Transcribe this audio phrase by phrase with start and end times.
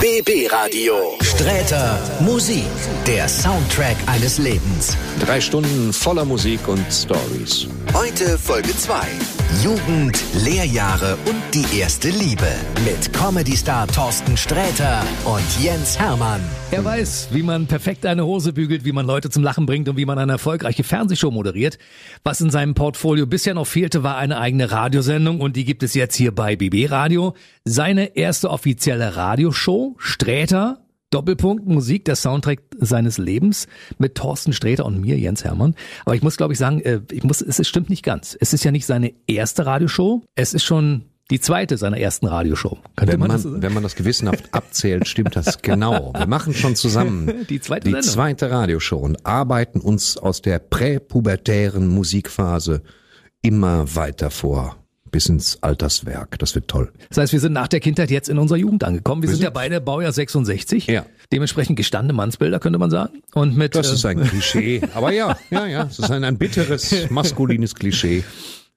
[0.00, 0.94] BB Radio.
[1.22, 2.68] Sträter Musik.
[3.04, 4.96] Der Soundtrack eines Lebens.
[5.18, 7.66] Drei Stunden voller Musik und Stories.
[7.92, 8.94] Heute Folge 2.
[9.64, 12.46] Jugend, Lehrjahre und die erste Liebe.
[12.84, 16.42] Mit Comedy-Star Thorsten Sträter und Jens Hermann.
[16.70, 19.96] Er weiß, wie man perfekt eine Hose bügelt, wie man Leute zum Lachen bringt und
[19.96, 21.78] wie man eine erfolgreiche Fernsehshow moderiert.
[22.24, 25.94] Was in seinem Portfolio bisher noch fehlte, war eine eigene Radiosendung und die gibt es
[25.94, 27.34] jetzt hier bei BB Radio.
[27.64, 30.78] Seine erste offizielle Radioshow, Sträter,
[31.10, 33.66] Doppelpunkt Musik, der Soundtrack seines Lebens
[33.98, 35.74] mit Thorsten Sträter und mir, Jens Hermann.
[36.04, 38.36] Aber ich muss, glaube ich, sagen, äh, ich muss, es stimmt nicht ganz.
[38.38, 40.22] Es ist ja nicht seine erste Radioshow.
[40.34, 42.78] Es ist schon die zweite seiner ersten Radioshow.
[42.96, 46.12] Könnte wenn man, man so wenn man das gewissenhaft abzählt, stimmt das genau.
[46.16, 51.86] Wir machen schon zusammen die zweite, die zweite Radioshow und arbeiten uns aus der präpubertären
[51.88, 52.82] Musikphase
[53.42, 54.76] immer weiter vor
[55.10, 56.38] bis ins Alterswerk.
[56.38, 56.92] Das wird toll.
[57.08, 59.22] Das heißt, wir sind nach der Kindheit jetzt in unserer Jugend angekommen.
[59.22, 60.86] Wir, wir sind, sind ja beide Baujahr 66.
[60.86, 61.06] Ja.
[61.32, 63.22] Dementsprechend gestandene Mannsbilder, könnte man sagen.
[63.34, 64.82] Und mit, das ist ein Klischee.
[64.94, 65.84] Aber ja, ja, ja.
[65.84, 68.24] Es ist ein, ein bitteres, maskulines Klischee.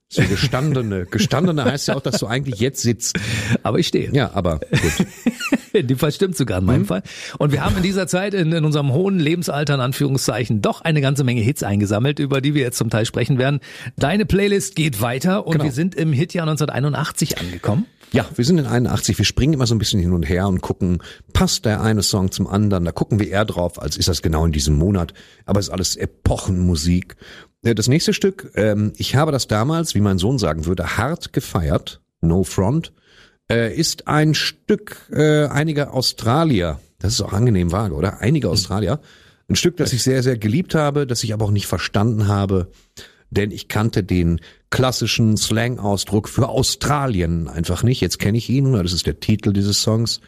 [0.09, 1.05] So gestandene.
[1.05, 3.17] Gestandene heißt ja auch, dass du eigentlich jetzt sitzt.
[3.63, 4.11] Aber ich stehe.
[4.11, 5.07] Ja, aber gut.
[5.73, 6.85] In dem Fall stimmt sogar in meinem mhm.
[6.85, 7.03] Fall.
[7.37, 11.01] Und wir haben in dieser Zeit in, in, unserem hohen Lebensalter in Anführungszeichen doch eine
[11.01, 13.59] ganze Menge Hits eingesammelt, über die wir jetzt zum Teil sprechen werden.
[13.97, 15.65] Deine Playlist geht weiter und genau.
[15.65, 17.85] wir sind im Hitjahr 1981 angekommen.
[18.13, 19.17] Ja, wir sind in 81.
[19.17, 22.31] Wir springen immer so ein bisschen hin und her und gucken, passt der eine Song
[22.31, 22.83] zum anderen.
[22.83, 25.13] Da gucken wir eher drauf, als ist das genau in diesem Monat.
[25.45, 27.15] Aber es ist alles Epochenmusik.
[27.61, 32.01] Das nächste Stück, ähm, ich habe das damals, wie mein Sohn sagen würde, hart gefeiert.
[32.19, 32.91] No Front
[33.51, 36.79] äh, ist ein Stück äh, einiger Australier.
[36.99, 38.21] Das ist auch angenehm vage, oder?
[38.21, 38.99] Einige Australier.
[39.49, 42.71] Ein Stück, das ich sehr, sehr geliebt habe, das ich aber auch nicht verstanden habe,
[43.31, 48.01] denn ich kannte den klassischen Slang-Ausdruck für Australien einfach nicht.
[48.01, 50.21] Jetzt kenne ich ihn, das ist der Titel dieses Songs.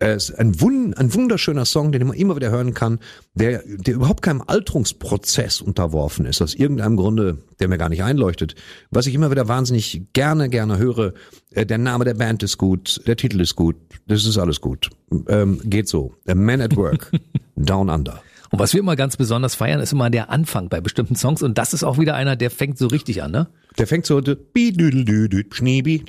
[0.00, 3.00] Es ist ein, wund, ein wunderschöner Song, den man immer wieder hören kann,
[3.34, 8.54] der, der überhaupt keinem Alterungsprozess unterworfen ist, aus irgendeinem Grunde, der mir gar nicht einleuchtet.
[8.90, 11.14] Was ich immer wieder wahnsinnig gerne, gerne höre,
[11.52, 13.74] äh, der Name der Band ist gut, der Titel ist gut,
[14.06, 14.90] das ist alles gut.
[15.26, 16.14] Ähm, geht so.
[16.28, 17.10] A Man at Work,
[17.56, 18.22] Down Under.
[18.50, 21.42] Und was wir immer ganz besonders feiern, ist immer der Anfang bei bestimmten Songs.
[21.42, 23.48] Und das ist auch wieder einer, der fängt so richtig an, ne?
[23.78, 24.36] Der fängt so, die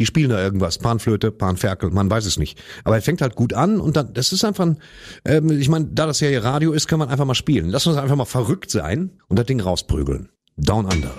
[0.06, 2.60] spielen da irgendwas, Panflöte, Panferkel, man weiß es nicht.
[2.84, 4.80] Aber er fängt halt gut an und dann, das ist einfach ein,
[5.26, 7.70] ähm, ich meine, da das ja hier Radio ist, kann man einfach mal spielen.
[7.70, 10.30] Lass uns einfach mal verrückt sein und das Ding rausprügeln.
[10.58, 11.14] Down Under.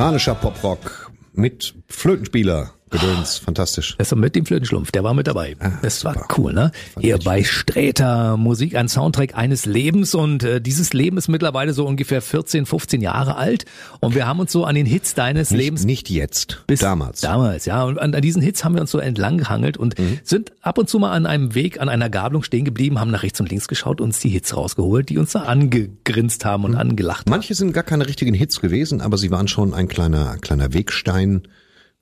[0.00, 2.70] Australischer Poprock mit Flötenspieler.
[2.90, 3.94] Gedöns, fantastisch.
[3.98, 5.54] Das war mit dem Flötenschlumpf, der war mit dabei.
[5.60, 6.72] Ah, das war cool, ne?
[6.98, 11.86] Hier bei Sträter Musik, ein Soundtrack eines Lebens und äh, dieses Leben ist mittlerweile so
[11.86, 13.64] ungefähr 14, 15 Jahre alt
[14.00, 17.20] und wir haben uns so an den Hits deines nicht, Lebens nicht jetzt, bis damals.
[17.20, 20.18] Damals, ja, und an, an diesen Hits haben wir uns so entlang gehangelt und mhm.
[20.24, 23.22] sind ab und zu mal an einem Weg, an einer Gabelung stehen geblieben, haben nach
[23.22, 26.78] rechts und links geschaut, uns die Hits rausgeholt, die uns da angegrinst haben und mhm.
[26.78, 27.30] angelacht haben.
[27.30, 31.42] Manche sind gar keine richtigen Hits gewesen, aber sie waren schon ein kleiner kleiner Wegstein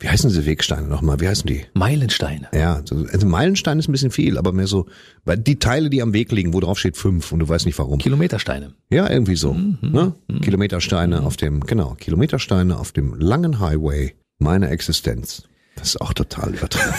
[0.00, 1.18] wie heißen diese Wegsteine nochmal?
[1.18, 1.64] Wie heißen die?
[1.74, 2.48] Meilensteine.
[2.54, 4.86] Ja, also Meilenstein ist ein bisschen viel, aber mehr so,
[5.24, 7.78] weil die Teile, die am Weg liegen, wo drauf steht fünf und du weißt nicht
[7.80, 7.98] warum.
[7.98, 8.74] Kilometersteine.
[8.90, 9.54] Ja, irgendwie so.
[9.54, 9.78] Mhm.
[9.82, 10.14] Ne?
[10.28, 10.40] Mhm.
[10.40, 11.26] Kilometersteine mhm.
[11.26, 15.48] auf dem, genau, Kilometersteine auf dem langen Highway meiner Existenz.
[15.74, 16.94] Das ist auch total übertrieben.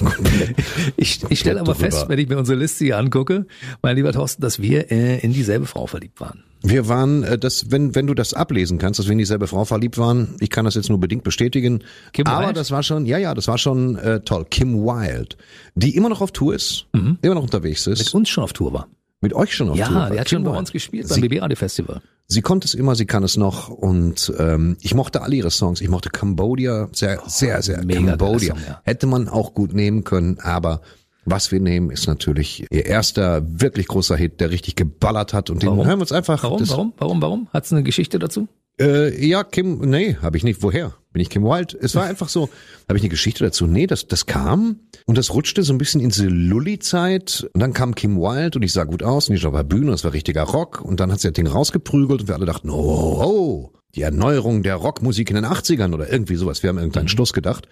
[0.96, 3.46] ich ich stelle aber fest, wenn ich mir unsere Liste hier angucke,
[3.82, 6.44] mein lieber Thorsten, dass wir äh, in dieselbe Frau verliebt waren.
[6.62, 9.64] Wir waren, äh, das, wenn, wenn du das ablesen kannst, dass wir in dieselbe Frau
[9.64, 11.84] verliebt waren, ich kann das jetzt nur bedingt bestätigen.
[12.12, 12.56] Kim aber Wild?
[12.56, 14.46] das war schon, ja, ja, das war schon äh, toll.
[14.50, 15.36] Kim Wilde,
[15.74, 17.18] die immer noch auf Tour ist, mhm.
[17.22, 17.98] immer noch unterwegs ist.
[17.98, 18.88] Mit uns schon auf Tour war.
[19.20, 19.96] Mit euch schon auf ja, Tour?
[19.96, 22.00] Ja, die hat schon bei uns gespielt beim BB Radio Festival.
[22.28, 25.80] Sie konnte es immer, sie kann es noch und ähm, ich mochte alle ihre Songs.
[25.80, 27.78] Ich mochte Cambodia sehr, oh, sehr, sehr.
[27.84, 28.80] Cambodia Song, ja.
[28.84, 30.82] hätte man auch gut nehmen können, aber
[31.30, 35.64] was wir nehmen, ist natürlich ihr erster wirklich großer Hit, der richtig geballert hat und
[35.64, 35.78] warum?
[35.78, 36.42] den hören wir uns einfach.
[36.42, 36.68] Warum?
[36.68, 36.92] Warum?
[36.98, 37.22] Warum?
[37.22, 37.48] Warum?
[37.52, 38.48] Hat es eine Geschichte dazu?
[38.80, 40.62] Äh, ja, Kim, nee, habe ich nicht.
[40.62, 40.94] Woher?
[41.12, 41.76] Bin ich Kim Wilde?
[41.80, 42.48] Es war einfach so,
[42.88, 43.66] habe ich eine Geschichte dazu?
[43.66, 47.72] Nee, das, das kam und das rutschte so ein bisschen in diese Lully-Zeit und dann
[47.72, 50.12] kam Kim Wilde und ich sah gut aus und ich war bei Bühne, das war
[50.12, 53.72] richtiger Rock und dann hat sie das Ding rausgeprügelt und wir alle dachten, oh, oh,
[53.94, 56.62] die Erneuerung der Rockmusik in den 80ern oder irgendwie sowas.
[56.62, 57.08] Wir haben irgendeinen mhm.
[57.08, 57.66] Schluss gedacht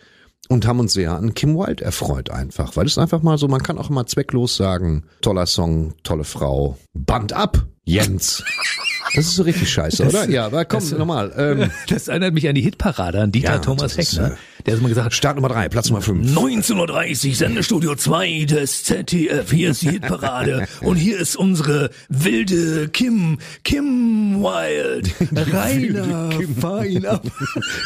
[0.49, 3.63] und haben uns sehr an Kim Wilde erfreut einfach, weil es einfach mal so, man
[3.63, 8.45] kann auch immer zwecklos sagen, toller Song, tolle Frau, Band ab, Jens.
[9.17, 10.29] Das ist so richtig scheiße, Das- oder?
[10.31, 11.33] Ja, aber komm, das- nochmal.
[11.37, 14.37] Ähm, Das erinnert mich an die Hitparade, an Dieter Ja, Thomas das ist, Heck, ne?
[14.65, 16.27] Der hat mal gesagt, Start Nummer drei, Platz Nummer fünf.
[16.37, 19.51] 19.30 Uhr, Sendestudio 2 des ZDF.
[19.53, 20.67] Hier ist die Hitparade.
[20.81, 25.13] Und hier ist unsere wilde Kim, Kim Wild.
[25.53, 26.31] Rainer,
[26.61, 27.23] fahr ihn ab.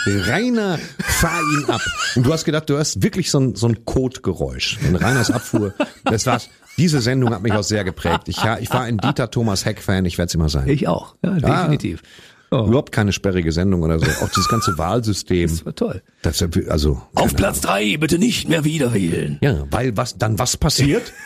[0.07, 1.83] Rainer, fahr ihn ab.
[2.17, 4.79] Und du hast gedacht, du hast wirklich so ein, so ein Kotgeräusch.
[4.81, 5.75] Wenn Rainers abfuhr,
[6.05, 6.49] das war's.
[6.81, 8.29] Diese Sendung hat mich auch sehr geprägt.
[8.29, 10.67] Ich, ich war ein Dieter Thomas Heck-Fan, ich werde es immer sein.
[10.69, 12.03] Ich auch, ja, definitiv.
[12.51, 14.07] Oh, Überhaupt keine sperrige Sendung oder so.
[14.25, 15.49] Auch dieses ganze Wahlsystem.
[15.49, 16.03] das war toll.
[16.23, 19.39] Das, also, Auf Platz drei bitte nicht mehr wieder wählen.
[19.41, 21.13] ja, weil was, dann was passiert?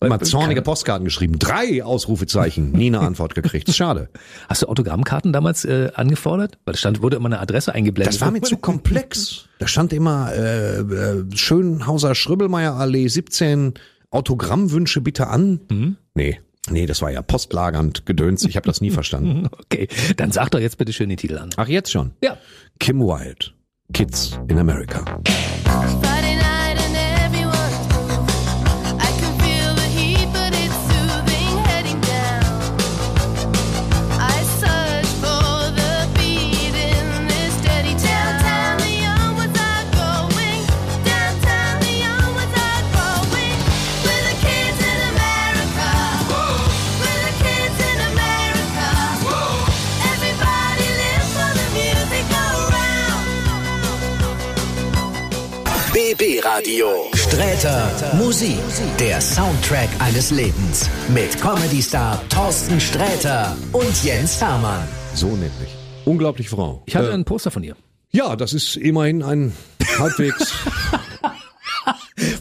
[0.00, 1.40] Mal zornige Postkarten geschrieben.
[1.40, 2.70] Drei Ausrufezeichen.
[2.70, 3.74] Nie eine Antwort gekriegt.
[3.74, 4.10] Schade.
[4.48, 6.58] Hast du Autogrammkarten damals äh, angefordert?
[6.64, 8.14] Weil da stand, wurde immer eine Adresse eingeblendet.
[8.14, 9.48] Das war mir zu komplex.
[9.58, 13.74] Da stand immer äh, äh, Schönhauser Schröbelmeier Allee 17
[14.10, 15.96] Autogrammwünsche bitte an.
[16.14, 16.40] Nee,
[16.70, 18.44] nee, das war ja postlagernd gedöns.
[18.44, 19.48] Ich habe das nie verstanden.
[19.64, 21.50] Okay, dann sag doch jetzt bitte schön den Titel an.
[21.56, 22.12] Ach, jetzt schon.
[22.22, 22.38] Ja.
[22.78, 23.46] Kim Wilde.
[23.92, 25.04] Kids in America.
[56.18, 56.42] Around.
[56.42, 56.86] BB Radio.
[57.14, 58.58] Sträter Musik.
[58.98, 60.88] Der Soundtrack eines Lebens.
[61.14, 64.86] Mit Comedy-Star Thorsten Sträter und Jens Hermann.
[65.14, 65.76] So nämlich.
[66.04, 66.82] Unglaublich Frau.
[66.86, 67.76] Ich hatte Äh, ein Poster von ihr.
[68.10, 69.52] ja, das ist immerhin ein
[69.98, 70.54] halbwegs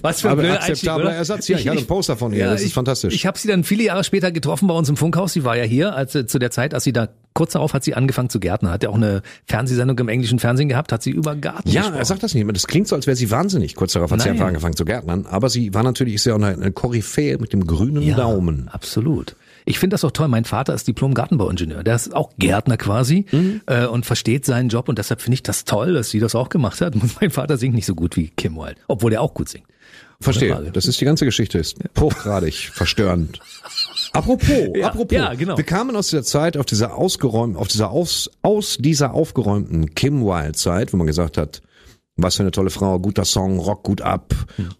[0.01, 1.13] Was für blöder akzeptabler Einstieg, oder?
[1.13, 1.47] Ersatz.
[1.47, 2.45] Ja, ich, hatte ein Poster von ihr.
[2.45, 3.13] das ist ich, fantastisch.
[3.13, 5.33] Ich habe sie dann viele Jahre später getroffen bei uns im Funkhaus.
[5.33, 7.83] Sie war ja hier, als sie, zu der Zeit, als sie da kurz darauf hat
[7.83, 8.71] sie angefangen zu gärtnen.
[8.71, 11.99] Hat ja auch eine Fernsehsendung im englischen Fernsehen gehabt, hat sie über Garten Ja, gesprochen.
[11.99, 12.47] er sagt das nicht.
[12.55, 13.75] Das klingt so, als wäre sie wahnsinnig.
[13.75, 14.33] Kurz darauf hat sie Nein.
[14.37, 15.27] einfach angefangen zu gärtnern.
[15.29, 18.67] Aber sie war natürlich, ist ja auch eine, eine Koryphäe mit dem grünen ja, Daumen.
[18.69, 19.35] Absolut.
[19.65, 20.29] Ich finde das auch toll.
[20.29, 21.83] Mein Vater ist Diplom-Gartenbauingenieur.
[21.83, 23.61] Der ist auch Gärtner quasi Mhm.
[23.67, 24.89] äh, und versteht seinen Job.
[24.89, 26.95] Und deshalb finde ich das toll, dass sie das auch gemacht hat.
[27.01, 29.65] Und mein Vater singt nicht so gut wie Kim Wilde, obwohl er auch gut singt.
[30.19, 30.71] Verstehe.
[30.73, 31.59] Das ist die ganze Geschichte.
[31.59, 33.39] Ist hochgradig verstörend.
[34.13, 35.15] Apropos, Ja, apropos.
[35.15, 35.57] ja, genau.
[35.57, 40.23] Wir kamen aus dieser Zeit, auf dieser ausgeräumten, auf dieser aus, aus dieser aufgeräumten Kim
[40.25, 41.61] Wilde Zeit, wo man gesagt hat,
[42.15, 44.33] was für eine tolle Frau, guter Song, Rock gut ab.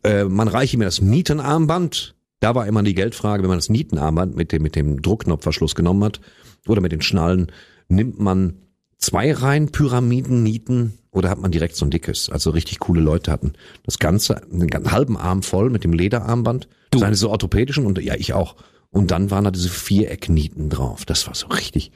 [0.03, 2.15] Äh, man reiche mir das Nietenarmband.
[2.39, 6.03] Da war immer die Geldfrage, wenn man das Nietenarmband mit dem, mit dem Druckknopfverschluss genommen
[6.03, 6.19] hat
[6.68, 7.51] oder mit den Schnallen,
[7.89, 8.57] nimmt man
[8.97, 12.29] zwei Reihen Pyramiden Nieten oder hat man direkt so ein dickes?
[12.29, 13.53] Also richtig coole Leute hatten
[13.83, 17.00] das Ganze, einen ganzen halben Arm voll mit dem Lederarmband, du.
[17.00, 18.56] seine so orthopädischen und ja, ich auch.
[18.92, 21.06] Und dann waren da diese Vierecknieten drauf.
[21.06, 21.92] Das war so richtig.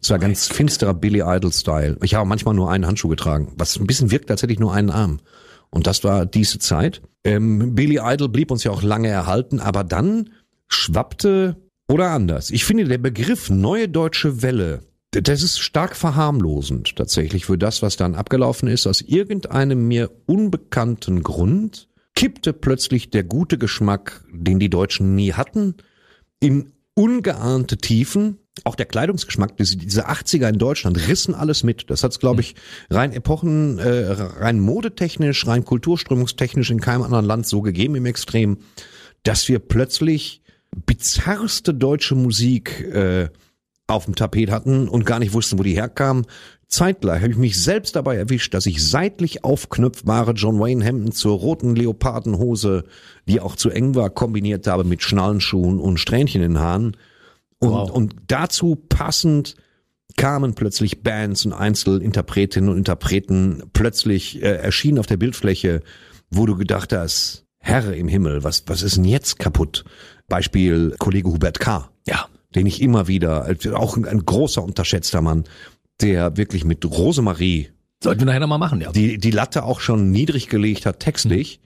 [0.00, 1.98] Das war ganz finsterer Billy Idol-Style.
[2.02, 4.72] Ich habe manchmal nur einen Handschuh getragen, was ein bisschen wirkt, als hätte ich nur
[4.72, 5.20] einen Arm.
[5.70, 7.02] Und das war diese Zeit.
[7.24, 10.30] Ähm, Billy Idol blieb uns ja auch lange erhalten, aber dann
[10.68, 11.56] schwappte
[11.88, 12.50] oder anders.
[12.50, 17.96] Ich finde, der Begriff neue deutsche Welle, das ist stark verharmlosend tatsächlich für das, was
[17.96, 18.86] dann abgelaufen ist.
[18.86, 25.74] Aus irgendeinem mir unbekannten Grund kippte plötzlich der gute Geschmack, den die Deutschen nie hatten,
[26.46, 28.38] in ungeahnte Tiefen.
[28.64, 31.90] Auch der Kleidungsgeschmack, diese, diese 80er in Deutschland rissen alles mit.
[31.90, 32.54] Das hat's, glaube ich,
[32.88, 38.58] rein Epochen, äh, rein modetechnisch, rein kulturströmungstechnisch in keinem anderen Land so gegeben im Extrem,
[39.24, 40.40] dass wir plötzlich
[40.86, 43.28] bizarrste deutsche Musik äh,
[43.88, 46.24] auf dem Tapet hatten und gar nicht wussten, wo die herkam.
[46.68, 51.38] Zeitgleich habe ich mich selbst dabei erwischt, dass ich seitlich aufknöpfbare John Wayne Hemden zur
[51.38, 52.84] roten Leopardenhose,
[53.28, 56.96] die auch zu eng war, kombiniert habe mit Schnallenschuhen und Strähnchen in den Haaren.
[57.58, 57.90] Und, Wow.
[57.90, 59.54] und dazu passend
[60.16, 65.82] kamen plötzlich Bands und Einzelinterpretinnen und Interpreten plötzlich äh, erschienen auf der Bildfläche,
[66.30, 69.84] wo du gedacht hast, Herr im Himmel, was, was ist denn jetzt kaputt?
[70.28, 72.26] Beispiel Kollege Hubert K Ja.
[72.54, 75.44] den ich immer wieder, auch ein, ein großer unterschätzter Mann,
[76.00, 77.70] der wirklich mit Rosemarie
[78.02, 78.92] Sollten wir nachher nochmal machen, ja.
[78.92, 81.60] die, die Latte auch schon niedrig gelegt hat, textlich,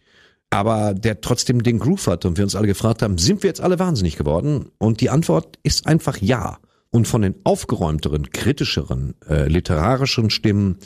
[0.49, 3.61] aber der trotzdem den Groove hat und wir uns alle gefragt haben, sind wir jetzt
[3.61, 4.71] alle wahnsinnig geworden?
[4.79, 6.59] Und die Antwort ist einfach ja.
[6.91, 10.79] Und von den aufgeräumteren, kritischeren, äh, literarischen Stimmen,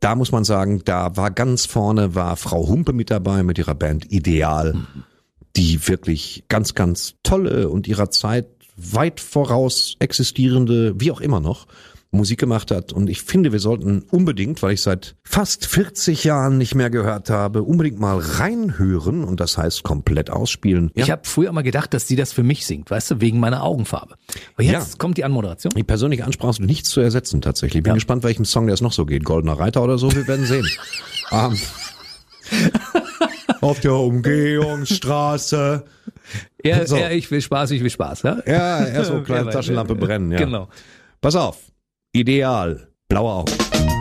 [0.00, 3.74] da muss man sagen, da war ganz vorne, war Frau Humpe mit dabei mit ihrer
[3.74, 4.74] Band Ideal,
[5.56, 11.66] die wirklich ganz, ganz tolle und ihrer Zeit weit voraus existierende, wie auch immer noch,
[12.14, 12.92] Musik gemacht hat.
[12.92, 17.30] Und ich finde, wir sollten unbedingt, weil ich seit fast 40 Jahren nicht mehr gehört
[17.30, 20.90] habe, unbedingt mal reinhören und das heißt komplett ausspielen.
[20.94, 21.04] Ja.
[21.04, 23.62] Ich habe früher mal gedacht, dass sie das für mich singt, weißt du, wegen meiner
[23.62, 24.16] Augenfarbe.
[24.54, 24.98] Aber jetzt Ja.
[24.98, 25.72] kommt die Anmoderation.
[25.74, 27.82] Die persönliche Ansprache ist nichts zu ersetzen tatsächlich.
[27.82, 27.94] Bin Ja.
[27.94, 29.24] gespannt, welchem Song der es noch so geht.
[29.24, 30.66] Goldener Reiter oder so, wir werden sehen.
[31.32, 31.56] ähm,
[33.62, 35.84] auf der Umgehungsstraße.
[36.64, 36.96] Ja, So.
[36.96, 38.22] ja, ich will Spaß, ich will Spaß.
[38.22, 38.38] Ja?
[38.46, 40.30] Ja, so kleine Taschenlampe brennen.
[40.32, 40.38] Ja.
[40.38, 40.68] Genau.
[41.20, 41.58] Pass auf.
[42.14, 42.90] Ideal.
[43.08, 43.91] Blaue Augen.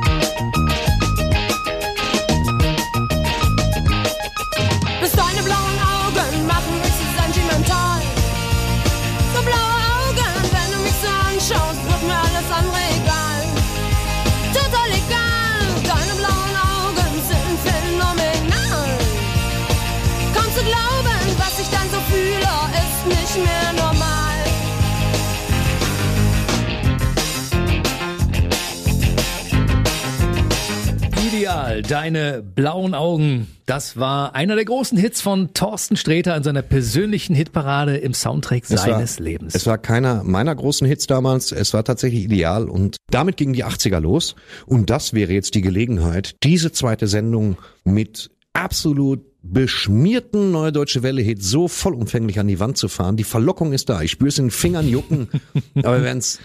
[31.91, 33.48] Deine blauen Augen.
[33.65, 38.63] Das war einer der großen Hits von Thorsten Sträter in seiner persönlichen Hitparade im Soundtrack
[38.63, 39.55] Es seines war, Lebens.
[39.55, 41.51] Es war keiner meiner großen Hits damals.
[41.51, 44.36] Es war tatsächlich ideal und damit gingen die 80er los.
[44.65, 51.21] Und das wäre jetzt die Gelegenheit, diese zweite Sendung mit absolut beschmierten Neue Deutsche Welle
[51.21, 53.17] Hit so vollumfänglich an die Wand zu fahren.
[53.17, 54.01] Die Verlockung ist da.
[54.01, 55.29] Ich spüre es in den Fingern jucken,
[55.75, 56.39] aber wir werden es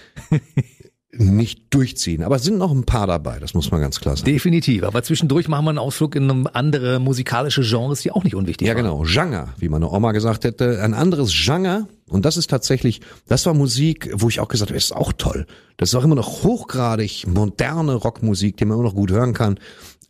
[1.12, 2.22] nicht durchziehen.
[2.22, 4.26] Aber es sind noch ein paar dabei, das muss man ganz klar sagen.
[4.30, 4.82] Definitiv.
[4.82, 8.74] Aber zwischendurch machen wir einen Ausflug in andere musikalische Genres, die auch nicht unwichtig Ja,
[8.74, 8.84] waren.
[8.84, 9.02] genau.
[9.06, 10.82] Genre, wie meine Oma gesagt hätte.
[10.82, 11.86] Ein anderes Genre.
[12.08, 15.46] Und das ist tatsächlich, das war Musik, wo ich auch gesagt habe, ist auch toll.
[15.76, 19.58] Das ist auch immer noch hochgradig moderne Rockmusik, die man immer noch gut hören kann.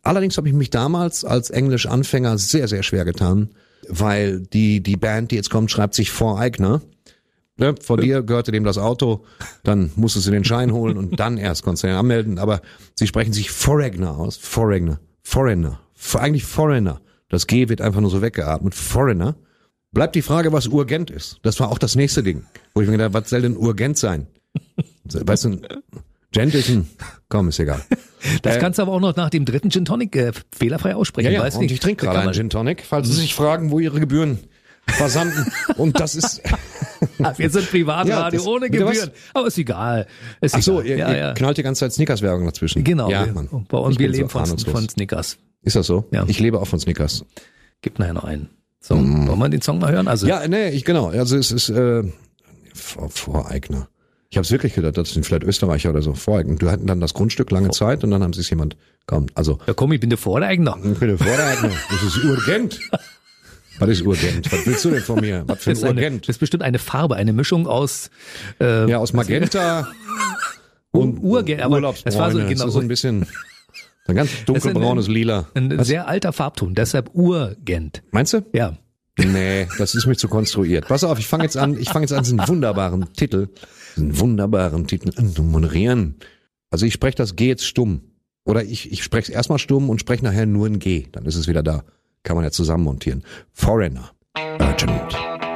[0.03, 3.49] Allerdings habe ich mich damals als Englisch-Anfänger sehr, sehr schwer getan,
[3.89, 6.81] weil die, die Band, die jetzt kommt, schreibt sich Voreigner.
[7.57, 9.25] Ne, von dir gehörte dem das Auto,
[9.63, 12.37] dann musstest du den Schein holen und dann erst konntest du ihn anmelden.
[12.37, 12.61] Aber
[12.95, 14.37] sie sprechen sich Foreigner aus.
[14.37, 14.99] Foreigner.
[15.23, 15.79] Foreigner.
[15.93, 17.01] For, eigentlich Foreigner.
[17.29, 18.75] Das G wird einfach nur so weggeatmet.
[18.75, 19.35] Foreigner.
[19.91, 21.39] Bleibt die Frage, was Urgent ist.
[21.41, 22.43] Das war auch das nächste Ding.
[22.75, 24.27] Wo ich mir gedacht, was soll denn Urgent sein?
[25.05, 25.61] Weißt du,
[26.31, 26.87] Gent ist ein,
[27.29, 27.81] komm, ist egal.
[28.41, 31.31] Das Äh, kannst du aber auch noch nach dem dritten Gin Tonic äh, fehlerfrei aussprechen.
[31.31, 33.79] Ja, ja, weißt und ich trinke gerade einen Gin Tonic, falls Sie sich fragen, wo
[33.79, 34.39] Ihre Gebühren
[34.87, 35.51] versanden.
[35.77, 36.41] Und das ist,
[37.37, 38.69] Wir sind Privatradio Ja, ohne?
[38.69, 39.11] Gebühren.
[39.33, 40.07] Aber ist egal.
[40.41, 40.85] Ist ach so, egal.
[40.89, 41.33] ihr, ja, ihr ja.
[41.33, 42.83] knallt die ganze Zeit Snickers-Werbung dazwischen.
[42.83, 43.09] Genau.
[43.09, 43.49] Ja, wir, Mann.
[43.69, 45.37] bei uns, Ich wir bin so leben von, von Snickers.
[45.63, 46.05] Ist das so?
[46.11, 46.25] Ja.
[46.27, 47.25] Ich lebe auch von Snickers.
[47.81, 48.49] Gibt nachher noch einen.
[48.79, 50.07] So, wollen wir den Song mal hören?
[50.07, 50.29] Also, Mm.
[50.29, 51.07] Ja, nee, ich genau.
[51.09, 52.03] Also es ist äh,
[52.73, 53.89] Vor- Voreigner.
[54.29, 56.13] Ich habe es wirklich gedacht, das sind vielleicht Österreicher oder so.
[56.13, 56.55] Voreigner.
[56.55, 58.75] Du hatten dann das Grundstück lange Zeit und dann haben sie es jemand.
[59.05, 60.77] Komm, also ja komm, ich bin der Voreigner.
[60.83, 61.71] ich bin der Voreigner.
[61.89, 62.79] Das ist urgent.
[63.79, 64.51] Was ist urgent?
[64.51, 65.43] Was willst du denn von mir?
[65.47, 66.23] Was für ein urgent?
[66.27, 68.09] das ist bestimmt eine Farbe, eine Mischung aus
[68.59, 69.87] äh, Ja, aus Magenta
[70.91, 73.25] und Urgent, aber das war so, genau, Das ist so ein bisschen
[74.07, 75.47] ein ganz dunkelbraunes ein- Lila.
[75.53, 75.87] ein Was?
[75.87, 78.01] sehr alter Farbton, deshalb Urgent.
[78.11, 78.41] Meinst du?
[78.53, 78.77] Ja.
[79.19, 80.87] Nee, das ist mir zu konstruiert.
[80.87, 83.47] Pass auf, ich fange jetzt an, ich fange jetzt an, diesen wunderbaren Titel,
[83.95, 86.15] diesen wunderbaren Titel zu moderieren.
[86.69, 88.01] Also ich spreche das G jetzt stumm.
[88.45, 91.07] Oder ich, ich spreche es erstmal stumm und spreche nachher nur ein G.
[91.11, 91.83] Dann ist es wieder da.
[92.23, 93.23] Kann man ja zusammen montieren.
[93.53, 94.11] Foreigner.
[94.59, 95.46] Urgent.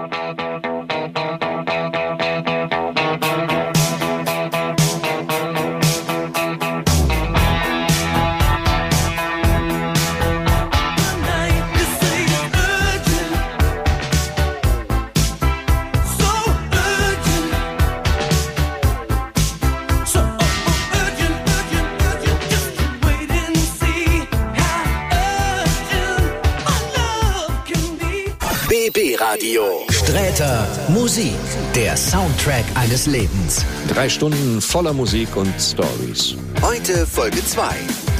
[29.32, 29.64] Radio.
[29.90, 31.32] Sträter Musik.
[31.74, 33.64] Der Soundtrack eines Lebens.
[33.88, 36.36] Drei Stunden voller Musik und Stories.
[36.62, 37.64] Heute Folge 2.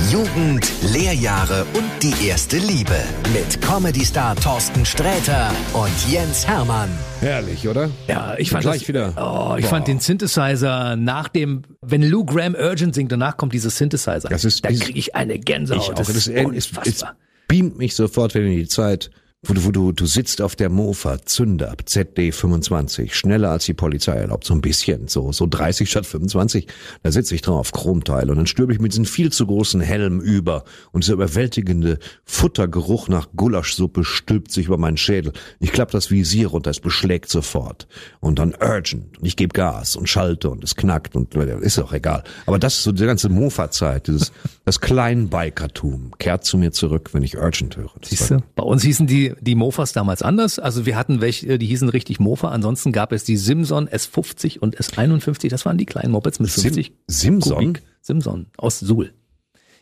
[0.10, 2.96] Jugend, Lehrjahre und die erste Liebe.
[3.34, 6.90] Mit Comedy-Star Thorsten Sträter und Jens Hermann.
[7.20, 7.90] Herrlich, oder?
[8.08, 9.14] Ja, ich fand Gleich das, wieder.
[9.18, 9.70] Oh, ich Boah.
[9.70, 14.30] fand den Synthesizer nach dem, wenn Lou Graham Urgent singt, danach kommt dieser Synthesizer.
[14.30, 15.84] Das ist da kriege ich eine Gänsehaut.
[15.84, 15.96] Ich auch.
[15.96, 17.16] Das Das, ist ist, es, es unfassbar.
[17.50, 19.12] beamt mich sofort wieder in die Zeit,
[19.44, 23.74] wo du, wo du, du sitzt auf der Mofa, Zünder, ZD 25, schneller als die
[23.74, 26.68] Polizei erlaubt, so ein bisschen, so, so 30 statt 25.
[27.02, 30.20] Da sitze ich drauf, Chromteil, und dann stürbe ich mit diesem viel zu großen Helm
[30.22, 35.34] über und dieser überwältigende Futtergeruch nach Gulaschsuppe stülpt sich über meinen Schädel.
[35.60, 37.88] Ich klappe das Visier runter, es beschlägt sofort.
[38.20, 39.18] Und dann urgent.
[39.18, 42.24] Und ich gebe Gas und schalte und es knackt und ist auch egal.
[42.46, 44.32] Aber das ist so die ganze Mofa-Zeit, dieses,
[44.66, 47.90] Das Kleinbikertum kehrt zu mir zurück, wenn ich Urgent höre.
[48.00, 48.44] Das Siehst war- du?
[48.56, 50.60] Bei uns hießen die, die Mofas damals anders.
[50.60, 52.50] Also wir hatten welche, die hießen richtig Mofa.
[52.50, 55.50] Ansonsten gab es die Simson S50 und S51.
[55.50, 57.58] Das waren die kleinen Mopeds mit Sim- 50 Simson?
[57.58, 57.82] Kubik.
[58.02, 59.14] Simson aus Suhl.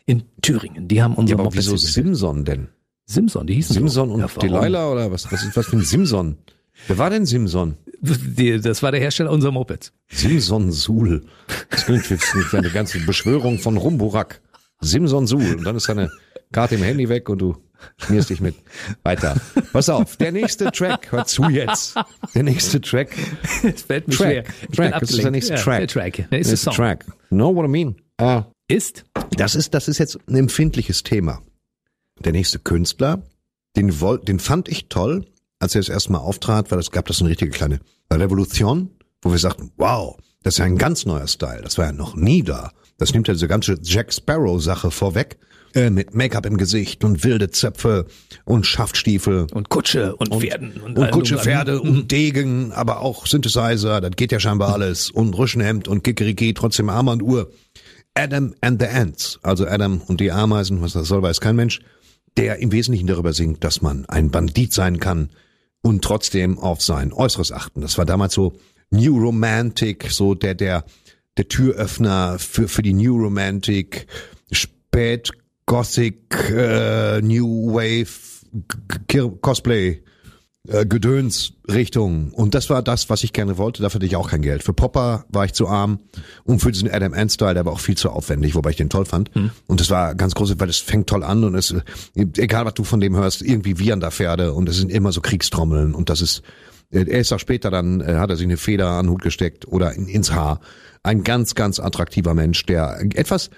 [0.06, 0.88] In Thüringen.
[0.88, 1.65] Die haben Ja, unsere aber Mopeds.
[1.68, 1.77] wieso.
[1.77, 2.68] Simson denn?
[3.06, 4.13] Simson, die hießen Simson so.
[4.15, 4.27] und Ja?
[4.27, 5.32] Delilah oder was?
[5.32, 6.38] Was ist was für ein Simson?
[6.88, 7.75] Wer war denn Simson?
[8.01, 9.91] Die, das war der Hersteller unserer Mopeds.
[10.10, 11.24] Simson Suhl.
[11.70, 14.41] Das klingt jetzt wie eine ganze Beschwörung von Rumburak.
[14.81, 15.55] Simson Suhl.
[15.55, 16.12] Und dann ist deine
[16.51, 17.57] Karte im Handy weg und du
[17.98, 18.55] schmierst dich mit.
[19.03, 19.36] Weiter.
[19.71, 21.95] Pass auf, der nächste Track, hör zu jetzt.
[22.36, 23.15] Der nächste Track.
[23.63, 24.27] Es fällt mir Track.
[24.27, 24.43] schwer.
[24.69, 25.00] Ich Track.
[25.00, 25.79] Das ist der nächste Ja, Track.
[25.79, 26.13] Der Track.
[26.15, 26.74] Der nächste Nächster Song.
[26.75, 27.05] Track.
[27.29, 27.95] Know what I mean?
[28.17, 28.45] Ah.
[28.67, 29.05] Ist
[29.38, 31.41] Das ist, das ist jetzt ein empfindliches Thema.
[32.24, 33.21] Der nächste Künstler,
[33.75, 35.25] den, woll, den fand ich toll,
[35.59, 37.79] als er das erste Mal auftrat, weil es gab das eine richtige kleine
[38.12, 38.89] Revolution,
[39.21, 42.15] wo wir sagten, wow, das ist ja ein ganz neuer Style, das war ja noch
[42.15, 42.71] nie da.
[43.00, 45.38] Das nimmt ja diese ganze Jack Sparrow Sache vorweg,
[45.74, 48.06] äh, mit Make-up im Gesicht und wilde Zöpfe
[48.46, 51.88] und Schaftstiefel und Kutsche und, Pferden und, und Kutsche, Pferde dran.
[51.88, 55.10] und Degen, aber auch Synthesizer, das geht ja scheinbar alles.
[55.10, 57.50] Und Rüschenhemd und Kikeriki, trotzdem Armbanduhr.
[58.15, 61.79] Adam and the Ants, also Adam und die Ameisen, was das soll, weiß kein Mensch,
[62.36, 65.29] der im Wesentlichen darüber singt, dass man ein Bandit sein kann
[65.82, 67.82] und trotzdem auf sein Äußeres achten.
[67.82, 68.58] Das war damals so
[68.89, 70.84] New Romantic, so der, der,
[71.38, 74.07] der Türöffner für, für die New Romantic,
[74.51, 75.31] Spät
[75.65, 78.07] Gothic, äh, New Wave,
[79.07, 80.01] G- Cosplay,
[80.67, 82.31] äh, Gedöns Richtung.
[82.33, 83.83] Und das war das, was ich gerne wollte.
[83.83, 84.63] Dafür hatte ich auch kein Geld.
[84.63, 86.00] Für Popper war ich zu arm
[86.43, 88.89] und für diesen Adam Ant Style, der war auch viel zu aufwendig, wobei ich den
[88.89, 89.29] toll fand.
[89.67, 91.74] Und das war ganz groß, weil es fängt toll an und es,
[92.15, 95.21] egal was du von dem hörst, irgendwie wiehern da Pferde und es sind immer so
[95.21, 96.41] Kriegstrommeln und das ist,
[96.91, 99.21] äh, er ist auch später dann, äh, hat er sich eine Feder an den Hut
[99.21, 100.59] gesteckt oder in, ins Haar.
[101.03, 103.50] Ein ganz, ganz attraktiver Mensch, der etwas,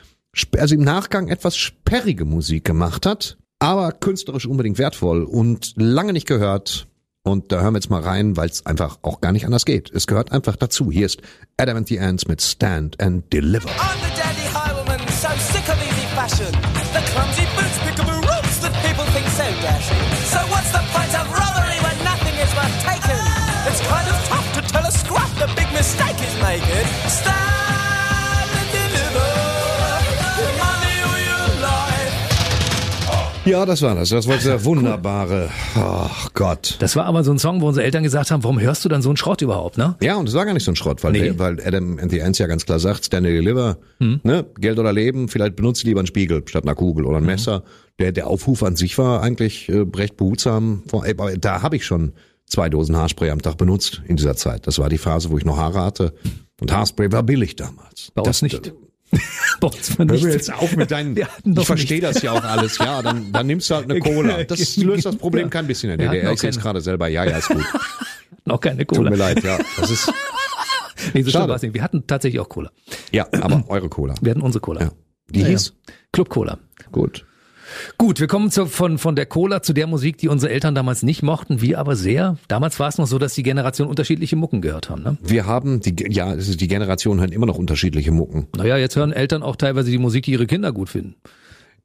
[0.58, 6.28] also im Nachgang etwas sperrige Musik gemacht hat, aber künstlerisch unbedingt wertvoll und lange nicht
[6.28, 6.88] gehört.
[7.24, 9.92] Und da hören wir jetzt mal rein, weil es einfach auch gar nicht anders geht.
[9.92, 10.92] Es gehört einfach dazu.
[10.92, 11.22] Hier ist
[11.58, 13.70] Adam and the Ants mit Stand and Deliver.
[13.70, 16.52] I'm the dandy highwayman, so sick of easy fashion.
[16.94, 20.02] The clumsy boots, pickabooroos that people think so dashing.
[20.34, 20.91] So what's the
[25.92, 26.88] the mistake is making.
[27.08, 29.32] Stand and deliver
[30.40, 32.14] your money or your life.
[33.46, 34.10] Ja, das war das.
[34.10, 36.76] Das war dieser wunderbare, ach Gott.
[36.80, 39.02] Das war aber so ein Song, wo unsere Eltern gesagt haben, warum hörst du dann
[39.02, 39.96] so einen Schrott überhaupt, ne?
[40.02, 41.20] Ja, und es war gar nicht so ein Schrott, weil, Nee.
[41.24, 44.78] der, weil Adam and the Ants ja ganz klar sagt, Stand and Deliver, ne, Geld
[44.80, 47.64] oder Leben, vielleicht benutzt lieber einen Spiegel statt einer Kugel oder ein Messer.
[48.00, 50.84] Der, der Aufruf an sich war eigentlich äh, recht behutsam.
[51.04, 52.14] Äh, da habe ich schon
[52.52, 54.68] zwei Dosen Haarspray am Tag benutzt in dieser Zeit.
[54.68, 56.14] Das war die Phase, wo ich noch Haare hatte.
[56.60, 58.12] Und Haarspray war billig damals.
[58.14, 58.74] Bei uns das, nicht.
[59.60, 60.24] Bei uns war nicht.
[60.24, 63.76] jetzt auf mit deinen, ich verstehe das ja auch alles, ja, dann, dann nimmst du
[63.76, 64.44] halt eine Cola.
[64.48, 66.32] Das löst das Problem kein bisschen in der DDR.
[66.32, 67.64] Ich sehe es gerade selber, ja, ja, ist gut.
[68.46, 69.16] Noch keine Tut mir Cola.
[69.28, 69.58] leid, ja.
[69.78, 70.12] Das ist,
[71.14, 71.54] Nee, so Schade.
[71.62, 71.74] nicht.
[71.74, 72.72] Wir hatten tatsächlich auch Cola.
[73.12, 74.14] ja, aber eure Cola.
[74.22, 74.82] Wir hatten unsere Cola.
[74.82, 74.92] Ja.
[75.30, 75.74] Die Ja, hieß?
[75.88, 75.94] ja.
[76.14, 76.60] Club Cola.
[76.92, 77.26] Gut.
[77.98, 81.04] Gut, wir kommen zu, von, von der Cola zu der Musik, die unsere Eltern damals
[81.04, 82.38] nicht mochten, wir aber sehr.
[82.48, 85.04] Damals war es noch so, dass die Generation unterschiedliche Mucken gehört haben.
[85.04, 85.18] Ne?
[85.22, 88.48] Wir haben, die, ja, die Generation hat immer noch unterschiedliche Mucken.
[88.56, 91.16] Naja, jetzt hören Eltern auch teilweise die Musik, die ihre Kinder gut finden.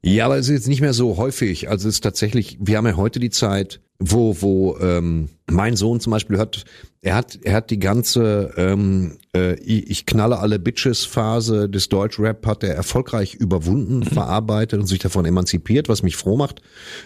[0.03, 1.69] Ja, aber es ist jetzt nicht mehr so häufig.
[1.69, 5.99] Also es ist tatsächlich, wir haben ja heute die Zeit, wo, wo ähm, mein Sohn
[5.99, 6.65] zum Beispiel hört,
[7.01, 12.45] er hat, er hat die ganze ähm, äh, ich knalle alle Bitches Phase des Deutschrap
[12.45, 16.61] hat er erfolgreich überwunden, verarbeitet und sich davon emanzipiert, was mich froh macht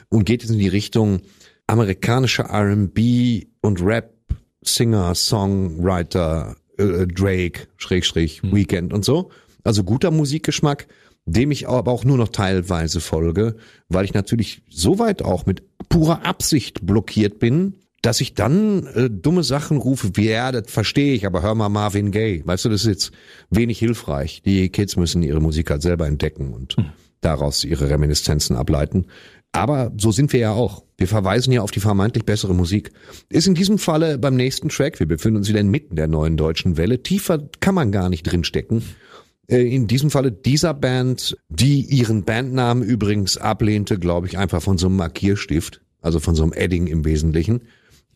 [0.09, 1.21] und geht jetzt in die Richtung
[1.67, 4.13] amerikanische R&B und Rap
[4.63, 9.31] Singer, Songwriter, äh, Drake, Schrägstrich, Weekend und so.
[9.63, 10.87] Also guter Musikgeschmack,
[11.25, 13.55] dem ich aber auch nur noch teilweise folge,
[13.89, 19.43] weil ich natürlich soweit auch mit purer Absicht blockiert bin, dass ich dann äh, dumme
[19.43, 22.41] Sachen rufe, wie, ja, das verstehe ich, aber hör mal Marvin Gaye.
[22.45, 23.11] Weißt du, das ist jetzt
[23.51, 24.41] wenig hilfreich.
[24.43, 26.75] Die Kids müssen ihre Musik halt selber entdecken und
[27.21, 29.05] daraus ihre Reminiszenzen ableiten.
[29.51, 30.83] Aber so sind wir ja auch.
[30.97, 32.91] Wir verweisen ja auf die vermeintlich bessere Musik.
[33.29, 36.77] Ist in diesem Falle beim nächsten Track, wir befinden uns wieder inmitten der neuen deutschen
[36.77, 38.81] Welle, tiefer kann man gar nicht drinstecken.
[39.51, 44.77] Äh, In diesem Falle dieser Band, die ihren Bandnamen übrigens ablehnte, glaube ich, einfach von
[44.77, 47.61] so einem Markierstift, also von so einem Edding im Wesentlichen,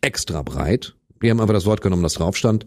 [0.02, 0.96] extra breit.
[1.20, 2.66] Wir haben einfach das Wort genommen, das drauf stand.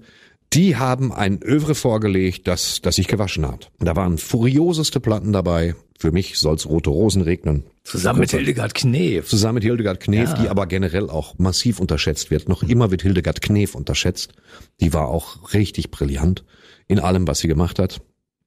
[0.55, 3.71] Die haben ein Övre vorgelegt, das, das sich gewaschen hat.
[3.81, 5.75] Da waren furioseste Platten dabei.
[5.99, 7.65] Für mich soll's rote Rosen regnen.
[7.85, 9.27] Zusammen mit Hildegard Knef.
[9.29, 10.35] Zusammen mit Hildegard Knef, Ja.
[10.43, 12.49] die aber generell auch massiv unterschätzt wird.
[12.49, 14.33] Noch immer wird Hildegard Knef unterschätzt.
[14.81, 16.45] Die war auch richtig brillant
[16.87, 18.01] in allem, was sie gemacht hat.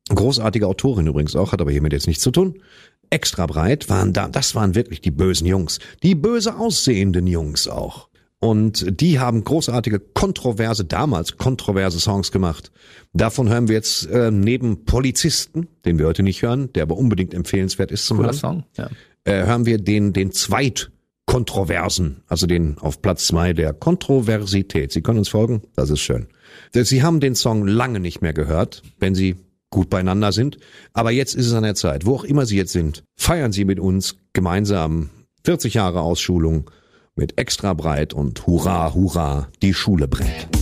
[0.09, 2.61] Großartige Autorin übrigens auch, hat aber hiermit jetzt nichts zu tun.
[3.09, 5.79] extra breit waren da, das waren wirklich die bösen Jungs.
[6.01, 8.07] Die böse aussehenden Jungs auch.
[8.39, 12.71] Und die haben großartige, kontroverse, damals kontroverse Songs gemacht.
[13.13, 17.35] Davon hören wir jetzt äh, neben Polizisten, den wir heute nicht hören, der aber unbedingt
[17.35, 18.63] empfehlenswert ist zum Cooler Hören Song.
[18.77, 18.89] Ja.
[19.25, 24.91] äh, hören wir den, den Zweitkontroversen, also den auf Platz zwei der Kontroversität.
[24.91, 26.25] Sie können uns folgen, das ist schön.
[26.73, 29.35] Sie haben den Song lange nicht mehr gehört, wenn Sie
[29.71, 30.59] gut beieinander sind.
[30.93, 33.65] Aber jetzt ist es an der Zeit, wo auch immer Sie jetzt sind, feiern Sie
[33.65, 35.09] mit uns gemeinsam
[35.43, 36.69] 40 Jahre Ausschulung
[37.15, 40.60] mit extra breit und hurra, hurra, die Schule brennt.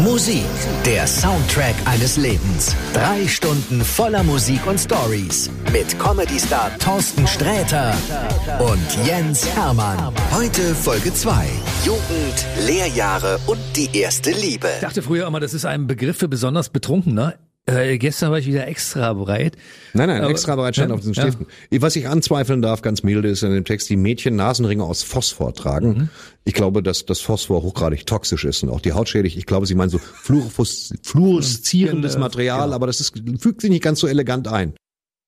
[0.00, 0.44] Musik,
[0.84, 2.76] der Soundtrack eines Lebens.
[2.92, 7.94] Drei Stunden voller Musik und Stories mit Comedy-Star Thorsten Sträter
[8.58, 10.12] und Jens Hermann.
[10.32, 11.48] Heute Folge 2.
[11.84, 14.68] Jugend, Lehrjahre und die erste Liebe.
[14.74, 17.34] Ich dachte früher immer, das ist ein Begriff für besonders Betrunkener.
[17.68, 19.56] Äh, gestern war ich wieder extra breit.
[19.92, 21.22] Nein, nein, Aber- extra bereit stand Ja, auf den ja.
[21.22, 21.46] Stiften.
[21.80, 25.52] Was ich anzweifeln darf, ganz milde, ist in dem Text, die Mädchen Nasenringe aus Phosphor
[25.52, 25.88] tragen.
[25.88, 26.08] Mhm.
[26.44, 29.36] Ich glaube, dass das Phosphor hochgradig toxisch ist und auch die Haut schädigt.
[29.36, 32.74] Ich glaube, sie meinen so fluoreszierendes Genau, Material, genau.
[32.76, 34.74] aber das ist, fügt sich nicht ganz so elegant ein.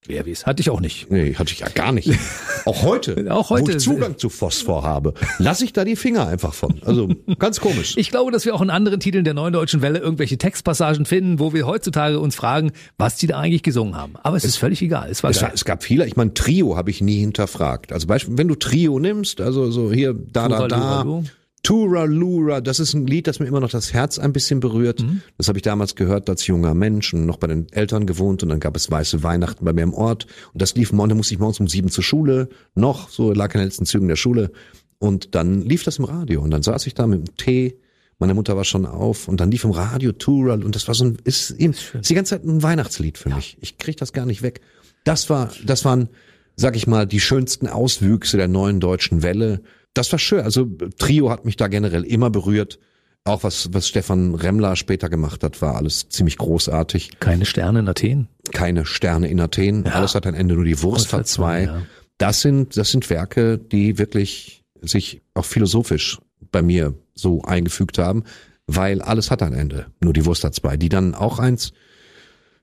[0.06, 1.10] Wer weiß, hatte ich auch nicht.
[1.10, 2.10] Nee, hatte ich ja gar nicht.
[2.64, 6.26] Auch heute, Auch heute wo ich Zugang zu Phosphor habe, lasse ich da die Finger
[6.26, 6.80] einfach von.
[6.84, 7.08] Also
[7.38, 7.94] ganz komisch.
[7.96, 11.38] Ich glaube, dass wir auch in anderen Titeln der Neuen Deutschen Welle irgendwelche Textpassagen finden,
[11.38, 14.14] wo wir heutzutage uns fragen, was die da eigentlich gesungen haben.
[14.22, 15.08] Aber es, ist völlig egal.
[15.10, 17.92] Es war Es, war, es gab viele, ich meine, Trio habe ich nie hinterfragt.
[17.92, 21.22] Also Beispiel, wenn du Trio nimmst, also so hier, da, da, da.
[21.62, 25.02] Tura Lura, das ist ein Lied, das mir immer noch das Herz ein bisschen berührt.
[25.02, 25.22] Mhm.
[25.36, 28.48] Das habe ich damals gehört als junger Mensch und noch bei den Eltern gewohnt und
[28.48, 31.34] dann gab es weiße Weihnachten bei mir im Ort und das lief morgen, da musste
[31.34, 34.52] ich morgens um sieben zur Schule, noch, so lag in den letzten Zügen der Schule
[34.98, 37.78] und dann lief das im Radio und dann saß ich da mit dem Tee,
[38.18, 41.04] meine Mutter war schon auf und dann lief im Radio Tura und das war so
[41.04, 43.56] ein, ist, eben, ist die ganze Zeit ein Weihnachtslied für mich.
[43.60, 44.60] Ich krieg das gar nicht weg.
[45.04, 46.08] Das war, das waren,
[46.56, 49.62] sag ich mal, die schönsten Auswüchse der neuen deutschen Welle.
[49.98, 50.42] Das war schön.
[50.42, 50.64] Also
[50.98, 52.78] Trio hat mich da generell immer berührt.
[53.24, 57.18] Auch was, was Stefan Remmler später gemacht hat, war alles ziemlich großartig.
[57.18, 58.28] Keine Sterne in Athen.
[58.52, 59.88] Keine Sterne in Athen.
[59.88, 61.64] Alles hat ein Ende, nur die Wurst hat zwei.
[61.64, 61.82] ja.
[62.16, 66.18] Das sind, das sind Werke, die wirklich sich auch philosophisch
[66.52, 68.22] bei mir so eingefügt haben,
[68.68, 69.86] weil alles hat ein Ende.
[70.00, 70.76] Nur die Wurst hat zwei.
[70.76, 71.72] Die dann auch eins.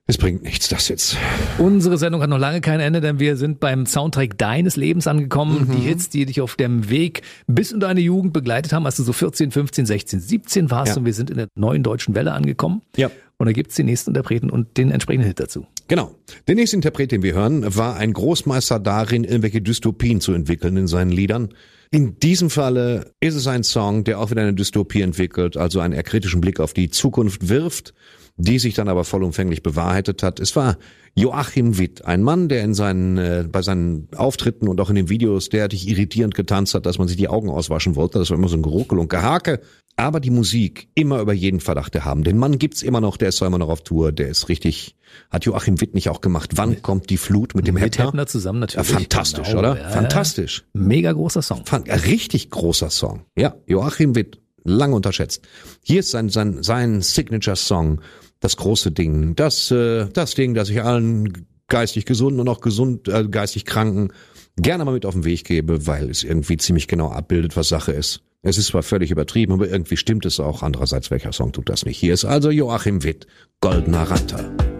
[0.08, 1.16] Es bringt nichts, das jetzt.
[1.58, 5.66] Unsere Sendung hat noch lange kein Ende, denn wir sind beim Soundtrack deines Lebens angekommen.
[5.66, 5.72] Mhm.
[5.74, 9.02] Die Hits, die dich auf dem Weg bis in deine Jugend begleitet haben, als du
[9.02, 10.98] so 14, 15, 16, 17 warst Ja.
[11.00, 12.82] und wir sind in der neuen deutschen Welle angekommen.
[12.96, 13.10] Ja.
[13.38, 15.66] Und da gibt's den nächsten Interpreten und den entsprechenden Hit dazu.
[15.88, 16.14] Genau.
[16.46, 20.86] Der nächste Interpret, den wir hören, war ein Großmeister darin, irgendwelche Dystopien zu entwickeln in
[20.86, 21.48] seinen Liedern.
[21.90, 25.94] In diesem Falle ist es ein Song, der auch wieder eine Dystopie entwickelt, also einen
[25.94, 27.94] eher kritischen Blick auf die Zukunft wirft,
[28.36, 30.40] die sich dann aber vollumfänglich bewahrheitet hat.
[30.40, 30.76] Es war
[31.14, 35.08] Joachim Witt, ein Mann, der in seinen, äh, bei seinen Auftritten und auch in den
[35.08, 38.18] Videos derartig irritierend getanzt hat, dass man sich die Augen auswaschen wollte.
[38.18, 39.60] Das war immer so ein Geruckel und Gehake.
[39.98, 42.22] Aber die Musik immer über jeden Verdacht erhaben.
[42.22, 44.94] Den Mann gibt's immer noch, der ist zwar immer noch auf Tour, der ist richtig,
[45.30, 46.50] hat Joachim Witt nicht auch gemacht.
[46.56, 48.26] Wann kommt die Flut mit dem Mit Heppner?
[48.26, 48.90] Zusammen Ja, natürlich.
[48.90, 49.78] fantastisch, Genau, oder?
[49.80, 50.64] ja, Fantastisch.
[50.74, 50.80] Ja.
[50.82, 51.64] Mega großer Song.
[51.64, 53.22] Fan- richtig großer Song.
[53.38, 55.46] Ja, Joachim Witt, lange unterschätzt.
[55.82, 58.02] Hier ist sein, sein, sein Signature-Song,
[58.40, 63.08] das große Ding, das, äh, das Ding, das ich allen geistig gesunden und auch gesund,
[63.08, 64.10] äh, geistig Kranken
[64.58, 67.92] gerne mal mit auf den Weg gebe, weil es irgendwie ziemlich genau abbildet, was Sache
[67.92, 68.22] ist.
[68.48, 70.62] Es ist zwar völlig übertrieben, aber irgendwie stimmt es auch.
[70.62, 71.98] Andererseits, welcher Song tut das nicht?
[71.98, 73.26] Hier ist also Joachim Witt,
[73.60, 74.75] Goldener Ratter.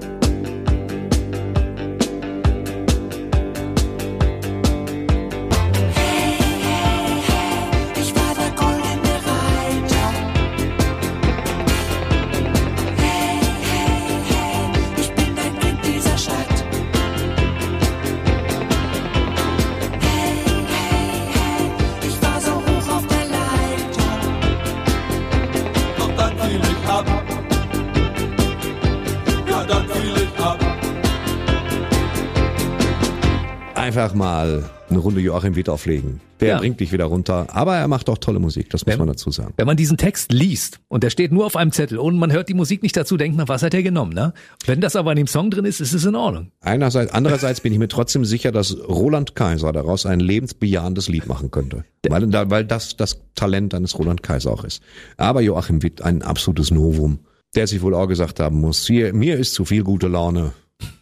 [34.06, 36.20] Einfach mal eine Runde Joachim Witt auflegen.
[36.38, 36.58] Der Ja.
[36.58, 39.52] bringt dich wieder runter, aber er macht auch tolle Musik, das muss man dazu sagen.
[39.56, 42.48] Wenn man diesen Text liest und der steht nur auf einem Zettel und man hört
[42.48, 44.32] die Musik nicht dazu, denkt man, was hat er genommen, ne?
[44.64, 46.52] Wenn das aber in dem Song drin ist, ist es in Ordnung.
[46.60, 51.50] Einerseits, andererseits bin ich mir trotzdem sicher, dass Roland Kaiser daraus ein lebensbejahendes Lied machen
[51.50, 51.84] könnte.
[52.08, 54.84] Weil, weil das das Talent eines Roland Kaiser auch ist.
[55.16, 57.18] Aber Joachim Witt, ein absolutes Novum.
[57.56, 60.52] der sich wohl auch gesagt haben muss, hier, mir ist zu viel gute Laune.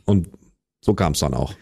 [0.07, 0.29] Und
[0.83, 1.53] so kam es dann auch.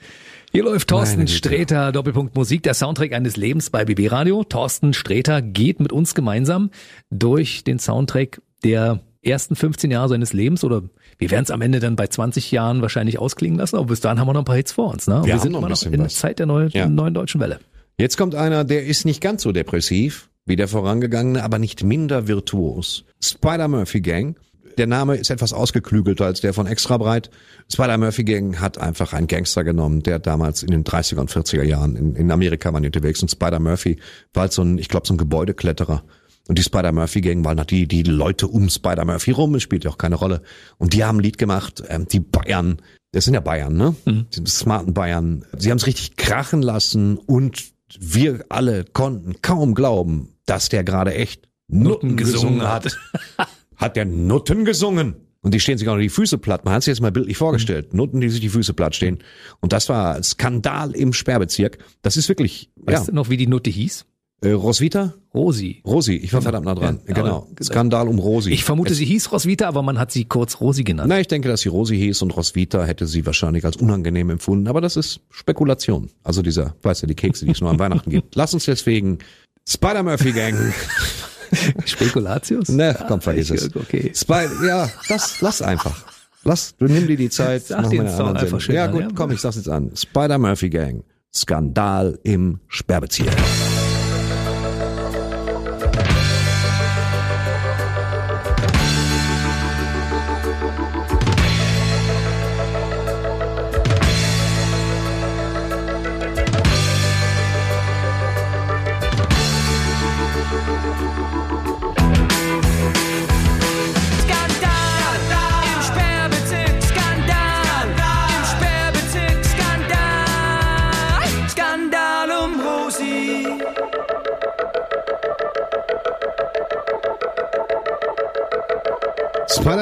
[0.54, 1.26] Hier läuft Thorsten.
[1.28, 4.44] Sträter, Doppelpunkt Musik, der Soundtrack eines Lebens bei BB Radio.
[4.44, 6.70] Thorsten Sträter geht mit uns gemeinsam
[7.10, 10.82] durch den Soundtrack der ersten 15 Jahre seines Lebens oder
[11.18, 14.18] wir werden es am Ende dann bei 20 Jahren wahrscheinlich ausklingen lassen, aber bis dahin
[14.20, 15.06] haben wir noch ein paar Hits vor uns.
[15.06, 15.16] Ne?
[15.20, 16.08] Und Wir wir sind noch immer noch in der.
[16.08, 16.86] Zeit der neuen, Ja.
[16.86, 17.60] neuen deutschen Welle.
[17.98, 22.26] Jetzt kommt einer, der ist nicht ganz so depressiv wie der vorangegangene, aber nicht minder
[22.28, 23.04] virtuos.
[23.22, 24.36] Spider Murphy Gang.
[24.78, 27.30] Der Name ist etwas ausgeklügelter als der von Extra Breit.
[27.70, 31.62] Spider Murphy Gang hat einfach einen Gangster genommen, der damals in den 30er und 40er
[31.62, 33.22] Jahren in, in Amerika war unterwegs.
[33.22, 33.98] Und Spider Murphy
[34.32, 36.02] war halt so ein, ich glaube, so ein Gebäudekletterer.
[36.48, 39.62] Und die Spider Murphy Gang waren halt die, die Leute um Spider Murphy rum, es
[39.62, 40.42] spielt ja auch keine Rolle.
[40.78, 42.78] Und die haben ein Lied gemacht, ähm, die Bayern,
[43.12, 43.94] das sind ja Bayern, ne?
[44.06, 45.44] Die smarten Bayern.
[45.56, 51.14] Sie haben es richtig krachen lassen und wir alle konnten kaum glauben, dass der gerade
[51.14, 52.98] echt Nutten gesungen gesungen hat.
[53.82, 55.16] hat der Nutten gesungen?
[55.42, 56.64] Und die stehen sich auch noch die Füße platt.
[56.64, 57.94] Man hat sich jetzt mal bildlich vorgestellt.
[57.94, 59.18] Nutten, die sich die Füße platt stehen.
[59.60, 61.78] Und das war Skandal im Sperrbezirk.
[62.00, 63.10] Das ist wirklich, Weißt ja.
[63.10, 64.06] du noch, wie die Nutte hieß?
[64.42, 65.14] Äh, Roswitha?
[65.34, 65.82] Rosi.
[65.84, 67.00] Rosi, ich war verdammt nah dran.
[67.06, 67.48] Ja, genau.
[67.62, 68.50] Skandal um Rosi.
[68.50, 71.08] Ich vermute, es, sie hieß Roswitha, aber man hat sie kurz Rosi genannt.
[71.08, 74.68] Na, ich denke, dass sie Rosi hieß und Roswitha hätte sie wahrscheinlich als unangenehm empfunden.
[74.68, 76.10] Aber das ist Spekulation.
[76.22, 78.34] Also dieser, weißt du, die Kekse, die es nur an Weihnachten gibt.
[78.34, 79.18] Lass uns deswegen
[79.66, 80.56] Spider Murphy Gang.
[81.84, 82.68] Spekulatius?
[82.68, 83.74] Ne, komm, vergiss es.
[83.74, 84.12] Okay.
[84.14, 86.04] Spy, ja, das, lass einfach.
[86.44, 87.64] Lass, du nimm dir die Zeit.
[87.64, 89.90] Sag den Song einfach schön Ja gut, komm, ich sag's jetzt an.
[89.94, 91.04] Spider Murphy Gang.
[91.34, 93.30] Skandal im Sperrbezirk.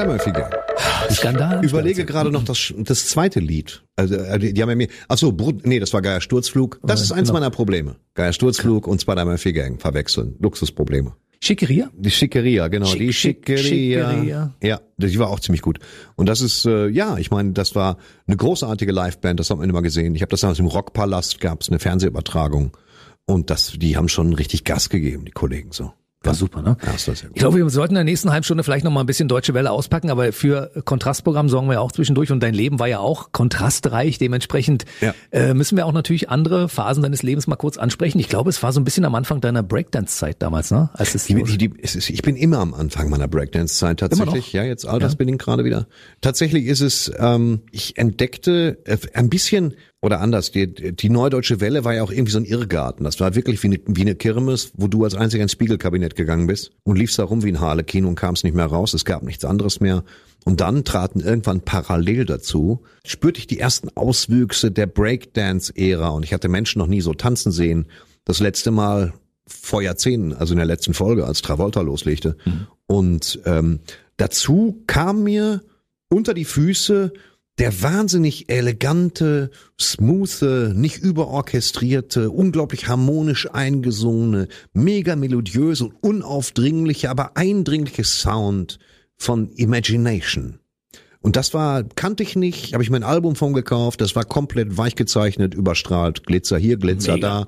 [0.05, 0.53] Murphy Gang.
[1.09, 1.63] Skandal.
[1.63, 3.83] Überlege gerade noch das, das zweite Lied.
[3.95, 6.79] Also, äh, die, die haben ja mir, ach so, Brut, nee, das war Geier Sturzflug.
[6.83, 7.39] Das ist eins genau.
[7.39, 7.95] meiner Probleme.
[8.13, 10.35] Geier Sturzflug und Spider Murphy Gang verwechseln.
[10.39, 11.13] Luxusprobleme.
[11.43, 11.89] Schickeria?
[11.97, 14.11] Die Schickeria, genau, Schick, die schick, Schickeria.
[14.11, 14.53] Schickeria.
[14.61, 15.79] Ja, die war auch ziemlich gut.
[16.15, 19.67] Und das ist, äh, ja, ich meine, das war eine großartige Liveband, das hat man
[19.67, 20.13] immer gesehen.
[20.13, 22.77] Ich habe das damals im Rockpalast, gab es eine Fernsehübertragung.
[23.25, 25.93] Und das, die haben schon richtig Gas gegeben, die Kollegen so.
[26.23, 26.77] War super, ne?
[26.85, 27.35] Ja, das war sehr gut.
[27.37, 29.55] Ich glaube, wir sollten in der nächsten halben Stunde vielleicht noch mal ein bisschen Deutsche
[29.55, 32.99] Welle auspacken, aber für Kontrastprogramm sorgen wir ja auch zwischendurch und dein Leben war ja
[32.99, 34.19] auch kontrastreich.
[34.19, 35.15] Dementsprechend Ja.
[35.31, 38.19] äh, müssen wir auch natürlich andere Phasen deines Lebens mal kurz ansprechen.
[38.19, 40.91] Ich glaube, es war so ein bisschen am Anfang deiner Breakdance-Zeit damals, ne?
[40.93, 44.53] Als es Die, die, die, es ist, ich bin immer am Anfang meiner Breakdance-Zeit tatsächlich.
[44.53, 45.87] Ja, jetzt altersbedingt gerade wieder.
[46.21, 50.51] Tatsächlich ist es, ähm, ich entdeckte äh, ein bisschen oder anders.
[50.51, 53.03] Die, die Neudeutsche Welle war ja auch irgendwie so ein Irrgarten.
[53.03, 56.47] Das war wirklich wie eine, wie eine Kirmes, wo du als einziger ins Spiegelkabinett gegangen
[56.47, 58.93] bist und liefst da rum wie ein Harlekin und kamst nicht mehr raus.
[58.93, 60.03] Es gab nichts anderes mehr.
[60.43, 66.33] Und dann traten irgendwann parallel dazu, spürte ich die ersten Auswüchse der Breakdance-Ära und ich
[66.33, 67.85] hatte Menschen noch nie so tanzen sehen.
[68.25, 69.13] Das letzte Mal
[69.45, 72.37] vor Jahrzehnten, also in der letzten Folge, als Travolta loslegte.
[72.87, 73.81] Und ähm,
[74.17, 75.61] dazu kam mir
[76.09, 77.13] unter die Füße
[77.59, 88.03] der wahnsinnig elegante, smoothe, nicht überorchestrierte, unglaublich harmonisch eingesungene, mega melodiöse und unaufdringliche, aber eindringliche
[88.03, 88.79] Sound
[89.17, 90.59] von Imagination.
[91.19, 94.25] Und das war, kannte ich nicht, habe ich mir ein Album von gekauft, das war
[94.25, 97.45] komplett weich gezeichnet, überstrahlt, Glitzer hier, Glitzer Mega.
[97.45, 97.47] da.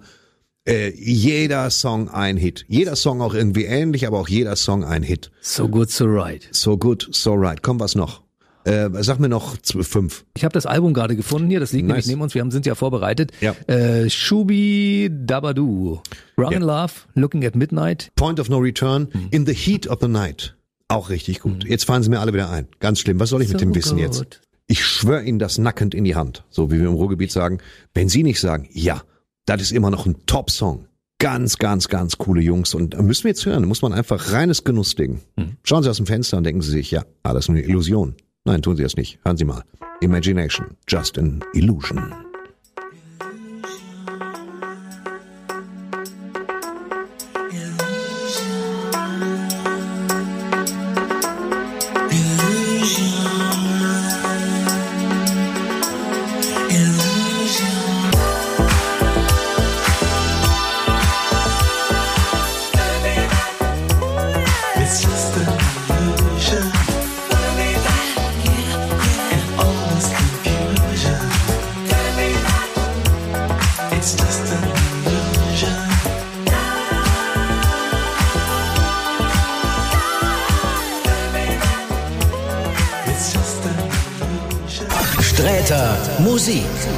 [0.65, 2.65] Äh, jeder Song ein Hit.
[2.69, 5.31] Jeder Song auch irgendwie ähnlich, aber auch jeder Song ein Hit.
[5.41, 6.47] So good, so right.
[6.51, 7.61] So good, so right.
[7.61, 8.22] Komm, was noch?
[8.65, 10.25] Äh, sag mir noch fünf.
[10.35, 11.95] Ich habe das Album gerade gefunden hier, das liegt Nice.
[11.95, 13.31] nämlich neben uns, wir haben, sind ja vorbereitet.
[13.41, 13.53] Ja.
[13.67, 15.99] Äh, Shubi Dabadu,
[16.37, 16.57] Wrong Ja.
[16.57, 18.11] in Love, Looking at Midnight.
[18.15, 20.55] Point of No Return, In the Heat of the Night.
[20.87, 21.65] Auch richtig gut.
[21.65, 22.67] Jetzt fallen sie mir alle wieder ein.
[22.79, 23.19] Ganz schlimm.
[23.19, 24.01] Was soll ich mit So dem Wissen gut.
[24.05, 24.41] jetzt?
[24.67, 26.43] Ich schwöre Ihnen das nackend in die Hand.
[26.49, 27.57] So wie wir im Ruhrgebiet sagen.
[27.93, 29.01] Wenn Sie nicht sagen, ja,
[29.45, 30.87] das ist immer noch ein Top-Song.
[31.19, 32.73] Ganz, ganz, ganz coole Jungs.
[32.73, 33.63] Und äh, müssen wir jetzt hören.
[33.63, 35.19] Da muss man einfach reines Genussding.
[35.63, 38.15] Schauen Sie aus dem Fenster und denken Sie sich, ja, ah, das ist eine Illusion.
[38.45, 39.19] Nein, tun Sie es nicht.
[39.23, 39.63] Hören Sie mal.
[40.01, 40.75] Imagination.
[40.87, 42.32] Just an illusion.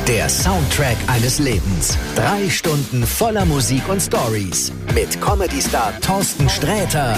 [0.08, 1.98] Der Soundtrack eines Lebens.
[2.16, 7.18] Drei Stunden voller Musik und Stories mit Comedy-Star Thorsten Sträter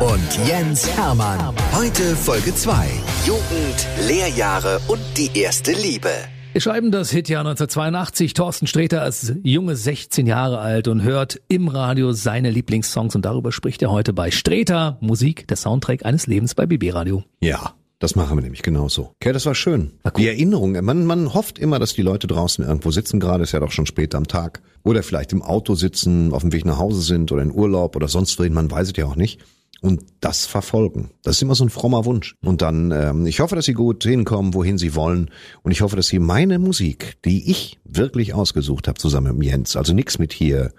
[0.00, 1.54] und Jens Hermann.
[1.74, 2.86] Heute Folge 2.
[3.26, 6.08] Jugend, Lehrjahre und die erste Liebe.
[6.52, 8.32] Wir schreiben das Hitjahr 1982.
[8.32, 13.52] Thorsten Sträter ist junge 16 Jahre alt und hört im Radio seine Lieblingssongs und darüber
[13.52, 17.24] spricht er heute bei Sträter Musik, der Soundtrack eines Lebens bei BB Radio.
[17.40, 19.14] Ja, das machen wir nämlich genauso.
[19.14, 19.92] Okay, das war schön.
[20.18, 23.60] Die Erinnerung, man, man hofft immer, dass die Leute draußen irgendwo sitzen, gerade ist ja
[23.60, 24.60] doch schon spät am Tag.
[24.82, 28.06] Oder vielleicht im Auto sitzen, auf dem Weg nach Hause sind oder in Urlaub oder
[28.08, 29.40] sonst wohin, man weiß es ja auch nicht.
[29.80, 31.12] Und das verfolgen.
[31.22, 32.36] Das ist immer so ein frommer Wunsch.
[32.44, 35.30] Und dann, ähm, ich hoffe, dass Sie gut hinkommen, wohin Sie wollen.
[35.62, 39.76] Und ich hoffe, dass Sie meine Musik, die ich wirklich ausgesucht habe, zusammen mit Jens,
[39.76, 40.72] also nix mit hier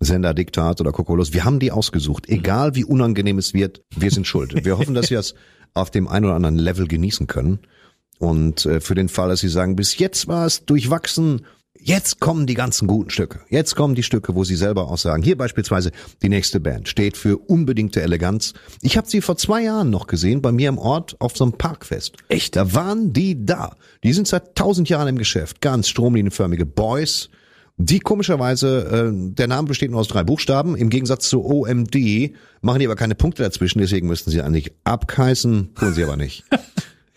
[0.00, 2.28] Sender Diktat oder Kokolos, wir haben die ausgesucht.
[2.28, 4.64] Egal wie unangenehm es wird, wir sind schuld.
[4.64, 5.34] Wir hoffen, dass Sie das
[5.74, 7.60] auf dem einen oder anderen Level genießen können.
[8.18, 11.44] Und äh, für den Fall, dass Sie sagen, bis jetzt war es durchwachsen,
[11.78, 13.40] jetzt kommen die ganzen guten Stücke.
[13.48, 15.90] Jetzt kommen die Stücke, wo Sie selber auch sagen, hier beispielsweise
[16.22, 18.54] die nächste Band steht für unbedingte Eleganz.
[18.80, 21.54] Ich habe sie vor zwei Jahren noch gesehen, bei mir im Ort auf so einem
[21.54, 22.16] Parkfest.
[22.28, 22.54] Echt?
[22.54, 23.76] Da waren die da.
[24.04, 25.60] Die sind seit tausend Jahren im Geschäft.
[25.60, 27.28] Ganz stromlinienförmige Boys.
[27.78, 30.76] Die komischerweise, äh, der Name besteht nur aus drei Buchstaben.
[30.76, 31.96] Im Gegensatz zu OMD
[32.60, 36.44] machen die aber keine Punkte dazwischen, deswegen müssten sie eigentlich abkeißen, tun sie aber nicht.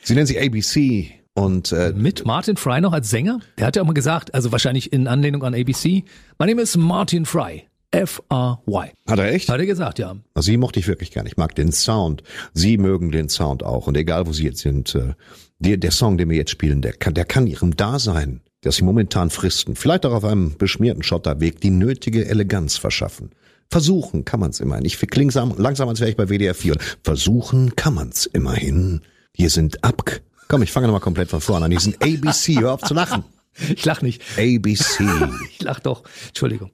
[0.04, 3.40] sie nennen sich ABC und äh, Mit Martin Fry noch als Sänger?
[3.58, 6.04] Der hat ja auch mal gesagt, also wahrscheinlich in Anlehnung an ABC,
[6.40, 7.64] mein Name ist Martin Fry.
[7.92, 8.90] F-R-Y.
[9.08, 9.48] hat er echt?
[9.48, 10.16] Hat er gesagt, ja.
[10.34, 11.26] Also sie mochte ich wirklich gern.
[11.28, 12.24] Ich mag den Sound.
[12.54, 13.88] Sie mögen den Sound auch.
[13.88, 15.14] Und egal, wo sie jetzt sind, äh,
[15.60, 18.84] der, der Song, den wir jetzt spielen, der kann, der kann ihrem Dasein, das sie
[18.84, 23.32] momentan fristen, vielleicht auch auf einem beschmierten Schotterweg, die nötige Eleganz verschaffen.
[23.70, 24.86] Versuchen kann man's immerhin.
[24.86, 26.76] Ich klinge langsam, als wäre ich bei WDR 4.
[27.04, 29.02] Versuchen kann man's immerhin.
[29.34, 30.22] Hier sind Abk.
[30.48, 31.72] Komm, ich fange nochmal komplett von vorne an.
[31.72, 32.60] Hier sind ABC.
[32.60, 33.24] Hör auf zu lachen.
[33.74, 34.22] Ich lach nicht.
[34.38, 35.06] ABC.
[35.50, 36.04] Ich lach doch.
[36.28, 36.72] Entschuldigung.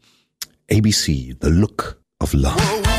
[0.71, 1.35] ABC.
[1.39, 2.90] The Look of Love.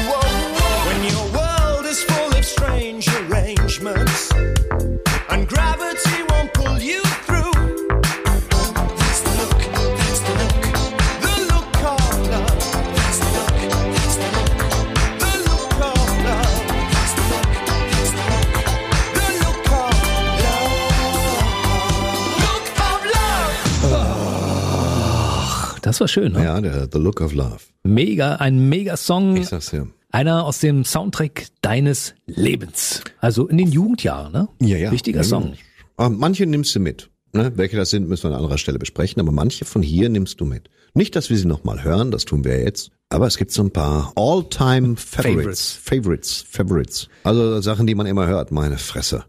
[25.92, 26.42] Das war schön, ne?
[26.42, 27.58] Ja, der The Look of Love.
[27.82, 29.36] Mega, ein Mega-Song.
[29.36, 29.88] Ich sag's dir.
[30.10, 33.02] Einer aus dem Soundtrack deines Lebens.
[33.18, 34.48] Also in den Jugendjahren, ne?
[34.62, 34.90] Ja, ja.
[34.90, 35.52] Wichtiger Ja, Song.
[35.98, 37.10] Aber manche nimmst du mit.
[37.34, 37.52] Ne?
[37.56, 40.46] Welche das sind, müssen wir an anderer Stelle besprechen, aber manche von hier nimmst du
[40.46, 40.70] mit.
[40.94, 43.70] Nicht, dass wir sie nochmal hören, das tun wir jetzt, aber es gibt so ein
[43.70, 45.78] paar All-Time Favorites.
[45.82, 47.08] Favorites, Favorites.
[47.24, 49.24] Also Sachen, die man immer hört, meine Fresse.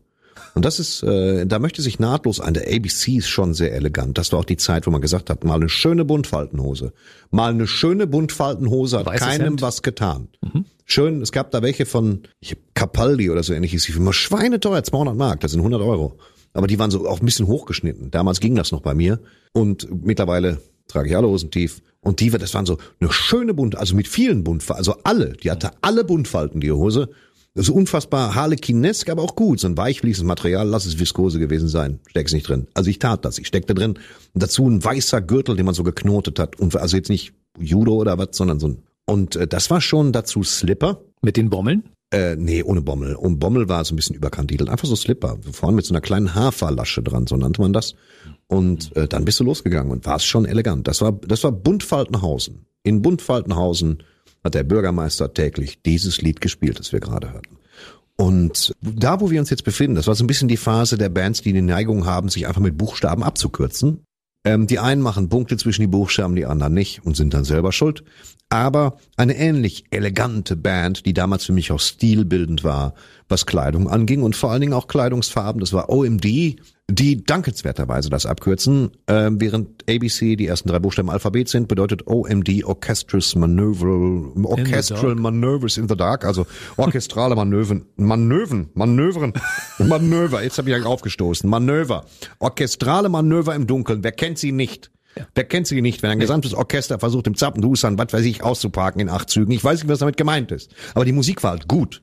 [0.56, 2.54] Und das ist, äh, da möchte sich nahtlos ein.
[2.54, 4.18] Der ABC ist schon sehr elegant.
[4.18, 6.94] Das war auch die Zeit, wo man gesagt hat, mal eine schöne Buntfaltenhose.
[7.32, 9.62] Mal eine schöne Buntfaltenhose hat Weißes keinem Hemd.
[9.62, 10.28] was getan.
[10.86, 13.84] Schön, es gab da welche von ich Capaldi oder so ähnliches.
[13.84, 16.18] Die immer schweineteuer, 200 Mark, das sind 100 Euro.
[16.54, 18.12] Aber die waren so auch ein bisschen hochgeschnitten.
[18.12, 19.20] Damals ging das noch bei mir.
[19.54, 21.82] Und mittlerweile trage ich alle Hosen tief.
[22.02, 25.34] Und die, das waren so eine schöne Bunt, also mit vielen Buntfalten, also alle.
[25.34, 27.10] Die hatte alle Buntfalten, die Hose.
[27.56, 29.60] Das ist unfassbar harlekinesk, aber auch gut.
[29.60, 32.00] So ein weichfließendes Material, lass es Viskose gewesen sein.
[32.08, 32.68] Steck's nicht drin.
[32.74, 33.38] Also ich tat das.
[33.38, 34.00] Ich steckte drin.
[34.34, 36.60] Und dazu ein weißer Gürtel, den man so geknotet hat.
[36.60, 38.84] Und also jetzt nicht Judo oder was, sondern so ein.
[39.06, 41.02] Und äh, das war schon dazu Slipper.
[41.22, 41.84] Mit den Bommeln?
[42.12, 43.16] Äh, nee, ohne Bommel.
[43.16, 44.70] Und Bommel war so ein bisschen überkandidelt.
[44.70, 45.38] Einfach so Slipper.
[45.52, 47.96] Vorne mit so einer kleinen Haferlasche dran, so nannte man das.
[48.48, 50.88] Und äh, dann bist du losgegangen und war es schon elegant.
[50.88, 52.66] Das war, das war Buntfaltenhausen.
[52.84, 54.04] In Buntfaltenhausen
[54.44, 57.58] hat der Bürgermeister täglich dieses Lied gespielt, das wir gerade hörten.
[58.16, 61.10] Und da, wo wir uns jetzt befinden, das war so ein bisschen die Phase der
[61.10, 64.04] Bands, die die Neigung haben, sich einfach mit Buchstaben abzukürzen.
[64.46, 67.72] Ähm, die einen machen Punkte zwischen die Buchstaben, die anderen nicht und sind dann selber
[67.72, 68.04] schuld.
[68.50, 72.94] Aber eine ähnlich elegante Band, die damals für mich auch stilbildend war,
[73.30, 76.26] was Kleidung anging und vor allen Dingen auch Kleidungsfarben, das war OMD,
[76.90, 78.92] die dankenswerterweise das abkürzen.
[79.08, 85.20] Ähm, während ABC die ersten drei Buchstaben Alphabet sind, bedeutet OMD Orchestrous Maneuver, Orchestral dark.
[85.20, 86.46] Maneuvers in the Dark, also
[86.78, 89.34] orchestrale Manöven, Manöven, Manövern,
[89.80, 92.06] Manöver, jetzt habe ich ja aufgestoßen, Manöver,
[92.40, 94.92] orchestrale Manöver im Dunkeln, wer kennt sie nicht?
[95.36, 99.00] Wer kennt sie nicht, wenn ein gesamtes Orchester versucht, im Zappendusan, was weiß ich, auszuparken
[99.00, 99.52] in acht Zügen?
[99.52, 100.72] Ich weiß nicht, was damit gemeint ist.
[100.96, 102.02] Aber die Musik war halt gut.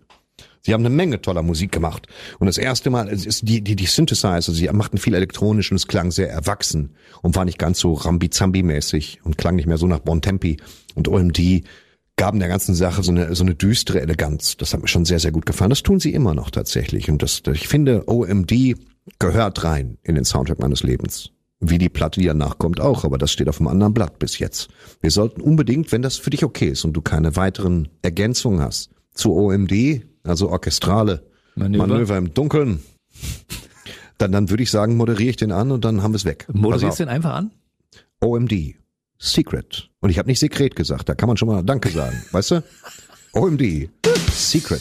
[0.63, 2.07] Sie haben eine Menge toller Musik gemacht.
[2.39, 5.77] Und das erste Mal, es ist die, die, die Synthesizer, sie machten viel elektronisch und
[5.77, 9.87] es klang sehr erwachsen und war nicht ganz so Rambi-Zambi-mäßig und klang nicht mehr so
[9.87, 10.59] nach Bon Tempi.
[10.95, 11.63] Und OMD
[12.17, 14.59] gaben der ganzen Sache so eine, so eine düstere Eleganz.
[14.59, 15.71] Das hat mir schon sehr, sehr gut gefallen.
[15.71, 17.09] Das tun sie immer noch tatsächlich.
[17.09, 18.77] Und das, ich finde, OMD
[19.19, 21.31] gehört rein in den Soundtrack meines Lebens.
[21.61, 23.05] Wie die Platte, die danach kommt, auch.
[23.05, 24.69] Aber das steht auf einem anderen Blatt bis jetzt.
[25.01, 28.91] Wir sollten unbedingt, wenn das für dich okay ist und du keine weiteren Ergänzungen hast,
[29.15, 31.23] zu OMD, also orchestrale
[31.55, 31.87] Manöver.
[31.87, 32.81] Manöver, im Dunkeln,
[34.19, 36.47] dann, dann würde ich sagen, moderiere ich den an und dann haben wir es weg.
[36.53, 37.51] Moderierst du den einfach an?
[38.21, 38.53] OMD.
[39.19, 39.91] Secret.
[40.01, 42.63] Und ich habe nicht Sekret gesagt, da kann man schon mal Danke sagen, weißt du?
[43.33, 43.91] OMD.
[44.31, 44.81] Secret.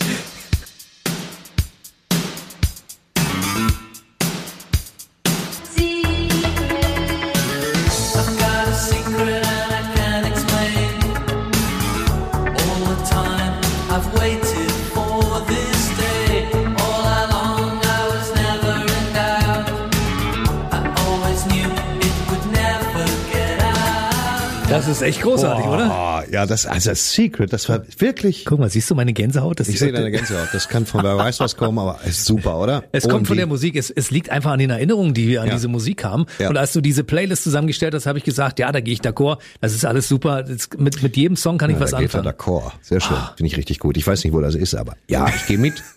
[24.89, 26.23] Ist echt großartig, oder?
[26.25, 29.59] Oh, ja, das, also Secret, das war wirklich, Guck mal, siehst du meine Gänsehaut?
[29.59, 32.57] Das ich sehe deine Gänsehaut, das kann von wer weiß was kommen, aber ist super,
[32.59, 32.83] oder?
[32.91, 35.53] Es kommt von der Musik, es, es liegt einfach an den Erinnerungen, die an Ja.
[35.53, 36.25] diese Musik haben.
[36.39, 36.49] Ja.
[36.49, 39.37] Und als du diese Playlist zusammengestellt hast, habe ich gesagt, ja, da gehe ich d'accord,
[39.61, 40.43] das ist alles super.
[40.43, 42.35] Das, mit, mit jedem Song kann ich Ja, was da geht er anfangen.
[42.35, 42.71] d'accord.
[42.81, 43.97] Sehr schön, finde ich richtig gut.
[43.97, 45.83] Ich weiß nicht, wo das ist, aber ja, ich gehe mit.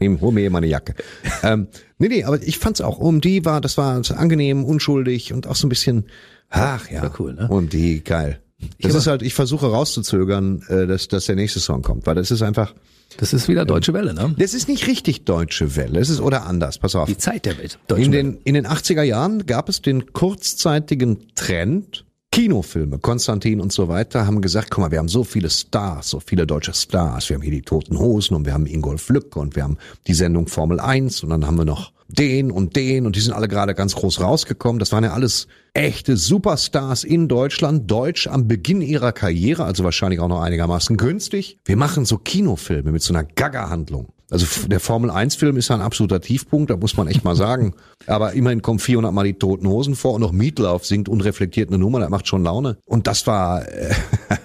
[0.00, 0.94] Nehm, hol mir hier meine Jacke.
[1.42, 2.98] Ähm, nee, nee, aber ich fand's auch.
[2.98, 6.04] OMD war, das war angenehm, unschuldig und auch so ein bisschen,
[6.50, 7.48] ach ja, War cool, ne?
[7.50, 8.40] OMD, geil.
[8.78, 12.30] Das ist halt, ich versuche rauszuzögern, äh, dass, dass der nächste Song kommt, weil das
[12.30, 12.74] ist einfach,
[13.16, 14.34] Das ist wieder Deutsche Welle, ne?
[14.38, 15.98] das ist nicht richtig deutsche Welle.
[15.98, 16.78] Es ist oder anders.
[16.78, 17.06] Pass auf.
[17.08, 17.78] Die Zeit der Welt.
[17.88, 18.22] Deutsche In Welle.
[18.24, 24.24] den, in den 80er Jahren gab es den kurzzeitigen Trend, Kinofilme, Konstantin und so weiter,
[24.24, 27.28] haben gesagt, guck mal, wir haben so viele Stars, so viele deutsche Stars.
[27.28, 30.14] Wir haben hier die Toten Hosen und wir haben Ingolf Lück und wir haben die
[30.14, 33.48] Sendung Formel 1 und dann haben wir noch den und den und die sind alle
[33.48, 34.78] gerade ganz groß rausgekommen.
[34.78, 40.20] Das waren ja alles echte Superstars in Deutschland, deutsch am Beginn ihrer Karriere, also wahrscheinlich
[40.20, 41.58] auch noch einigermaßen günstig.
[41.64, 44.12] Wir machen so Kinofilme mit so einer Gaga-Handlung.
[44.30, 47.36] Also der Formel 1 Film ist ja ein absoluter Tiefpunkt, da muss man echt mal
[47.36, 47.74] sagen.
[48.06, 51.78] Aber immerhin kommen 400 Mal die Toten Hosen vor und noch Mietlauf singt unreflektiert eine
[51.78, 52.78] Nummer, das macht schon Laune.
[52.84, 53.92] Und das war äh,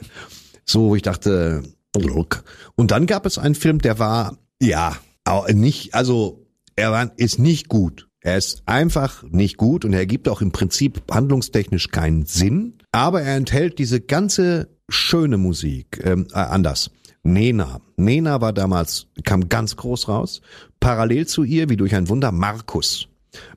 [0.66, 1.64] so, wo ich dachte,
[1.96, 2.44] look.
[2.76, 7.40] Und dann gab es einen Film, der war, ja, auch nicht, also er war, ist
[7.40, 8.08] nicht gut.
[8.22, 12.80] Er ist einfach nicht gut und er ergibt auch im Prinzip handlungstechnisch keinen Sinn.
[12.92, 16.90] Aber er enthält diese ganze schöne Musik, ähm, äh, anders.
[17.26, 17.82] Nena.
[17.98, 20.42] Nena war damals, kam ganz groß raus.
[20.80, 23.08] Parallel zu ihr, wie durch ein Wunder, Markus.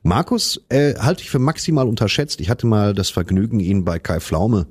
[0.03, 2.41] Markus äh, halte ich für maximal unterschätzt.
[2.41, 4.67] Ich hatte mal das Vergnügen, ihn bei Kai Pflaume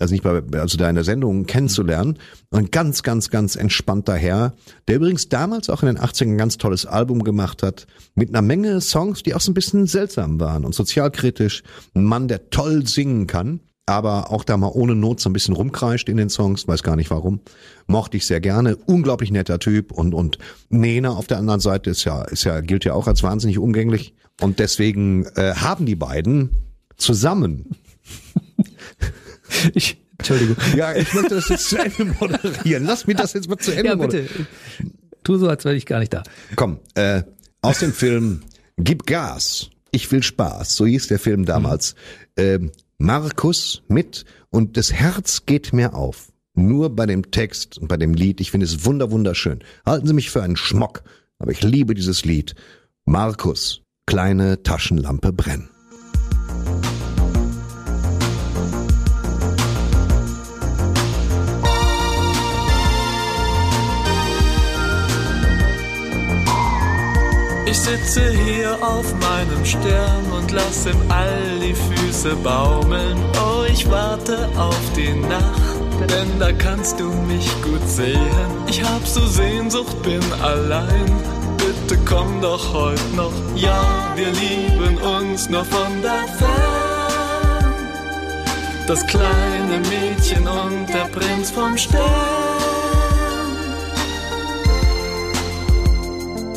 [0.00, 2.18] also nicht bei, also da in der Sendung kennenzulernen.
[2.50, 4.54] Ein ganz, ganz, ganz entspannter Herr,
[4.86, 8.42] der übrigens damals auch in den 80ern ein ganz tolles Album gemacht hat, mit einer
[8.42, 11.62] Menge Songs, die auch so ein bisschen seltsam waren und sozialkritisch.
[11.94, 15.54] Ein Mann, der toll singen kann, aber auch da mal ohne Not so ein bisschen
[15.54, 17.40] rumkreischt in den Songs, weiß gar nicht warum.
[17.86, 22.04] Mochte ich sehr gerne, unglaublich netter Typ und, und Nena auf der anderen Seite ist
[22.04, 24.14] ja, ist ja, gilt ja auch als wahnsinnig umgänglich.
[24.40, 26.50] Und deswegen äh, haben die beiden
[26.96, 27.66] zusammen
[29.74, 30.56] Ich, Entschuldigung.
[30.76, 32.84] ja, ich möchte das jetzt zu Ende moderieren.
[32.84, 34.28] Lass mich das jetzt mal zu Ende Ja, moderieren.
[34.78, 34.92] bitte.
[35.24, 36.22] Tu so, als wäre ich gar nicht da.
[36.56, 37.22] Komm, äh,
[37.62, 38.42] aus dem Film
[38.76, 41.94] Gib Gas, ich will Spaß, so hieß der Film damals.
[42.36, 42.70] Ähm,
[43.00, 46.32] Markus mit und das Herz geht mir auf.
[46.54, 49.60] Nur bei dem Text und bei dem Lied, ich finde es wunder wunderschön.
[49.86, 51.04] Halten Sie mich für einen Schmock,
[51.38, 52.56] aber ich liebe dieses Lied.
[53.04, 55.70] Markus, kleine Taschenlampe brennen.
[67.70, 73.18] Ich sitze hier auf meinem Stern und lass im All die Füße baumeln.
[73.34, 78.16] Oh, ich warte auf die Nacht, denn da kannst du mich gut sehen.
[78.68, 81.12] Ich hab so Sehnsucht, bin allein.
[81.58, 83.32] Bitte komm doch heute noch.
[83.54, 83.84] Ja,
[84.16, 87.74] wir lieben uns nur von der Fern.
[88.86, 92.77] Das kleine Mädchen und der Prinz vom Stern.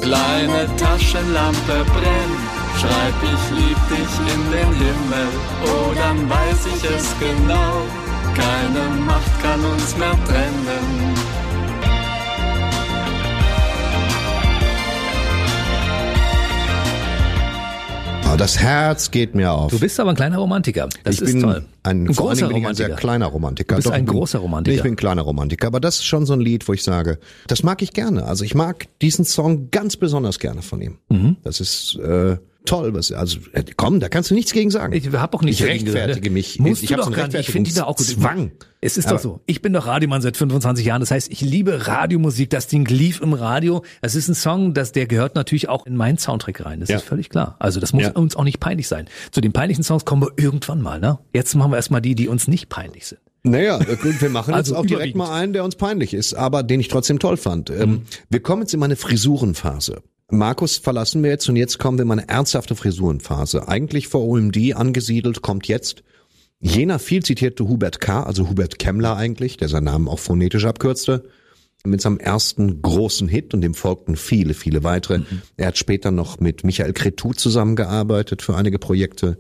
[0.02, 2.32] Kleine Taschenlampe brenn,
[2.80, 5.28] schreib ich lieb dich in den Himmel,
[5.66, 7.86] oh dann weiß ich es genau,
[8.36, 11.16] keine Macht kann uns mehr trennen.
[18.32, 19.72] Aber das Herz geht mir auf.
[19.72, 20.88] Du bist aber ein kleiner Romantiker.
[21.04, 21.66] Das ich ist bin toll.
[21.84, 22.96] ein, ein großer bin ich ein sehr Romantiker.
[22.96, 23.68] kleiner Romantiker.
[23.68, 24.78] Du bist Doch, ein bin- großer Romantiker.
[24.78, 27.20] Ich bin ein kleiner Romantiker, aber das ist schon so ein Lied, wo ich sage,
[27.48, 28.24] das mag ich gerne.
[28.24, 30.98] Also ich mag diesen Song ganz besonders gerne von ihm.
[31.10, 31.36] Mhm.
[31.44, 34.94] Das ist, äh, toll, was, also, äh, komm, da kannst du nichts gegen sagen.
[34.94, 36.34] Ich habe auch nicht Ich dagegen gesagt, rechtfertige ne?
[36.34, 36.60] mich.
[36.60, 37.40] Musst Ich du doch gar nicht.
[37.40, 38.06] Ich finde die da auch gut.
[38.08, 38.52] Zwang.
[38.82, 39.40] Es ist Aber- doch so.
[39.46, 41.02] Ich bin doch Radiomann seit 25 Jahren.
[41.02, 42.50] Das heißt, ich liebe Radiomusik.
[42.50, 43.84] Das Ding lief im Radio.
[44.02, 46.80] Das ist ein Song, das, der gehört natürlich auch in meinen Soundtrack rein.
[46.80, 46.98] Das Ja.
[46.98, 47.56] ist völlig klar.
[47.60, 48.12] Also das muss Ja.
[48.12, 49.08] uns auch nicht peinlich sein.
[49.32, 51.20] Zu den peinlichen Songs kommen wir irgendwann mal, ne?
[51.34, 53.22] Jetzt machen wir erstmal die, die uns nicht peinlich sind.
[53.44, 56.36] Naja, äh, gut, wir machen Also jetzt auch direkt mal einen, der uns peinlich ist,
[56.36, 57.70] aber den ich trotzdem toll fand.
[57.72, 58.04] Mhm.
[58.30, 60.02] Wir kommen jetzt in meine Frisurenphase.
[60.32, 63.68] Markus verlassen wir jetzt und jetzt kommen wir in meine ernsthafte Frisurenphase.
[63.68, 66.04] Eigentlich vor OMD angesiedelt, kommt jetzt
[66.60, 71.24] jener viel zitierte Hubert K., also Hubert Kemmler eigentlich, der seinen Namen auch phonetisch abkürzte,
[71.84, 75.20] mit seinem ersten großen Hit und dem folgten viele, viele weitere.
[75.20, 75.42] Mhm.
[75.58, 79.40] Er hat später noch mit Michael Cretu zusammengearbeitet für einige Projekte.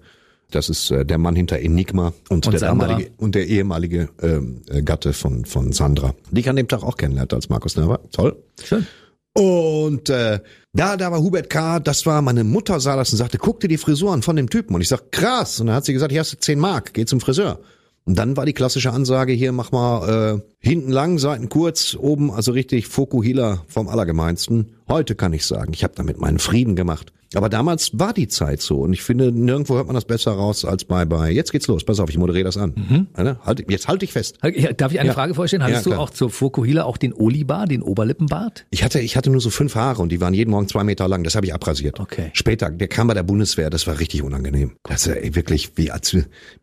[0.49, 2.87] Das ist äh, der Mann hinter Enigma und, Und der Sandra.
[2.87, 6.83] damalige und der ehemalige ähm, äh, Gatte von von Sandra, die ich an dem Tag
[6.83, 7.99] auch kennenlernte als Markus Nerva.
[8.11, 8.35] Toll.
[8.61, 8.85] Schön.
[9.33, 10.39] Und äh,
[10.73, 13.67] da, da war Hubert K., das war, meine Mutter sah das und sagte, guck dir
[13.67, 14.75] die Frisur an von dem Typen.
[14.75, 15.59] Und ich sag, krass.
[15.59, 17.59] Und dann hat sie gesagt, hier hast du 10 Mark, geh zum Friseur.
[18.03, 22.31] Und dann war die klassische Ansage hier, mach mal äh, hinten lang, Seiten kurz, oben,
[22.31, 24.73] also richtig Fokuhila vom Allergemeinsten.
[24.91, 27.13] Heute kann ich sagen, ich habe damit meinen Frieden gemacht.
[27.33, 30.65] Aber damals war die Zeit so und ich finde, nirgendwo hört man das besser raus
[30.65, 31.31] als bei bei.
[31.31, 33.07] Jetzt geht's los, pass auf, ich moderiere das an.
[33.13, 34.39] Alter, Halt, jetzt halt dich fest.
[34.75, 35.13] Darf ich eine Ja.
[35.13, 35.63] Frage vorstellen?
[35.63, 38.65] Hattest Ja, du auch zur Fokuhila auch den Olibar, den Oberlippenbart?
[38.69, 41.07] Ich hatte, ich hatte nur so fünf Haare und die waren jeden Morgen zwei Meter
[41.07, 41.23] lang.
[41.23, 42.01] Das habe ich abrasiert.
[42.01, 42.31] Okay.
[42.33, 43.69] Später, der kam bei der Bundeswehr.
[43.69, 44.73] Das war richtig unangenehm.
[44.83, 46.13] Das ist ey, wirklich wie als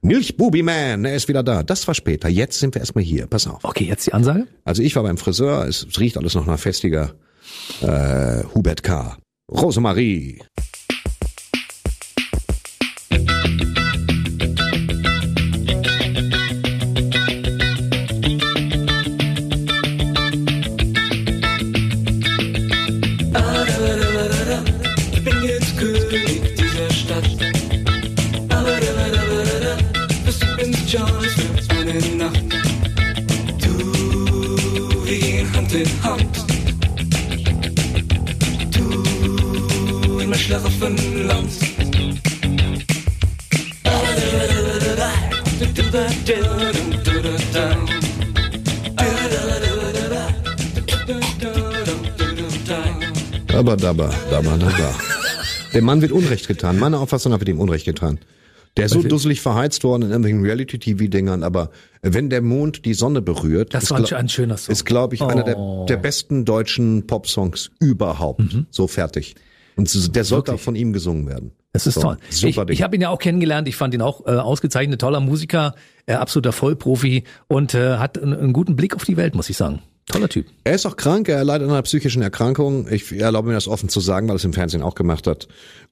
[0.03, 1.07] Milchbubi Man.
[1.07, 1.63] Er ist wieder da.
[1.63, 2.29] Das war später.
[2.29, 3.27] Jetzt sind wir erstmal hier.
[3.27, 3.65] Pass auf.
[3.65, 4.47] Okay, jetzt die Ansage.
[4.65, 5.67] Also ich war beim Friseur.
[5.67, 7.15] Es, es riecht alles noch nach festiger.
[7.83, 9.17] Äh, Hubert K.
[9.51, 10.43] Rosemarie.
[40.79, 42.59] Schlaraffenland.
[53.55, 54.95] Aber dabba, dabba, dabba.
[55.75, 56.79] Dem Mann wird Unrecht getan.
[56.79, 58.19] Meiner Auffassung nach wird ihm Unrecht getan.
[58.77, 61.71] Der ist so dusselig verheizt worden in irgendwelchen Reality-TV-Dingern, aber
[62.03, 64.73] wenn der Mond die Sonne berührt, Das ist, war ein, glaub- ein schöner Song.
[64.73, 65.85] ist glaube ich, einer der, Oh.
[65.89, 68.43] der besten deutschen Popsongs überhaupt.
[68.71, 69.35] So fertig.
[69.79, 71.53] Und so- der sollte auch von ihm gesungen werden.
[71.73, 72.17] Das ist So, toll.
[72.31, 72.69] Super ich Ding.
[72.71, 73.69] ich habe ihn ja auch kennengelernt.
[73.69, 75.75] Ich fand ihn auch äh, ausgezeichnet, toller Musiker,
[76.07, 79.57] äh, absoluter Vollprofi und äh, hat einen, einen guten Blick auf die Welt, muss ich
[79.57, 79.81] sagen.
[80.07, 80.47] Toller Typ.
[80.65, 82.91] Er ist auch krank, er leidet an einer psychischen Erkrankung.
[82.91, 85.49] Ich erlaube mir das offen zu sagen, weil er es im Fernsehen auch gemacht hat.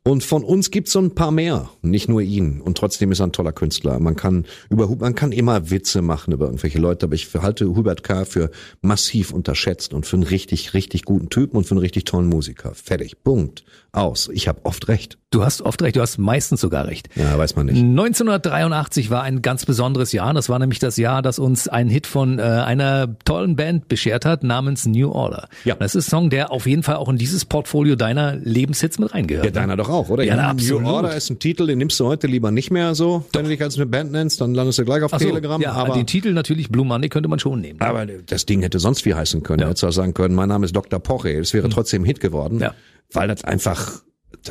[0.07, 2.61] Und von uns gibt's so ein paar mehr, nicht nur ihn.
[2.61, 3.98] Und trotzdem ist er ein toller Künstler.
[3.98, 8.04] Man kann über man kann immer Witze machen über irgendwelche Leute, aber ich halte Hubert
[8.04, 8.24] K.
[8.24, 8.52] für
[8.82, 12.72] massiv unterschätzt und für einen richtig, richtig guten Typen und für einen richtig tollen Musiker.
[12.72, 13.24] Fertig.
[13.24, 13.64] Punkt.
[13.97, 14.28] Aus.
[14.32, 15.18] Ich habe oft recht.
[15.30, 17.09] Du hast oft recht, du hast meistens sogar recht.
[17.16, 17.76] Ja, weiß man nicht.
[17.76, 20.32] 1983 war ein ganz besonderes Jahr.
[20.34, 24.24] Das war nämlich das Jahr, das uns einen Hit von äh, einer tollen Band beschert
[24.24, 25.49] hat, namens New Order.
[25.64, 25.74] Ja.
[25.74, 29.12] Das ist ein Song, der auf jeden Fall auch in dieses Portfolio deiner Lebenshits mit
[29.14, 29.47] reingehört.
[29.47, 30.24] Ja, deiner doch auch, oder?
[30.24, 30.84] Ja, New absolut.
[30.86, 33.24] Order ist ein Titel, den nimmst du heute lieber nicht mehr so.
[33.32, 35.61] Wenn du dich als eine Band nennst, dann landest du gleich auf Ach so, Telegram.
[35.61, 37.80] ja, aber den Titel natürlich Blue Monday könnte man schon nehmen.
[37.80, 39.61] Aber das Ding hätte sonst wie heißen können.
[39.61, 39.66] Ja.
[39.66, 39.70] Ja.
[39.70, 41.01] Hätte auch sagen können, mein Name ist Dr.
[41.01, 41.30] Poche.
[41.30, 42.61] Es wäre trotzdem ein Hit geworden.
[42.61, 42.74] Ja.
[43.12, 44.02] Weil das einfach,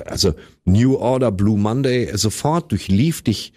[0.05, 0.33] also
[0.63, 3.53] New Order, Blue Monday, sofort durchlief dich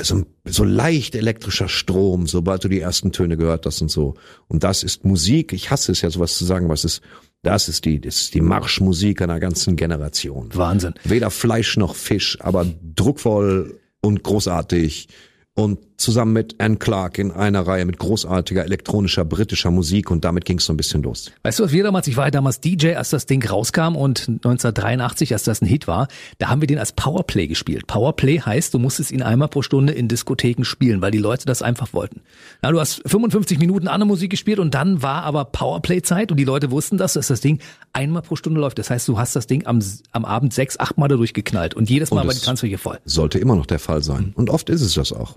[0.00, 4.14] so, so leicht elektrischer Strom, sobald du die ersten Töne gehört hast und so.
[4.46, 5.52] Und das ist Musik.
[5.52, 7.02] Ich hasse es ja, sowas zu sagen, was ist,
[7.42, 10.50] das ist die, das ist die Marschmusik einer ganzen Generation.
[10.52, 10.94] Wahnsinn.
[11.04, 15.08] Weder Fleisch noch Fisch, aber druckvoll und großartig.
[15.54, 20.44] Und zusammen mit Anne Clark in einer Reihe mit großartiger elektronischer britischer Musik und damit
[20.44, 21.32] ging es so ein bisschen los.
[21.42, 24.28] Weißt du, was wir damals, ich war ja damals DJ, als das Ding rauskam und
[24.28, 27.86] 1983, als das ein Hit war, da haben wir den als Powerplay gespielt.
[27.88, 31.62] Powerplay heißt, du musstest ihn einmal pro Stunde in Diskotheken spielen, weil die Leute das
[31.62, 32.20] einfach wollten.
[32.62, 36.44] Na, du hast 55 Minuten andere Musik gespielt und dann war aber Powerplay-Zeit und die
[36.44, 37.58] Leute wussten das, dass das Ding
[37.92, 38.78] einmal pro Stunde läuft.
[38.78, 39.80] Das heißt, du hast das Ding am,
[40.12, 42.98] am Abend sechs, acht Mal dadurch geknallt und jedes Mal Und war die Tanzfläche voll.
[43.04, 44.32] Sollte immer noch der Fall sein.
[44.36, 45.36] Und oft ist es das auch.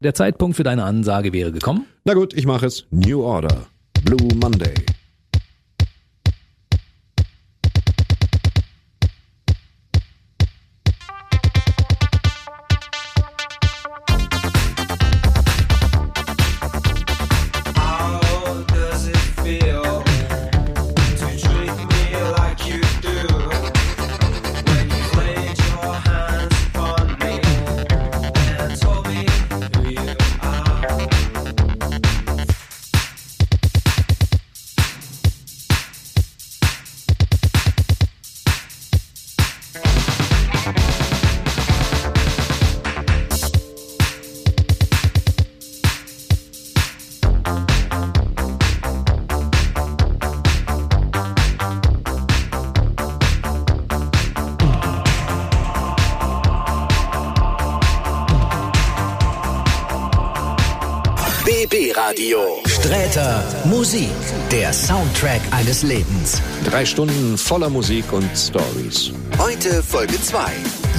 [0.00, 1.86] Der Zeitpunkt für deine Ansage wäre gekommen.
[2.04, 2.86] Na gut, ich mache es.
[2.90, 3.66] New Order.
[4.04, 4.74] Blue Monday.
[63.84, 64.08] Musik,
[64.50, 66.40] der Soundtrack eines Lebens.
[66.64, 69.12] Drei Stunden voller Musik und Stories.
[69.38, 70.38] Heute Folge 2.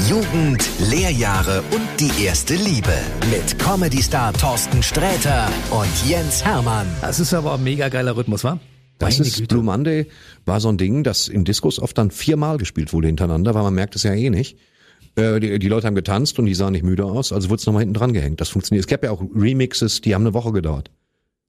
[0.08, 2.94] Jugend, Lehrjahre und die erste Liebe.
[3.32, 6.86] Mit Comedy-Star Thorsten Sträter und Jens Hermann.
[7.02, 8.60] Das ist aber ein mega geiler Rhythmus, wa?
[9.00, 9.56] Das Meine ist Güte.
[9.56, 10.06] Blue Monday
[10.46, 13.74] war so ein Ding, das im Diskus oft dann viermal gespielt wurde hintereinander, weil man
[13.74, 14.60] merkt es ja eh nicht.
[15.16, 17.66] Äh, Die, die Leute haben getanzt und die sahen nicht müde aus, also wurde es
[17.66, 18.42] nochmal hinten dran gehängt.
[18.42, 18.86] Das funktioniert.
[18.86, 20.92] Es gab ja auch Remixes, die haben eine Woche gedauert.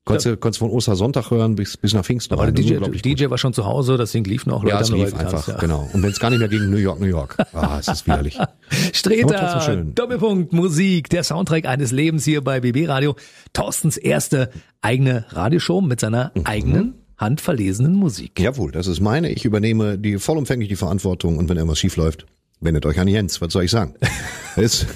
[0.07, 2.33] Konntest, du konntest von Ostersonntag hören bis, bis nach Pfingsten.
[2.35, 2.55] Aber rein.
[2.55, 3.05] der DJ, gut.
[3.05, 4.63] DJ war schon zu Hause, das Ding lief noch.
[4.63, 5.57] Leute Ja, es lief einfach, ja.
[5.59, 5.91] genau.
[5.93, 7.37] Und wenn es gar nicht mehr gegen New York, New York.
[7.53, 8.39] Ah, es ist widerlich.
[8.93, 9.95] Streter, schön.
[9.95, 13.17] Doppelpunkt, Musik, der Soundtrack eines Lebens hier bei BB Radio.
[13.53, 14.51] Thorstens erste
[14.81, 16.43] eigene Radioshow mit seiner Mhm.
[16.45, 18.39] eigenen handverlesenen Musik.
[18.39, 19.31] Jawohl, das ist meine.
[19.33, 22.27] Ich übernehme die vollumfänglich die Verantwortung und wenn irgendwas schief läuft,
[22.61, 23.41] wendet euch an Jens.
[23.41, 23.95] Was soll ich sagen?
[24.57, 24.87] Ist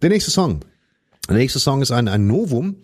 [0.00, 0.60] der nächste Song.
[1.28, 2.76] Der nächste Song ist ein, ein Novum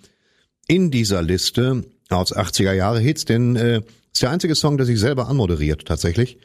[0.70, 4.98] in dieser Liste aus 80er Jahre Hits, denn äh, ist der einzige Song, der sich
[5.00, 6.38] selber anmoderiert tatsächlich,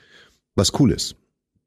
[0.56, 1.16] was cool ist.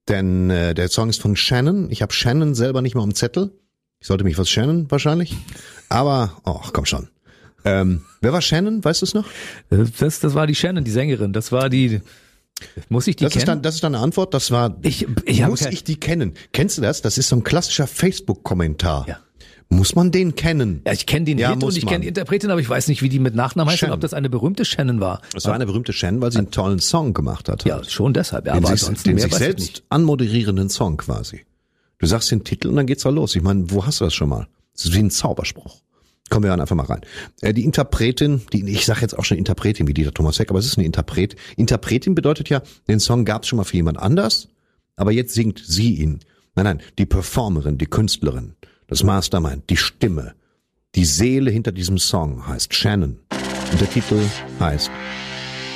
[0.09, 1.91] Denn äh, der Song ist von Shannon.
[1.91, 3.53] Ich habe Shannon selber nicht mal am Zettel.
[4.01, 5.37] Ich sollte mich was Shannon wahrscheinlich.
[5.89, 7.09] Aber, ach komm schon.
[7.65, 8.83] Ähm, wer war Shannon?
[8.85, 9.27] Weißt du es noch?
[9.71, 11.33] Das, das war die Shannon, die Sängerin.
[11.33, 12.01] Das war die.
[12.89, 13.63] Muss ich die Das ist, dann, kennen?
[13.63, 14.33] das ist dann eine Antwort.
[14.35, 14.77] Das war.
[14.83, 16.35] Ich- ich muss ich die kennen?
[16.53, 17.03] Kennst du das?
[17.03, 19.07] Das ist so ein klassischer Facebook-Kommentar.
[19.09, 19.19] Ja.
[19.71, 20.81] Muss man den kennen?
[20.87, 23.03] ja, ich kenne den Ja, Hit und ich kenne die Interpretin, aber ich weiß nicht,
[23.03, 25.21] wie die mit Nachnamen heißt und ob das eine berühmte Shannon war.
[25.35, 27.65] Das war eine berühmte Shannon, weil sie einen tollen Song gemacht hat.
[27.65, 28.47] Ja, schon deshalb.
[28.47, 29.85] Ja, den aber sich, den sich selbst nicht.
[29.91, 31.45] anmoderierenden Song quasi.
[31.99, 33.37] Du sagst den Titel und dann geht's da los.
[33.37, 34.47] Ich meine, wo hast du das schon mal?
[34.75, 35.83] Das ist wie ein Zauberspruch.
[36.31, 37.01] Kommen wir dann einfach mal rein.
[37.41, 40.59] Äh, die Interpretin, die ich sage jetzt auch schon Interpretin wie Dieter Thomas Heck, aber
[40.59, 41.37] es ist eine Interpret.
[41.57, 44.49] Interpretin bedeutet ja, den Song gab's schon mal für jemand anders,
[44.97, 46.21] aber jetzt singt sie ihn.
[46.55, 48.55] Nein, nein, die Performerin, die Künstlerin,
[48.89, 50.35] das Mastermind, die Stimme,
[50.95, 53.19] die Seele hinter diesem Song heißt Shannon.
[53.71, 54.21] Und der Titel
[54.59, 54.91] heißt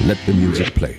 [0.07, 0.97] Let the Music Play.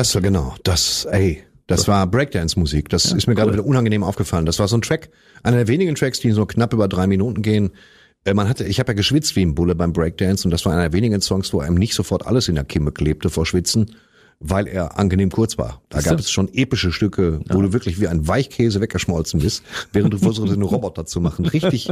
[0.00, 2.88] Das war genau, das, ey, das war Breakdance-Musik.
[2.88, 4.46] Das ist mir gerade wieder unangenehm aufgefallen.
[4.46, 5.10] Das war so ein Track,
[5.42, 7.70] einer der wenigen Tracks, die so knapp über drei Minuten gehen.
[8.24, 10.72] Äh, Man hatte, ich habe ja geschwitzt wie ein Bulle beim Breakdance und das war
[10.72, 13.94] einer der wenigen Songs, wo einem nicht sofort alles in der Kimme klebte vor Schwitzen,
[14.40, 15.82] weil er angenehm kurz war.
[15.90, 19.62] Da gab es schon epische Stücke, wo du wirklich wie ein Weichkäse weggeschmolzen bist,
[19.92, 21.44] während du versuchst, einen Roboter zu machen.
[21.46, 21.90] Richtig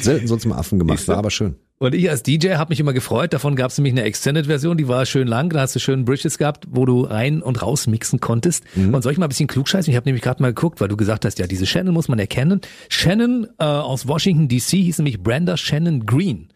[0.00, 1.54] selten sonst mal Affen gemacht, war aber schön.
[1.78, 3.32] Und ich als DJ habe mich immer gefreut.
[3.32, 5.50] Davon gab es nämlich eine Extended-Version, die war schön lang.
[5.50, 8.64] Da hast du schön Bridges gehabt, wo du rein und raus mixen konntest.
[8.76, 9.90] Und soll ich mal ein bisschen klugscheißen?
[9.90, 12.18] Ich habe nämlich gerade mal geguckt, weil du gesagt hast, ja, diese Shannon muss man
[12.18, 12.60] erkennen.
[12.88, 14.78] Shannon äh, aus Washington D.C.
[14.78, 16.48] hieß nämlich Brenda Shannon Green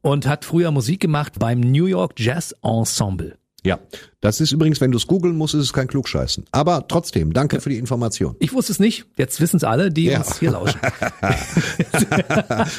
[0.00, 3.36] und hat früher Musik gemacht beim New York Jazz Ensemble.
[3.62, 3.78] Ja,
[4.22, 6.44] das ist übrigens, wenn du es googeln musst, ist es kein Klugscheißen.
[6.50, 8.36] Aber trotzdem, danke für die Information.
[8.40, 9.04] Ich wusste es nicht.
[9.18, 10.18] Jetzt wissen es alle, die Ja.
[10.18, 10.80] uns hier lauschen.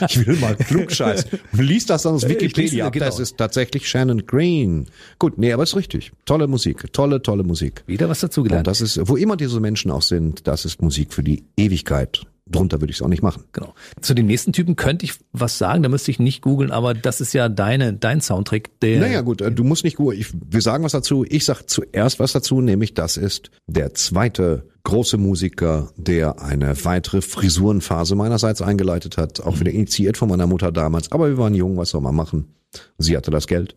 [0.10, 1.30] Ich will mal klugscheißen.
[1.54, 2.94] Lies das dann aus Wikipedia ab.
[2.94, 3.06] genau.
[3.06, 4.88] Das ist tatsächlich Shannon Green.
[5.20, 6.12] Gut, nee, aber ist richtig.
[6.26, 6.92] Tolle Musik.
[6.94, 7.84] Tolle, tolle Musik.
[7.88, 8.68] Wieder was Und dazugelernt.
[8.68, 12.22] das ist, wo immer diese Menschen auch sind, das ist Musik für die Ewigkeit.
[12.52, 13.44] Drunter würde ich es auch nicht machen.
[13.54, 13.74] Genau.
[14.02, 17.22] Zu den nächsten Typen könnte ich was sagen, da müsste ich nicht googeln, aber das
[17.22, 19.00] ist ja deine, dein Soundtrack, der.
[19.00, 20.00] Naja, gut, äh, du musst nicht.
[20.00, 21.26] Ich, wir sagen was dazu.
[21.28, 27.22] Ich sag zuerst was dazu, nämlich das ist der zweite große Musiker, der eine weitere
[27.22, 31.12] Frisurenphase meinerseits eingeleitet hat, auch wieder initiiert von meiner Mutter damals.
[31.12, 32.56] Aber wir waren jung, was soll man machen?
[32.98, 33.76] Sie hatte das Geld.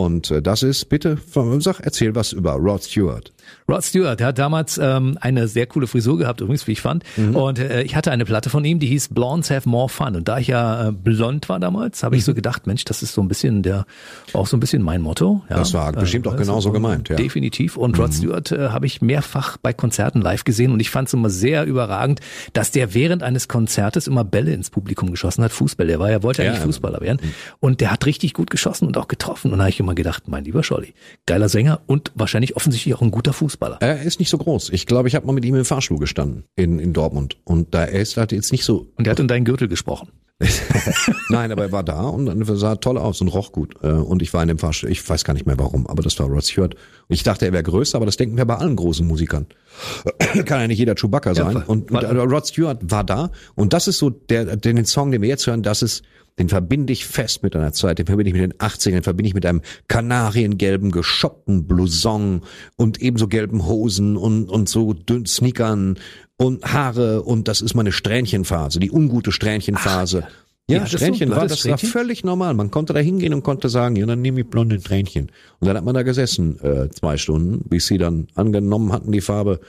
[0.00, 1.18] Und äh, das ist, bitte,
[1.58, 3.32] sag, erzähl was über Rod Stewart.
[3.68, 7.04] Rod Stewart, der hat damals ähm, eine sehr coole Frisur gehabt, übrigens, wie ich fand.
[7.16, 7.36] Mhm.
[7.36, 10.16] Und äh, ich hatte eine Platte von ihm, die hieß Blondes Have More Fun.
[10.16, 12.26] Und da ich ja äh, blond war damals, habe ich Mhm.
[12.26, 13.86] so gedacht, Mensch, das ist so ein bisschen der,
[14.32, 15.42] auch so ein bisschen mein Motto.
[15.50, 17.14] Ja, Das war bestimmt auch also, genauso gemeint, ja.
[17.14, 17.22] Mhm.
[17.22, 17.76] Definitiv.
[17.76, 21.14] Und Rod Stewart äh, habe ich mehrfach bei Konzerten live gesehen und ich fand es
[21.14, 22.20] immer sehr überragend,
[22.52, 25.86] dass der während eines Konzertes immer Bälle ins Publikum geschossen hat, Fußball.
[25.86, 26.60] Der war ja, wollte ja ja.
[26.60, 27.20] Fußballer werden.
[27.60, 29.52] Und der hat richtig gut geschossen und auch getroffen.
[29.52, 30.94] Und da habe ich immer gedacht, mein lieber Scholli,
[31.26, 33.78] geiler Sänger und wahrscheinlich offensichtlich auch ein guter Fußballer.
[33.80, 34.70] Er ist nicht so groß.
[34.70, 37.38] Ich glaube, ich habe mal mit ihm im Fahrstuhl gestanden in, in Dortmund.
[37.44, 40.08] Und da er ist halt jetzt nicht so Und der hat in deinen Gürtel gesprochen.
[41.28, 43.74] Nein, aber er war da und sah toll aus und roch gut.
[43.82, 46.18] Äh, Und ich war in dem Fahrstuhl, ich weiß gar nicht mehr warum, aber das
[46.18, 46.74] war Rod Stewart.
[46.74, 49.46] Und ich dachte, er wäre größer, aber das denken wir bei allen großen Musikern.
[50.46, 51.56] Kann ja nicht jeder Chewbacca sein.
[51.56, 55.20] Ja, und, und Rod Stewart war da und das ist so der, den Song, den
[55.20, 56.02] wir jetzt hören, das ist,
[56.38, 59.28] den verbinde ich fest mit einer Zeit, den verbinde ich mit den 80ern, den verbinde
[59.28, 62.42] ich mit einem kanariengelben, geschoppten Blouson
[62.76, 65.98] und ebenso gelben Hosen und, und so dünn Sneakern
[66.36, 70.24] und Haare und das ist meine Strähnchenphase, die ungute Strähnchenphase.
[70.68, 71.88] Wie Ja, du- Strähnchen war das war Strähnchen?
[71.88, 72.54] völlig normal.
[72.54, 75.30] Man konnte da hingehen und konnte sagen, ja, dann nehme ich blonde Strähnchen.
[75.58, 79.20] Und dann hat man da gesessen, äh, zwei Stunden, bis sie dann angenommen hatten, die
[79.20, 79.60] Farbe.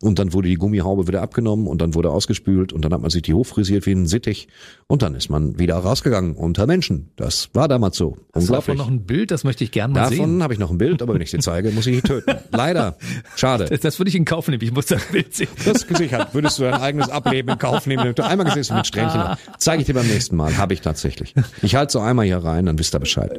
[0.00, 3.10] Und dann wurde die Gummihaube wieder abgenommen und dann wurde ausgespült und dann hat man
[3.10, 4.46] sich die hochfrisiert wie ein Sittich
[4.86, 7.10] und dann ist man wieder rausgegangen unter Menschen.
[7.16, 8.16] Das war damals so.
[8.32, 8.78] Hast du davon Unglaublich.
[8.78, 10.42] noch ein Bild, das möchte ich gerne mal Davon sehen.
[10.44, 12.32] habe ich noch ein Bild, aber wenn ich sie zeige, muss ich die töten.
[12.52, 12.96] Leider.
[13.34, 13.64] Schade.
[13.64, 14.62] Das, das würde ich in Kauf nehmen.
[14.62, 15.48] Ich muss das Bild sehen.
[15.64, 16.32] Das gesichert.
[16.32, 19.20] Würdest du dein eigenes Ableben in Kauf nehmen, wenn du einmal gesessen mit Strähnchen.
[19.58, 20.56] Zeige ich dir beim nächsten Mal.
[20.58, 21.34] Habe ich tatsächlich.
[21.62, 23.32] Ich halte so einmal hier rein, dann wisst ihr Bescheid.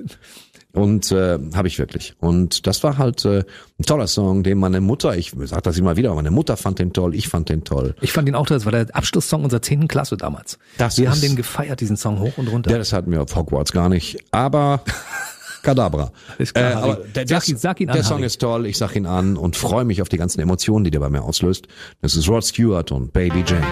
[0.71, 2.13] Und äh, habe ich wirklich.
[2.19, 3.39] Und das war halt äh,
[3.79, 6.93] ein toller Song, den meine Mutter, ich sag das immer wieder, meine Mutter fand den
[6.93, 7.95] toll, ich fand den toll.
[8.01, 9.87] Ich fand ihn auch, das war der Abschlusssong unserer 10.
[9.87, 10.59] Klasse damals.
[10.77, 12.69] Das Wir ist- haben den gefeiert, diesen Song hoch und runter.
[12.69, 14.19] Ja, das hatten wir auf Hogwarts gar nicht.
[14.29, 14.81] Aber
[15.63, 16.11] Kadabra.
[16.37, 16.91] Ist klar, Harry.
[16.91, 18.27] aber der, Sag der, ihn- sag ihn an, der Song Harry.
[18.27, 20.99] ist toll, ich sag ihn an und freue mich auf die ganzen Emotionen, die der
[20.99, 21.67] bei mir auslöst.
[22.01, 23.65] Das ist Rod Stewart und Baby Jane.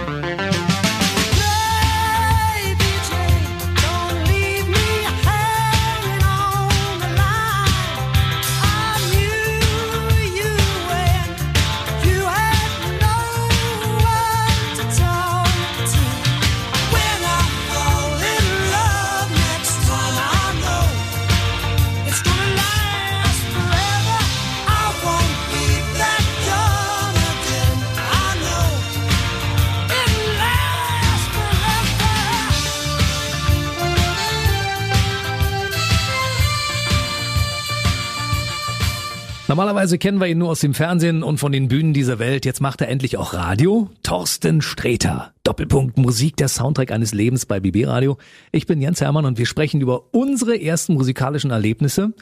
[39.57, 42.45] Normalerweise kennen wir ihn nur aus dem Fernsehen und von den Bühnen dieser Welt.
[42.45, 43.89] Jetzt macht er endlich auch Radio.
[44.03, 45.33] Thorsten Sträter.
[45.43, 48.19] Doppelpunkt Musik, der Soundtrack eines Lebens bei BB Radio.
[48.51, 52.13] Ich bin Jens Hermann und wir sprechen über unsere ersten musikalischen Erlebnisse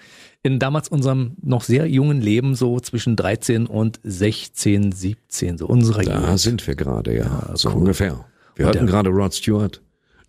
[0.44, 6.04] in damals unserem noch sehr jungen Leben, so zwischen 13 und 16, 17, so unserer
[6.04, 6.40] Da Jugend.
[6.40, 8.24] sind wir gerade, ja, so ungefähr.
[8.56, 9.82] Wir Und hörten der- gerade Rod Stewart.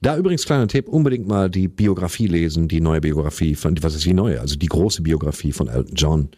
[0.03, 4.05] Da übrigens kleiner Tipp, unbedingt mal die Biografie lesen, die neue Biografie von, was ist
[4.05, 4.41] die neue?
[4.41, 6.29] Also die große Biografie von Elton John.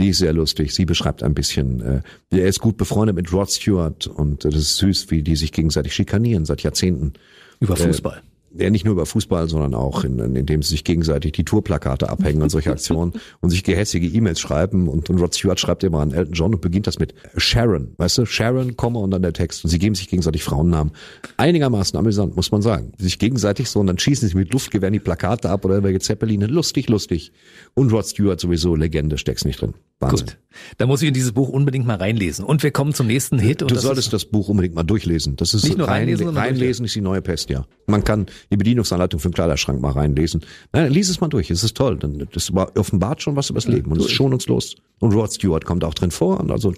[0.00, 0.74] Die ist sehr lustig.
[0.74, 4.62] Sie beschreibt ein bisschen, äh, er ist gut befreundet mit Rod Stewart und äh, das
[4.62, 7.12] ist süß, wie die sich gegenseitig schikanieren seit Jahrzehnten.
[7.60, 8.22] Über Fußball.
[8.56, 12.08] Ja, nicht nur über Fußball, sondern auch in, in, indem sie sich gegenseitig die Tourplakate
[12.08, 16.00] abhängen und solche Aktionen und sich gehässige E-Mails schreiben und, und Rod Stewart schreibt immer
[16.00, 19.34] an Elton John und beginnt das mit Sharon, weißt du, Sharon, Komma und dann der
[19.34, 20.94] Text und sie geben sich gegenseitig Frauennamen.
[21.36, 22.92] Einigermaßen amüsant, muss man sagen.
[22.98, 26.46] Sich gegenseitig so und dann schießen sie mit Luftgewehren die Plakate ab oder irgendwelche Zeppeline.
[26.46, 27.32] Lustig, lustig.
[27.74, 29.74] Und Rod Stewart sowieso Legende, steck's nicht drin.
[30.00, 30.26] Wahnsinn.
[30.26, 30.36] Gut.
[30.78, 32.44] Da muss ich in dieses Buch unbedingt mal reinlesen.
[32.44, 33.62] Und wir kommen zum nächsten Hit.
[33.62, 35.36] Und Du solltest das Buch unbedingt mal durchlesen.
[35.36, 37.64] Das ist Nicht nur reinlesen, sondern reinlesen ist die neue Pest, ja.
[37.86, 40.40] Man kann die Bedienungsanleitung für den Kleiderschrank mal reinlesen.
[40.72, 41.50] Nein, lies es mal durch.
[41.50, 41.98] Es ist toll.
[42.32, 44.74] Das war- offenbart schon was über das Leben und es ist schonungslos.
[44.98, 46.40] Und Rod Stewart kommt auch drin vor.
[46.40, 46.72] Und also,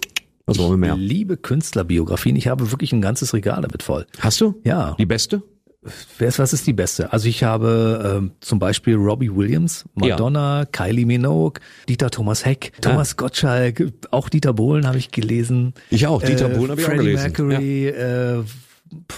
[0.45, 0.95] was wollen wir mehr?
[0.97, 2.35] liebe Künstlerbiografien.
[2.35, 4.05] Ich habe wirklich ein ganzes Regal damit voll.
[4.19, 4.55] Hast du?
[4.65, 4.95] Ja.
[4.99, 5.41] Die beste?
[6.19, 7.11] Ist, was ist die beste?
[7.11, 13.17] Also ich habe ähm, zum Beispiel Robbie Williams, Madonna, Kylie Minogue, Dieter Thomas Heck, Thomas
[13.17, 15.73] Gottschalk, auch Dieter Bohlen habe ich gelesen.
[15.89, 16.21] Ich auch.
[16.21, 17.23] Dieter Bohlen habe ich auch Freddie gelesen.
[17.23, 18.43] Mercury, äh,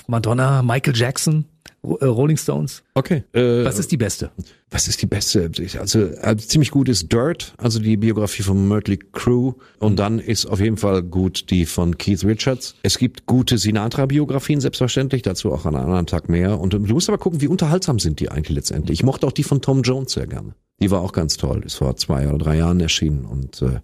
[0.07, 1.45] Madonna, Michael Jackson,
[1.83, 2.83] äh, Rolling Stones.
[2.93, 3.23] Okay.
[3.33, 4.31] Äh, Was ist die beste?
[4.75, 5.49] was ist die beste?
[5.79, 9.53] Also ziemlich gut ist Dirt, also die Biografie von Mötley Crew.
[9.79, 12.75] Und dann ist auf jeden Fall gut die von Keith Richards.
[12.83, 16.59] Es gibt gute Sinatra-Biografien, selbstverständlich, dazu auch an einem anderen Tag mehr.
[16.59, 18.99] Und du musst aber gucken, wie unterhaltsam sind die eigentlich letztendlich.
[18.99, 20.55] Ich mochte auch die von Tom Jones sehr gerne.
[20.81, 21.63] Die war auch ganz toll.
[21.65, 23.23] Ist vor zwei oder drei Jahren erschienen.
[23.23, 23.79] Und äh,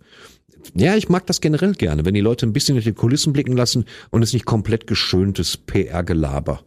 [0.76, 3.56] ja, ich mag das generell gerne, wenn die Leute ein bisschen durch die Kulissen blicken
[3.56, 6.62] lassen und es nicht komplett geschöntes PR-Gelaber.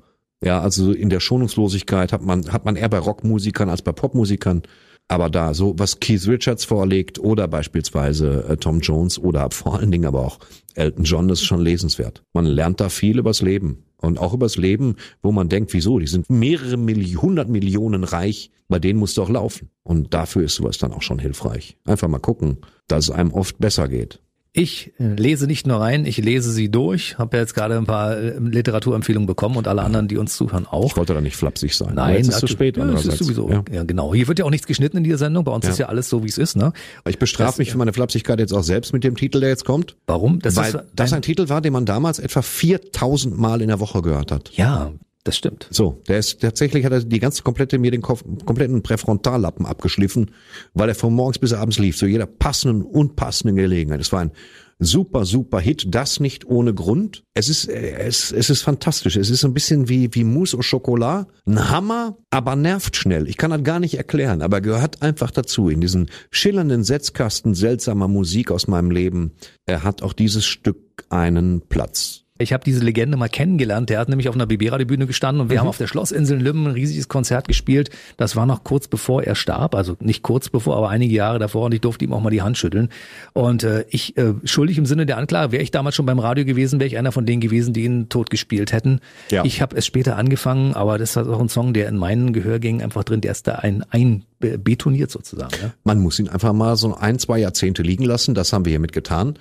[0.44, 4.62] Ja, also in der Schonungslosigkeit hat man, hat man eher bei Rockmusikern als bei Popmusikern.
[5.08, 9.90] Aber da so, was Keith Richards vorlegt oder beispielsweise äh, Tom Jones oder vor allen
[9.90, 10.38] Dingen aber auch
[10.74, 12.22] Elton John, das ist schon lesenswert.
[12.32, 13.84] Man lernt da viel übers Leben.
[14.04, 15.98] Und auch übers Leben, wo man denkt, wieso?
[15.98, 18.50] Die sind mehrere Millionen, hundert Millionen reich.
[18.68, 19.70] Bei denen muss doch laufen.
[19.82, 21.76] Und dafür ist sowas dann auch schon hilfreich.
[21.84, 24.20] Einfach mal gucken, dass es einem oft besser geht.
[24.56, 27.18] Ich lese nicht nur rein, ich lese sie durch.
[27.18, 30.64] Habe ja jetzt gerade ein paar äh, Literaturempfehlungen bekommen und alle anderen, die uns zuhören,
[30.64, 30.86] auch.
[30.92, 31.94] Ich wollte da nicht flapsig sein.
[31.96, 32.76] Nein, jetzt ist es zu spät.
[32.76, 33.50] Ja, es ist sowieso.
[33.50, 33.64] Ja.
[33.72, 33.82] Ja.
[33.82, 34.14] genau.
[34.14, 35.42] Hier wird ja auch nichts geschnitten in dieser Sendung.
[35.42, 35.72] Bei uns Ja.
[35.72, 36.54] ist ja alles so, wie es ist.
[36.56, 36.72] Ne?
[37.08, 39.96] Ich bestrafe mich für meine Flapsigkeit jetzt auch selbst mit dem Titel, der jetzt kommt.
[40.06, 40.38] Warum?
[40.38, 43.80] Das weil ist das ein Titel war, den man damals etwa 4000 Mal in der
[43.80, 44.52] Woche gehört hat.
[44.54, 44.92] ja,
[45.24, 45.66] Das stimmt.
[45.70, 50.32] So, der ist tatsächlich hat er die ganze komplette mir den Kopf, kompletten Präfrontallappen abgeschliffen,
[50.74, 54.00] weil er von morgens bis abends lief, zu jeder passenden und passenden Gelegenheit.
[54.00, 54.32] Es war ein
[54.78, 57.24] super super Hit, das nicht ohne Grund.
[57.32, 59.16] Es ist äh, es, es ist fantastisch.
[59.16, 63.26] Es ist so ein bisschen wie wie Mousse au Chocolat, ein Hammer, aber nervt schnell.
[63.26, 68.08] Ich kann das gar nicht erklären, aber gehört einfach dazu in diesen schillernden Setzkasten seltsamer
[68.08, 69.32] Musik aus meinem Leben.
[69.64, 72.23] Er hat auch dieses Stück einen Platz.
[72.40, 73.90] Ich habe diese Legende mal kennengelernt.
[73.90, 76.66] Der hat nämlich auf einer BB-Radio-Bühne gestanden und wir haben auf der Schlossinsel in Lümmen
[76.66, 77.90] ein riesiges Konzert gespielt.
[78.16, 81.66] Das war noch kurz bevor er starb, also nicht kurz bevor, aber einige Jahre davor
[81.66, 82.88] und ich durfte ihm auch mal die Hand schütteln.
[83.34, 86.44] Und äh, ich, äh, schuldig im Sinne der Anklage, wäre ich damals schon beim Radio
[86.44, 88.98] gewesen, wäre ich einer von denen gewesen, die ihn tot gespielt hätten.
[89.30, 89.44] Ja.
[89.44, 92.82] Ich habe es später angefangen, aber das ist auch ein Song, der in meinen Gehörgängen
[92.82, 95.54] einfach drin, der ist da ein, ein be- betoniert sozusagen.
[95.62, 95.72] Ja?
[95.84, 98.34] Man muss ihn einfach mal so ein, zwei Jahrzehnte liegen lassen.
[98.34, 99.38] Das haben wir hiermit getan.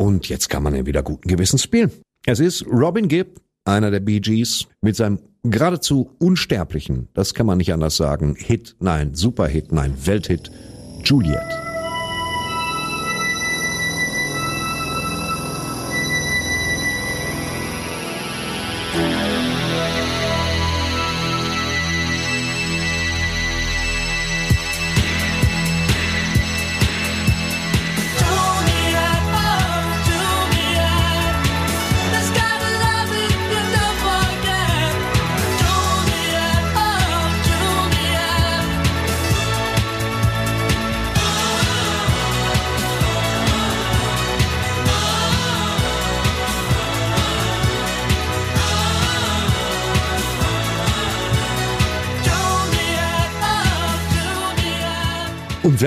[0.00, 1.90] Und jetzt kann man ihn wieder guten Gewissens spielen.
[2.26, 7.58] Es ist Robin Gibb, einer der Bee Gees, mit seinem geradezu unsterblichen, das kann man
[7.58, 10.50] nicht anders sagen, Hit, nein, Superhit, nein, Welthit,
[11.04, 11.67] Juliet.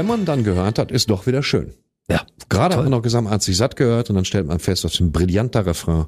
[0.02, 1.74] Wenn man dann gehört hat, ist doch wieder schön.
[2.10, 2.84] Ja, Gerade Toll.
[2.84, 4.96] hat man noch gesagt, man hat sich satt gehört und dann stellt man fest, was
[4.96, 6.06] für ein brillanter Refrain.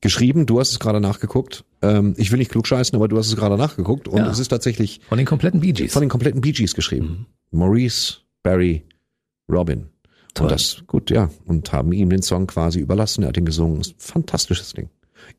[0.00, 1.64] Geschrieben, du hast es gerade nachgeguckt.
[1.82, 4.08] Ähm, ich will nicht klugscheißen, aber du hast es gerade nachgeguckt.
[4.08, 4.30] Und Ja.
[4.30, 5.92] es ist tatsächlich von den kompletten Bee Gees.
[5.92, 7.26] von den kompletten Bee Gees geschrieben.
[7.50, 8.84] Maurice, Barry,
[9.50, 9.88] Robin.
[10.34, 10.46] Toll.
[10.46, 11.28] Und das, gut, ja.
[11.44, 13.22] Und haben ihm den Song quasi überlassen.
[13.22, 13.80] Er hat ihn gesungen.
[13.80, 14.88] Ist ein fantastisches Ding.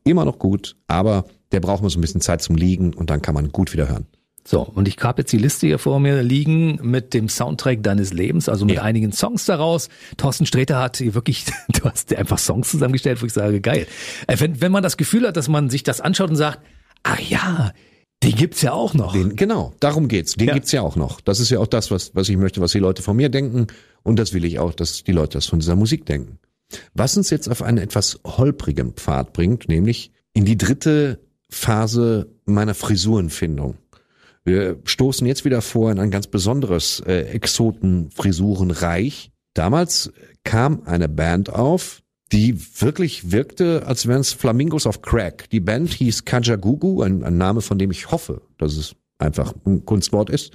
[0.04, 3.20] Immer noch gut, aber der braucht mal so ein bisschen Zeit zum Liegen und dann
[3.22, 4.06] kann man gut wieder hören.
[4.46, 8.12] So, und ich habe jetzt die Liste hier vor mir liegen mit dem Soundtrack deines
[8.12, 8.82] Lebens, also mit Ja.
[8.82, 9.88] einigen Songs daraus.
[10.18, 13.86] Thorsten Sträter hat hier wirklich, du hast dir einfach Songs zusammengestellt, wo ich sage, geil.
[14.26, 16.60] Äh, Wenn, wenn man das Gefühl hat, dass man sich das anschaut und sagt,
[17.04, 17.72] ach ja,
[18.22, 19.12] den gibt's ja auch noch.
[19.14, 20.34] Den, genau, darum geht's.
[20.34, 20.54] Den Ja.
[20.54, 21.20] gibt's ja auch noch.
[21.22, 23.66] Das ist ja auch das, was, was ich möchte, was die Leute von mir denken.
[24.02, 26.38] Und das will ich auch, dass die Leute das von dieser Musik denken.
[26.92, 31.20] Was uns jetzt auf einen etwas holprigen Pfad bringt, nämlich in die dritte
[31.50, 33.76] Phase meiner Frisurenfindung.
[34.44, 39.30] Wir stoßen jetzt wieder vor in ein ganz besonderes äh, Exoten-Frisurenreich.
[39.54, 40.12] Damals
[40.44, 45.48] kam eine Band auf, die wirklich wirkte, als wären es Flamingos auf Crack.
[45.50, 49.86] Die Band hieß Kajagugu, ein, ein Name, von dem ich hoffe, dass es einfach ein
[49.86, 50.52] Kunstwort ist.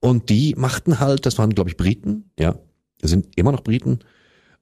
[0.00, 2.58] Und die machten halt, das waren, glaube ich, Briten, ja,
[3.02, 4.00] sind immer noch Briten.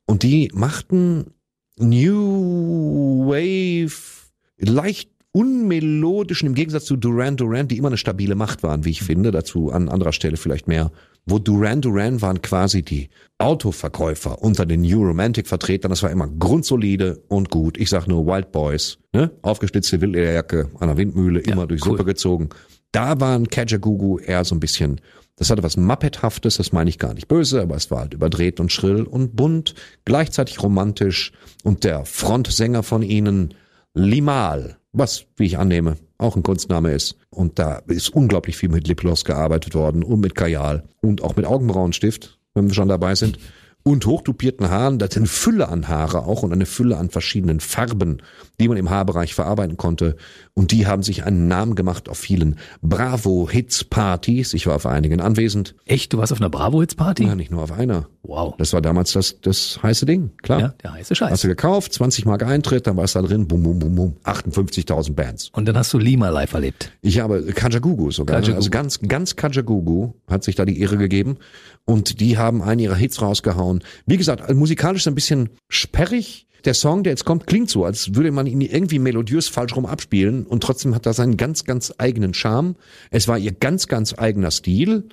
[0.06, 1.32] Und die machten
[1.76, 8.84] New Wave, leicht unmelodischen, im Gegensatz zu Duran Duran, die immer eine stabile Macht waren,
[8.84, 10.92] wie ich finde, dazu an anderer Stelle vielleicht mehr.
[11.26, 13.08] Wo Duran Duran waren quasi die
[13.38, 17.78] Autoverkäufer unter den New Romantic Vertretern, das war immer grundsolide und gut.
[17.78, 19.32] Ich sag nur Wild Boys, ne?
[19.42, 21.92] Aufgeschlitzte Wildlederjacke an der Windmühle, immer durch cool.
[21.92, 22.50] Suppe gezogen.
[22.92, 25.00] Da waren Kajagugu eher so ein bisschen,
[25.34, 28.60] das hatte was Muppethaftes, das meine ich gar nicht böse, aber es war halt überdreht
[28.60, 29.74] und schrill und bunt,
[30.04, 31.32] gleichzeitig romantisch
[31.64, 33.54] und der Frontsänger von ihnen,
[33.94, 37.16] Limal, was, wie ich annehme, auch ein Kunstname ist.
[37.30, 41.44] Und da ist unglaublich viel mit Lipgloss gearbeitet worden und mit Kajal und auch mit
[41.44, 43.38] Augenbrauenstift, wenn wir schon dabei sind.
[43.86, 47.60] Und hochtupierten Haaren, das ist eine Fülle an Haare auch und eine Fülle an verschiedenen
[47.60, 48.22] Farben,
[48.58, 50.16] die man im Haarbereich verarbeiten konnte.
[50.54, 54.54] Und die haben sich einen Namen gemacht auf vielen Bravo-Hits-Partys.
[54.54, 55.74] Ich war auf einigen anwesend.
[55.84, 57.24] Echt, du warst auf einer Bravo-Hits-Party?
[57.24, 58.08] Ja, nicht nur auf einer.
[58.22, 58.54] Wow.
[58.56, 60.60] Das war damals das, das heiße Ding, klar.
[60.60, 61.30] Ja, der heiße Scheiß.
[61.30, 64.16] Hast du gekauft, 20 Mark Eintritt, dann war es da drin, bum, bum, bum, bum,
[64.24, 65.50] 58.000 Bands.
[65.52, 66.92] Und dann hast du Lima live erlebt.
[67.02, 68.56] Ich habe Kajagugu sogar, Kajagugu.
[68.56, 71.36] also ganz, ganz Kajagugu hat sich da die Ehre gegeben
[71.84, 73.73] und die haben einen ihrer Hits rausgehauen.
[74.06, 76.46] Wie gesagt, also musikalisch ein bisschen sperrig.
[76.64, 79.84] Der Song, der jetzt kommt, klingt so, als würde man ihn irgendwie melodiös falsch rum
[79.84, 82.76] abspielen und trotzdem hat er seinen ganz, ganz eigenen Charme.
[83.10, 85.08] Es war ihr ganz, ganz eigener Stil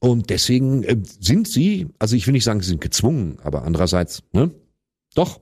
[0.00, 4.22] und deswegen äh, sind sie, also ich will nicht sagen, sie sind gezwungen, aber andererseits,
[4.32, 4.50] ne?
[5.14, 5.40] Doch.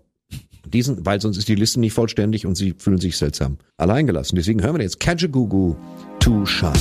[0.66, 4.34] Diesen, weil sonst ist die Liste nicht vollständig und sie fühlen sich seltsam alleingelassen.
[4.36, 5.76] Deswegen hören wir jetzt Kajagugu
[6.18, 6.72] Too Shy.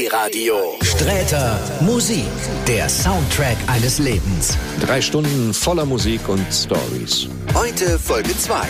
[0.00, 0.54] BB Radio.
[0.82, 2.24] Sträter Musik.
[2.66, 4.56] Der Soundtrack eines Lebens.
[4.80, 7.28] Drei Stunden voller Musik und Stories.
[7.54, 8.68] Heute Folge 2.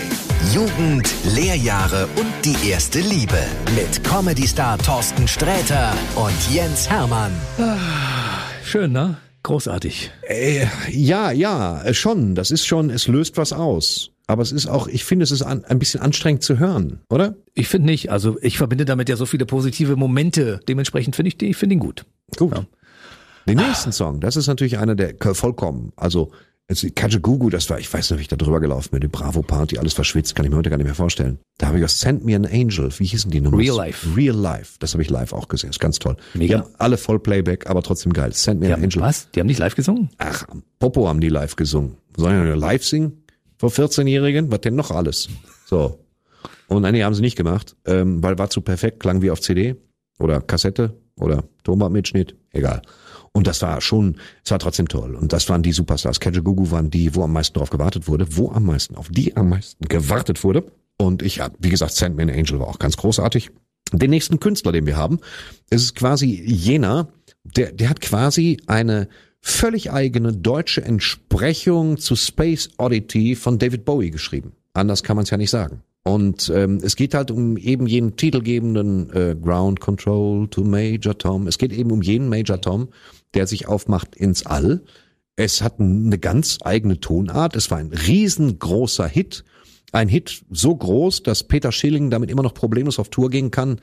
[0.53, 3.39] Jugend, Lehrjahre und die erste Liebe.
[3.77, 7.33] Mit Comedy-Star Thorsten Sträter und Jens Hermann.
[8.65, 9.17] Schön, ne?
[9.43, 10.11] Großartig.
[10.23, 12.35] Äh, ja, ja, schon.
[12.35, 14.11] Das ist schon, es löst was aus.
[14.31, 17.35] Aber es ist auch, ich finde, es ist an, ein bisschen anstrengend zu hören, oder?
[17.55, 18.13] Ich finde nicht.
[18.13, 20.61] Also ich verbinde damit ja so viele positive Momente.
[20.69, 22.05] Dementsprechend finde ich, die- ich finde ihn gut.
[22.37, 22.53] Gut.
[22.55, 22.65] Ja.
[23.49, 26.31] Den nächsten Song, das ist natürlich einer der vollkommen, also
[26.69, 29.43] es- Kajagoogoo, das war, ich weiß noch, wie ich da drüber gelaufen bin, die Bravo
[29.43, 31.41] Party, alles verschwitzt, kann ich mir heute gar nicht mehr vorstellen.
[31.59, 33.59] Da habe ich auch Send Me an Angel, wie hießen die Nummer?
[33.59, 34.07] Real Life.
[34.17, 36.17] Real Life, das habe ich live auch gesehen, ist ganz toll.
[36.35, 36.59] Mega.
[36.59, 38.33] Die haben alle voll Playback, aber trotzdem geil.
[38.33, 39.03] Send Me Die an haben, Angel.
[39.03, 39.29] was?
[39.35, 40.11] Die haben nicht live gesungen?
[40.19, 40.45] Ach,
[40.79, 41.97] Popo haben die live gesungen.
[42.17, 43.20] Sollen die live singen?
[43.61, 44.51] Vor 14-Jährigen?
[44.51, 45.29] Was denn noch alles?
[45.67, 45.99] So.
[46.69, 49.77] Und nee, haben sie nicht gemacht, ähm, weil war zu perfekt, klang wie auf CD
[50.19, 52.81] oder Kassette oder Tonbandmitschnitt, egal.
[53.33, 55.15] Und das war schon, es war trotzdem toll.
[55.15, 56.21] Und das waren die Superstars.
[56.21, 59.51] Kajagoogoo waren die, wo am meisten drauf gewartet wurde, wo am meisten, auf die am
[59.51, 60.65] meisten gewartet wurde.
[60.97, 63.51] Und ich, hab, wie gesagt, Sandman Angel war auch ganz großartig.
[63.93, 65.19] Den nächsten Künstler, den wir haben,
[65.69, 67.09] ist quasi jener,
[67.45, 69.07] der, der hat quasi eine
[69.41, 74.53] völlig eigene deutsche Entsprechung zu Space Oddity von David Bowie geschrieben.
[74.73, 75.83] Anders kann man es ja nicht sagen.
[76.03, 81.47] Und ähm, es geht halt um eben jenen titelgebenden äh, Ground Control to Major Tom.
[81.47, 82.89] Es geht eben um jenen Major Tom,
[83.35, 84.83] der sich aufmacht ins All.
[85.37, 87.55] Es hat eine ganz eigene Tonart.
[87.55, 89.45] Es war ein riesengroßer Hit.
[89.93, 93.81] Ein Hit so groß, dass Peter Schilling damit immer noch problemlos auf Tour gehen kann.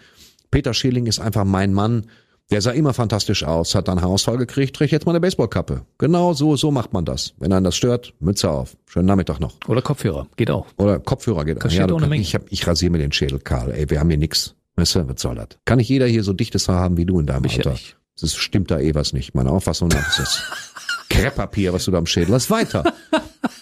[0.49, 2.07] Peter Schilling ist einfach mein Mann.
[2.49, 5.81] Der sah immer fantastisch aus, hat dann Haarausfall gekriegt, trägt jetzt mal eine Baseballkappe.
[5.97, 7.33] Genau so, so macht man das.
[7.39, 8.77] Wenn einen das stört, Mütze auf.
[8.85, 9.55] Schönen Nachmittag noch.
[9.67, 10.27] Oder Kopfhörer.
[10.37, 10.65] Geht auch.
[10.77, 12.13] Oder Kopfhörer geht auch eine kann-.
[12.13, 13.71] Ich, hab, ich rasiere mir den Schädel, Karl.
[13.71, 14.55] Ey, wir haben hier nix.
[14.77, 15.47] Weißt du, was soll das?
[15.65, 17.71] Kann nicht jeder hier so dichtes Haar haben wie du in deinem Ich ja Alter?
[17.71, 17.97] nicht.
[18.19, 19.35] Das stimmt da eh was nicht.
[19.35, 20.41] Meine Auffassung nach ist das
[21.09, 22.49] Krepppapier, was du da am Schädel hast.
[22.49, 22.83] Weiter.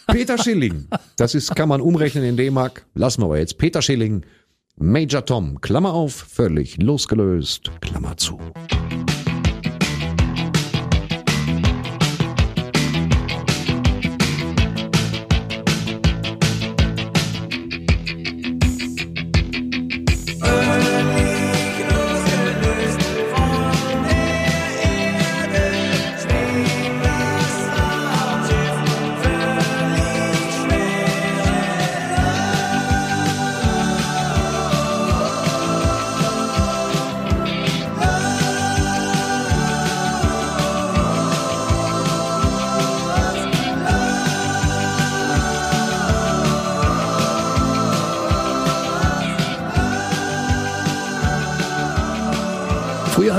[0.07, 0.87] Peter Schilling.
[1.17, 2.85] Das ist, kann man umrechnen in D-Mark.
[2.93, 3.57] Lassen wir aber jetzt.
[3.57, 4.23] Peter Schilling,
[4.77, 8.37] Major Tom, Klammer auf, völlig losgelöst, Klammer zu.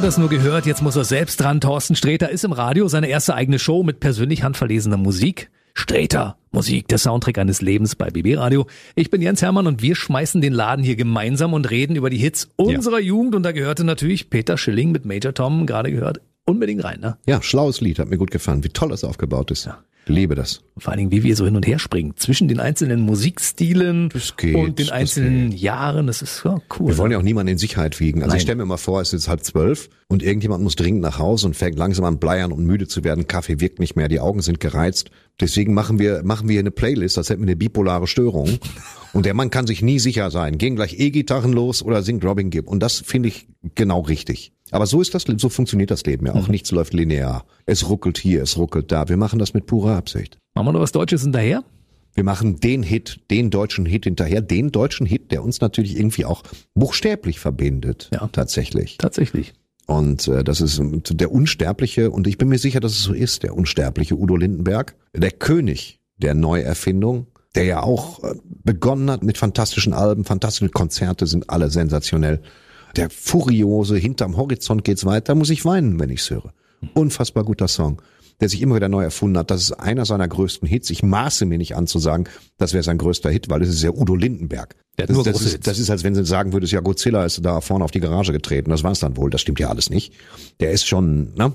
[0.07, 1.61] Es nur gehört, jetzt muss er selbst dran.
[1.61, 5.51] Thorsten Sträter ist im Radio, seine erste eigene Show mit persönlich handverlesener Musik.
[5.75, 8.69] Sträter, Musik, der Soundtrack eines Lebens bei BB Radio.
[8.95, 12.19] Ich bin Jens Hermann und wir schmeißen den Laden hier gemeinsam und reden über die
[12.19, 13.35] Hits unserer Jugend.
[13.35, 17.01] Und da gehörte natürlich Peter Schilling mit Major Tom, gerade gehört, unbedingt rein.
[17.01, 17.19] Ne?
[17.27, 18.63] Ja, schlaues Lied, hat mir gut gefallen.
[18.63, 19.69] Wie toll es aufgebaut ist.
[20.09, 20.63] Liebe das.
[20.79, 24.55] Vor allen Dingen, wie wir so hin und her springen zwischen den einzelnen Musikstilen geht,
[24.55, 26.07] und den einzelnen Jahren.
[26.07, 26.89] Das ist ja cool.
[26.89, 28.21] Wir wollen ja auch niemanden in Sicherheit wiegen.
[28.21, 28.37] Also Nein.
[28.37, 31.49] ich stelle mir mal vor, es ist halb zwölf und irgendjemand muss dringend nach Hause
[31.49, 33.27] und fängt langsam an bleiern und müde zu werden.
[33.27, 35.11] Kaffee wirkt nicht mehr, die Augen sind gereizt.
[35.41, 38.59] Deswegen machen wir, machen wir eine Playlist, als hätten wir eine bipolare Störung.
[39.17, 40.59] Und der Mann kann sich nie sicher sein.
[40.59, 42.69] Gehen gleich E-Gitarren los oder singt Robin Gibb.
[42.69, 44.53] Und das finde ich genau richtig.
[44.73, 46.49] Aber so ist das, so funktioniert das Leben ja auch.
[46.49, 47.47] Nichts läuft linear.
[47.65, 49.09] Es ruckelt hier, es ruckelt da.
[49.09, 50.37] Wir machen das mit purer Absicht.
[50.55, 51.65] Machen wir noch was Deutsches hinterher?
[52.13, 56.27] Wir machen den Hit, den deutschen Hit hinterher, den deutschen Hit, der uns natürlich irgendwie
[56.27, 56.43] auch
[56.75, 58.11] buchstäblich verbindet.
[58.13, 58.29] Ja.
[58.31, 58.99] Tatsächlich.
[58.99, 59.55] Tatsächlich.
[59.87, 63.15] Und äh, das ist ähm, der Unsterbliche, und ich bin mir sicher, dass es so
[63.15, 68.35] ist, der unsterbliche Udo Lindenberg, der König der Neuerfindung, der ja auch äh,
[68.65, 72.43] begonnen hat mit fantastischen Alben, fantastische Konzerte sind alle sensationell.
[72.95, 76.53] Der furiose, hinterm Horizont geht's weiter, muss ich weinen, wenn ich's höre.
[76.95, 78.01] Unfassbar guter Song,
[78.41, 79.51] der sich immer wieder neu erfunden hat.
[79.51, 80.91] Das ist einer seiner größten Hits.
[80.91, 82.25] Ich maße mir nicht an zu sagen,
[82.59, 84.77] das wäre sein größter Hit, weil es ist ja Udo Lindenberg.
[84.97, 87.61] Das, das, große ist, das ist, als wenn sie sagen würdest, ja, Godzilla ist da
[87.61, 88.71] vorne auf die Garage getreten.
[88.71, 89.31] Das war's dann wohl.
[89.31, 90.15] Das stimmt ja alles nicht.
[90.61, 91.55] Der ist schon, ne?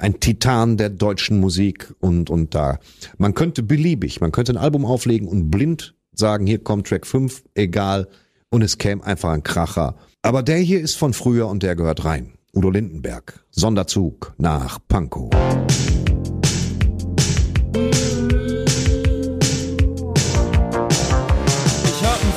[0.00, 2.78] Ein Titan der deutschen Musik und, und da.
[3.18, 7.44] Man könnte beliebig, man könnte ein Album auflegen und blind sagen, hier kommt Track 5,
[7.54, 8.08] egal.
[8.48, 9.96] Und es käme einfach ein Kracher.
[10.22, 12.32] Aber der hier ist von früher und der gehört rein.
[12.54, 15.30] Udo Lindenberg, Sonderzug nach Pankow.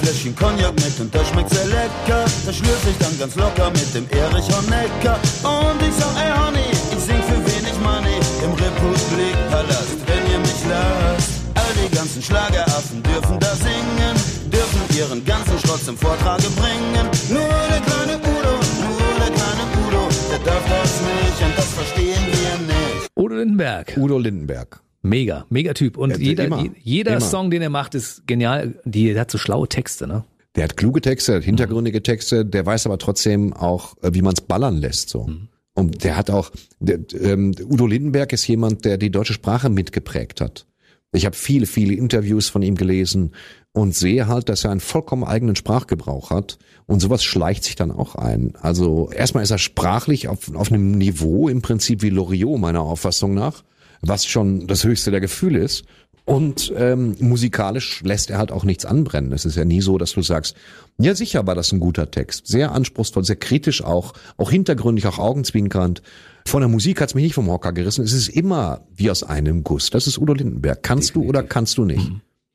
[0.04, 2.26] Fläschchen Cognac mit und das schmeckt sehr lecker.
[2.46, 5.18] Das schlürf ich dann ganz locker mit dem Erich Honecker.
[5.44, 7.23] Und ich sag, ey Honey, ich sing
[8.44, 11.32] im Republikpalast, wenn ihr mich lasst.
[11.56, 14.16] All die ganzen Schlageraffen dürfen da singen,
[14.52, 17.06] dürfen ihren ganzen Schrott zum Vortrage bringen.
[17.30, 22.24] Nur der kleine Udo, nur der kleine Udo, der darf das nicht und das verstehen
[22.32, 23.08] wir nicht.
[23.16, 23.94] Udo Lindenberg.
[23.98, 24.82] Udo Lindenberg.
[25.06, 25.98] Mega, mega Typ.
[25.98, 27.22] Und Ja, jeder, immer, je- jeder immer.
[27.22, 28.76] Song, den er macht, ist genial.
[28.86, 30.24] Die der hat so schlaue Texte, ne?
[30.56, 34.34] Der hat kluge Texte, hat hintergründige Texte, der weiß aber trotzdem auch, äh, wie man
[34.34, 35.10] es ballern lässt.
[35.10, 35.28] so.
[35.76, 40.40] Und der hat auch, der, ähm, Udo Lindenberg ist jemand, der die deutsche Sprache mitgeprägt
[40.40, 40.68] hat.
[41.14, 43.32] Ich habe viele, viele Interviews von ihm gelesen
[43.72, 46.58] und sehe halt, dass er einen vollkommen eigenen Sprachgebrauch hat.
[46.86, 48.54] Und sowas schleicht sich dann auch ein.
[48.60, 53.34] Also erstmal ist er sprachlich auf, auf einem Niveau im Prinzip wie Loriot meiner Auffassung
[53.34, 53.64] nach,
[54.02, 55.86] was schon das höchste der Gefühle ist.
[56.26, 59.34] Und ähm, musikalisch lässt er halt auch nichts anbrennen.
[59.34, 60.56] Es ist ja nie so, dass du sagst,
[60.98, 62.48] ja sicher war das ein guter Text.
[62.48, 66.02] Sehr anspruchsvoll, sehr kritisch auch, auch hintergründig, auch augenzwinkernd.
[66.46, 68.06] Von der Musik hat's mich nicht vom Hocker gerissen.
[68.06, 69.90] Es ist immer wie aus einem Guss.
[69.90, 70.82] Das ist Udo Lindenberg.
[70.82, 72.10] Kannst du oder kannst du nicht?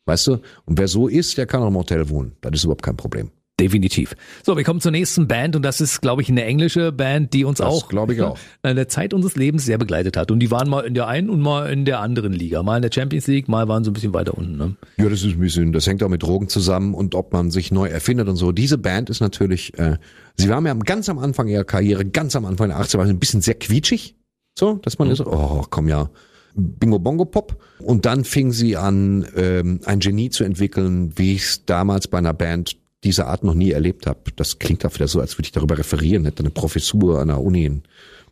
[0.06, 0.38] Weißt du?
[0.64, 2.32] Und wer so ist, der kann auch im Hotel wohnen.
[2.40, 3.30] Das ist überhaupt kein Problem.
[3.61, 4.14] Definitiv.
[4.44, 7.44] So, wir kommen zur nächsten Band und das ist, glaube ich, eine englische Band, die
[7.44, 8.38] uns Das auch, glaube ich auch.
[8.62, 10.30] in der Zeit unseres Lebens sehr begleitet hat.
[10.30, 12.62] Und die waren mal in der einen und mal in der anderen Liga.
[12.62, 14.56] Mal in der Champions League, mal waren sie ein bisschen weiter unten.
[14.56, 14.76] Ne?
[14.98, 17.72] Ja, das ist ein bisschen, das hängt auch mit Drogen zusammen und ob man sich
[17.72, 18.52] neu erfindet und so.
[18.52, 19.96] Diese Band ist natürlich, äh,
[20.36, 23.06] sie waren ja am- ganz am Anfang ihrer Karriere, ganz am Anfang der 80er, war
[23.06, 24.14] ein bisschen sehr quietschig.
[24.56, 26.11] So, dass man ist, oh, komm ja,
[26.54, 27.61] Bingo Bongo Pop.
[27.80, 32.18] Und dann fing sie an, ähm, ein Genie zu entwickeln, wie ich es damals bei
[32.18, 34.20] einer Band dieser Art noch nie erlebt habe.
[34.36, 37.40] Das klingt auch wieder so, als würde ich darüber referieren, hätte eine Professur an der
[37.40, 37.82] Uni in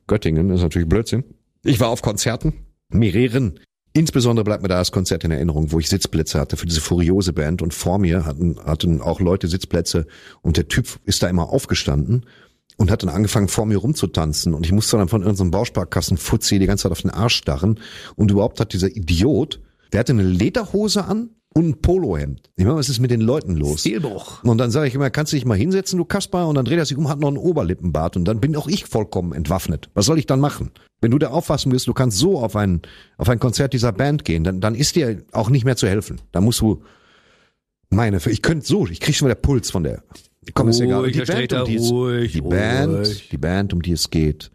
[0.07, 0.49] Göttingen.
[0.49, 1.25] Das ist natürlich Blödsinn.
[1.65, 2.55] Ich war auf Konzerten,
[2.89, 3.61] mehreren.
[3.93, 7.33] Insbesondere bleibt mir da das Konzert in Erinnerung, wo ich Sitzplätze hatte für diese furiose
[7.33, 10.07] Band und vor mir hatten, hatten auch Leute Sitzplätze
[10.43, 12.27] und der Typ ist da immer aufgestanden
[12.77, 16.67] und hat dann angefangen vor mir rumzutanzen und ich musste dann von irgendeinem Bausparkassen-Fuzzi die
[16.67, 17.81] ganze Zeit auf den Arsch starren
[18.17, 19.63] und überhaupt hat dieser Idiot,
[19.93, 22.51] der hatte eine Lederhose an und ein Polohemd.
[22.57, 23.81] Ich meine, was ist mit den Leuten los?
[23.81, 24.45] Stilbruch.
[24.45, 26.49] Und dann sage ich immer, kannst du dich mal hinsetzen, du Kasper?
[26.49, 28.15] Und dann dreht er sich um, hat noch einen Oberlippenbart.
[28.19, 29.89] Und dann bin auch ich vollkommen entwaffnet.
[29.95, 30.71] Was soll ich dann machen?
[31.01, 32.83] Wenn du der Auffassung bist, du kannst so auf ein,
[33.17, 36.21] auf ein Konzert dieser Band gehen, dann, dann ist dir auch nicht mehr zu helfen.
[36.31, 36.83] Da musst du,
[37.89, 40.03] meine, ich könnte so, ich krieg schon wieder Puls von der.
[40.53, 41.07] Komm, ist egal.
[41.07, 41.21] Um die
[41.77, 43.29] es, ruhig, die Band, ruhig.
[43.31, 44.51] die Band, um die es geht,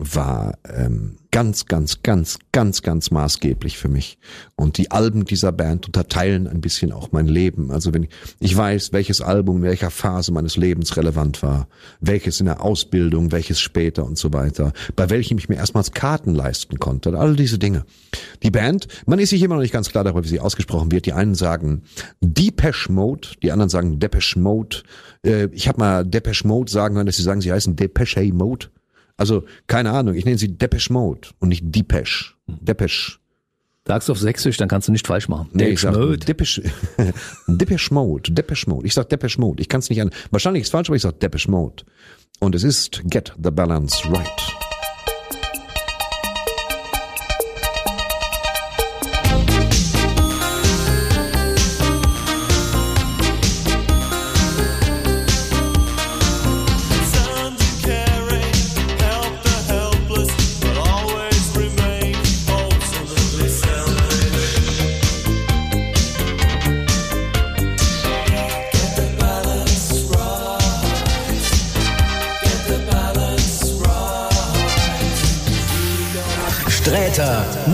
[0.00, 4.18] war ähm, ganz, ganz, ganz, ganz, ganz maßgeblich für mich.
[4.56, 7.70] Und die Alben dieser Band unterteilen ein bisschen auch mein Leben.
[7.70, 11.68] Also wenn ich, ich weiß, welches Album in welcher Phase meines Lebens relevant war,
[12.00, 16.34] welches in der Ausbildung, welches später und so weiter, bei welchem ich mir erstmals Karten
[16.34, 17.84] leisten konnte, all diese Dinge.
[18.42, 21.04] Die Band, man ist sich immer noch nicht ganz klar darüber, wie sie ausgesprochen wird.
[21.04, 21.82] Die einen sagen
[22.20, 24.78] Depeche Mode, die anderen sagen Depeche Mode.
[25.24, 28.68] Äh, ich habe mal Depeche Mode sagen hören, dass sie sagen, sie heißen Depeche Mode.
[29.20, 32.32] Also, keine Ahnung, ich nenne sie Depeche Mode und nicht Depeche.
[32.46, 33.18] Depeche.
[33.86, 35.50] Sagst du auf Sächsisch, dann kannst du nicht falsch machen.
[35.52, 36.16] Nee, ich sag Mode.
[36.16, 36.62] Depeche,
[37.46, 38.86] Depeche Mode, Depeche Mode.
[38.86, 39.60] Ich sag Depeche Mode.
[39.60, 40.08] Ich kann es nicht an.
[40.30, 41.84] Wahrscheinlich ist es falsch, aber ich sag Depeche Mode.
[42.38, 44.59] Und es ist Get the Balance Right.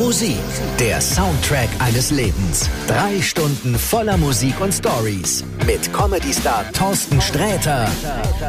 [0.06, 2.68] Musik, der Soundtrack eines Lebens.
[2.86, 7.88] Drei Stunden voller Musik und Stories mit Comedy-Star Thorsten Sträter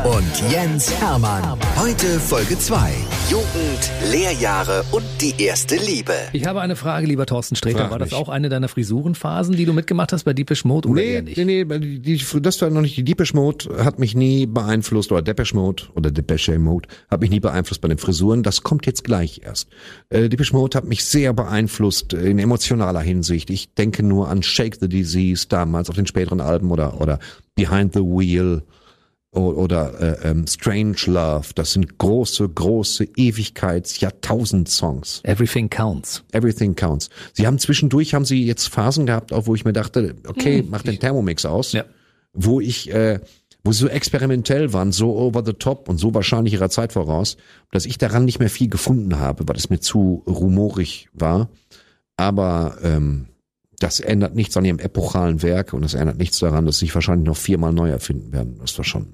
[0.04, 1.58] und Jens Hermann.
[1.78, 2.92] Heute Folge 2.
[3.30, 6.14] Jugend, Lehrjahre und die erste Liebe.
[6.34, 7.80] Ich habe eine Frage, lieber Thorsten Sträter.
[7.80, 8.20] Frag War das mich.
[8.20, 11.38] auch eine deiner Frisurenphasen, die du mitgemacht hast bei Deepish Mode oder Nee, eher nicht?
[11.38, 15.22] nee, nee, die, das war noch nicht die Depeche Mode, hat mich nie beeinflusst, oder
[15.22, 18.44] Depeche Mode, oder Depeche Mode, hat mich nie beeinflusst bei den Frisuren.
[18.44, 19.70] Das kommt jetzt gleich erst.
[20.10, 23.50] Äh, Depeche Mode hat mich sehr beeinflusst in emotionaler Hinsicht.
[23.50, 27.20] Ich denke nur an Shake the Disease damals auf den späteren Alben oder, oder
[27.56, 28.64] Behind the Wheel
[29.32, 31.48] oder äh, ähm, Strange Love.
[31.54, 35.22] Das sind große, große Ewigkeits-, Jahrtausend-Songs.
[35.24, 36.24] Everything counts.
[36.32, 37.10] Everything counts.
[37.34, 40.82] Sie haben zwischendurch haben sie jetzt Phasen gehabt, auch wo ich mir dachte, okay, mach
[40.82, 41.86] den Thermomix aus, Ja.
[42.34, 43.20] wo ich äh,
[43.64, 47.36] wo sie so experimentell waren, so over the top und so wahrscheinlich ihrer Zeit voraus,
[47.72, 51.50] dass ich daran nicht mehr viel gefunden habe, weil es mir zu rumorig war.
[52.18, 53.28] Aber ähm,
[53.80, 56.96] das ändert nichts an ihrem epochalen Werk und es ändert nichts daran, dass sie sich
[56.96, 58.58] wahrscheinlich noch viermal neu erfinden werden.
[58.60, 59.08] Das war schon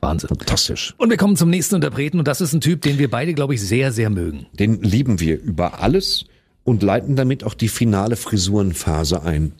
[0.00, 0.28] Wahnsinn.
[0.28, 0.94] fantastisch.
[0.98, 3.54] Und wir kommen zum nächsten Interpreten und das ist ein Typ, den wir beide, glaube
[3.54, 4.46] ich, sehr, sehr mögen.
[4.52, 6.26] Den lieben wir über alles
[6.62, 9.52] und leiten damit auch die finale Frisurenphase ein.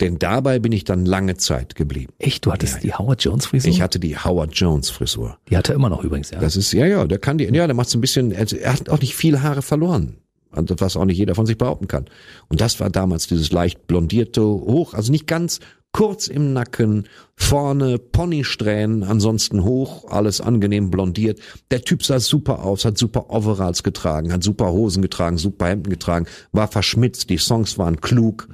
[0.00, 2.12] Denn dabei bin ich dann lange Zeit geblieben.
[2.18, 3.70] Echt, du hattest die Howard Jones Frisur?
[3.70, 5.38] Ich hatte die Howard Jones Frisur.
[5.50, 6.38] die hat er immer noch übrigens, ja.
[6.38, 8.88] Das ist, ja, ja, der kann die, ja, der macht so ein bisschen, er hat
[8.88, 10.18] auch nicht viele Haare verloren.
[10.50, 12.06] Also, was auch nicht jeder von sich behaupten kann.
[12.48, 15.60] Und das war damals dieses leicht blondierte, hoch, also nicht ganz
[15.92, 21.40] kurz im Nacken, vorne Ponysträhnen, ansonsten hoch, alles angenehm blondiert.
[21.70, 25.90] Der Typ sah super aus, hat super Overalls getragen, hat super Hosen getragen, super Hemden
[25.90, 28.48] getragen, war verschmitzt, die Songs waren klug.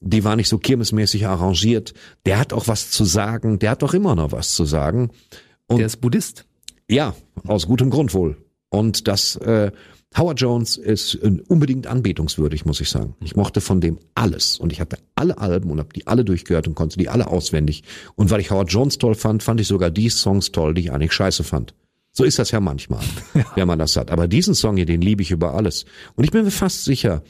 [0.00, 1.92] Die waren nicht so kirmesmäßig arrangiert.
[2.24, 3.58] Der hat auch was zu sagen.
[3.58, 5.10] Der hat auch immer noch was zu sagen.
[5.68, 6.46] der ist Buddhist.
[6.88, 7.16] Ja,
[7.48, 8.36] aus gutem Grund wohl.
[8.70, 9.72] Und das äh,
[10.16, 13.14] Howard Jones ist äh, unbedingt anbetungswürdig, muss ich sagen.
[13.22, 16.66] Ich mochte von dem alles und ich hatte alle Alben und habe die alle durchgehört
[16.66, 17.84] und konnte die alle auswendig.
[18.14, 20.92] Und weil ich Howard Jones toll fand, fand ich sogar die Songs toll, die ich
[20.92, 21.74] eigentlich scheiße fand.
[22.12, 23.04] So ist das ja manchmal,
[23.54, 24.10] wenn man das hat.
[24.10, 25.84] Aber diesen Song hier, den liebe ich über alles.
[26.16, 27.22] Und ich bin mir fast sicher,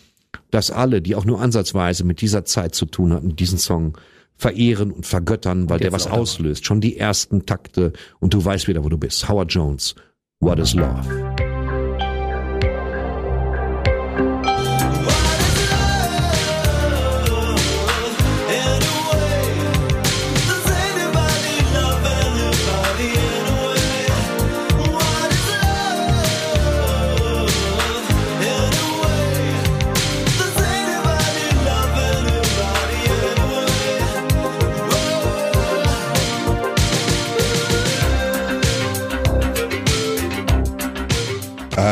[0.50, 3.98] dass alle, die auch nur ansatzweise mit dieser Zeit zu tun hatten, diesen Song
[4.36, 6.64] verehren und vergöttern, weil der jetzt was auslöst.
[6.64, 9.28] Schon die ersten Takte und du weißt wieder, wo du bist.
[9.28, 9.94] Howard Jones,
[10.40, 11.47] What is Love?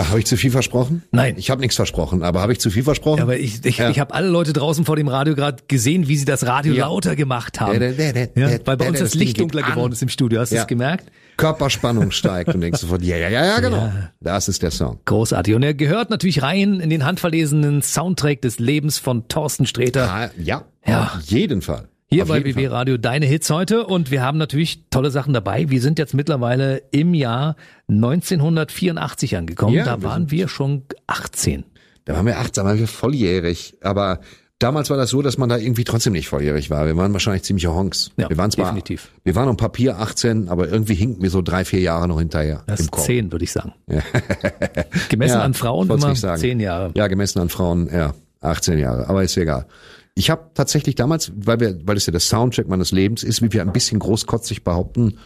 [0.08, 1.02] Habe ich zu viel versprochen?
[1.10, 1.34] Nein.
[1.38, 3.18] Ich habe nichts versprochen, aber habe ich zu viel versprochen?
[3.18, 3.90] Ja, aber ich, ich, Ja.
[3.90, 6.86] ich habe alle Leute draußen vor dem Radio gerade gesehen, wie sie das Radio Ja.
[6.86, 7.74] lauter gemacht haben.
[7.74, 10.40] Ja, der- der- Ja, weil bei uns das das Licht dunkler geworden ist im Studio.
[10.40, 11.10] Hast du es gemerkt?
[11.36, 13.92] Körperspannung steigt und denkst sofort, ja, ja, ja, ja, genau.
[14.20, 15.00] Das ist der Song.
[15.04, 15.54] Großartig.
[15.54, 20.10] Und er gehört natürlich rein in den handverlesenen Soundtrack des Lebens von Thorsten Sträter.
[20.10, 21.12] Ah, ja, Ja.
[21.16, 21.88] auf jeden Fall.
[22.08, 22.66] Hier Auf bei BB Fall.
[22.66, 25.70] Radio deine Hits heute und wir haben natürlich tolle Sachen dabei.
[25.70, 27.56] Wir sind jetzt mittlerweile im Jahr
[27.88, 29.74] 1984 angekommen.
[29.74, 31.64] Ja, da wir waren wir schon 18.
[32.04, 33.76] Da waren wir 18, da waren wir volljährig.
[33.80, 34.20] Aber
[34.60, 36.86] damals war das so, dass man da irgendwie trotzdem nicht volljährig war.
[36.86, 38.12] Wir waren wahrscheinlich ziemliche Honks.
[38.16, 39.10] Ja, wir waren zwar, definitiv.
[39.24, 42.62] Wir waren auf Papier 18, aber irgendwie hinken wir so drei, vier Jahre noch hinterher.
[42.68, 43.04] Das im ist Kopf.
[43.06, 43.72] zehn, würde ich sagen.
[45.08, 46.92] Gemessen Ja, an Frauen immer zehn Jahre.
[46.94, 49.08] Ja, gemessen an Frauen, ja, 18 Jahre.
[49.08, 49.66] Aber ist egal.
[50.18, 53.52] Ich habe tatsächlich damals, weil wir, weil es ja der Soundtrack meines Lebens ist, wie
[53.52, 55.18] wir ein bisschen großkotzig behaupten,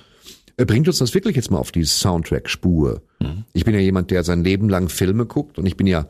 [0.57, 3.01] äh, bringt uns das wirklich jetzt mal auf die Soundtrack-Spur.
[3.21, 3.45] Mhm.
[3.53, 6.07] Ich bin ja jemand, der sein Leben lang Filme guckt und ich bin ja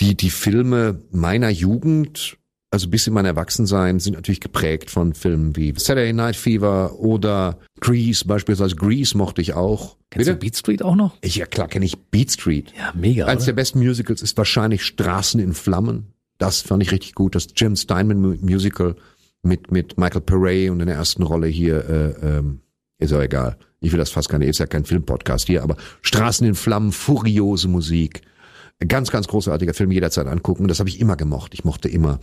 [0.00, 2.38] die die Filme meiner Jugend,
[2.70, 7.58] also bis in mein Erwachsensein, sind natürlich geprägt von Filmen wie Saturday Night Fever oder
[7.80, 8.74] Grease beispielsweise.
[8.74, 9.98] Grease mochte ich auch.
[10.08, 11.18] Kennst du Beat Street auch noch?
[11.20, 12.72] Ich, ja klar kenne ich Beat Street.
[12.76, 13.26] Ja, mega.
[13.26, 13.46] Eins oder?
[13.46, 16.14] der besten Musicals ist wahrscheinlich Straßen in Flammen.
[16.42, 17.36] Das fand ich richtig gut.
[17.36, 18.96] Das Jim Steinman Mu- Musical
[19.44, 22.62] mit, mit Michael Pere und in der ersten Rolle hier, äh, ähm,
[22.98, 23.56] ist auch egal.
[23.78, 26.90] Ich will das fast gar nicht, ist ja kein Filmpodcast hier, aber Straßen in Flammen,
[26.90, 28.22] furiose Musik.
[28.88, 30.66] Ganz, ganz großartiger Film, jederzeit angucken.
[30.66, 31.54] Das habe ich immer gemocht.
[31.54, 32.18] Ich mochte immer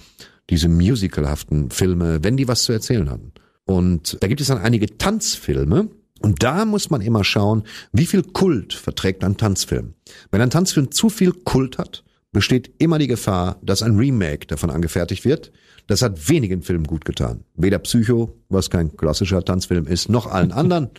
[0.50, 3.32] diese musicalhaften Filme, wenn die was zu erzählen hatten.
[3.64, 5.88] Und da gibt es dann einige Tanzfilme.
[6.20, 7.64] Und da muss man immer schauen,
[7.94, 9.94] wie viel Kult verträgt ein Tanzfilm.
[10.32, 14.70] Wenn ein Tanzfilm zu viel Kult hat, besteht immer die Gefahr, dass ein Remake davon
[14.70, 15.52] angefertigt wird.
[15.88, 17.44] Das hat wenigen Filmen gut getan.
[17.56, 20.90] Weder Psycho, was kein klassischer Tanzfilm ist, noch allen anderen.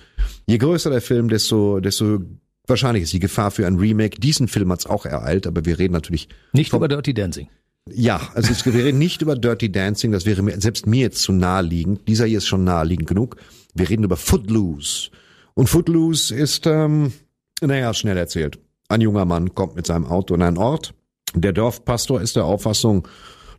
[0.47, 2.21] Je größer der Film, desto, desto
[2.67, 4.19] wahrscheinlich ist die Gefahr für ein Remake.
[4.19, 7.49] Diesen Film hat's auch ereilt, aber wir reden natürlich Nicht über Dirty Dancing.
[7.89, 11.23] ja, also es, wir reden nicht über Dirty Dancing, das wäre mir, selbst mir jetzt
[11.23, 12.09] zu naheliegend.
[12.09, 13.37] Dieser hier ist schon naheliegend genug.
[13.75, 15.11] Wir reden über Footloose.
[15.55, 17.13] Und Footloose ist, ähm,
[17.61, 18.59] naja, schnell erzählt.
[18.89, 20.95] Ein junger Mann kommt mit seinem Auto in einen Ort.
[21.35, 23.07] Der Dorfpastor ist der Auffassung,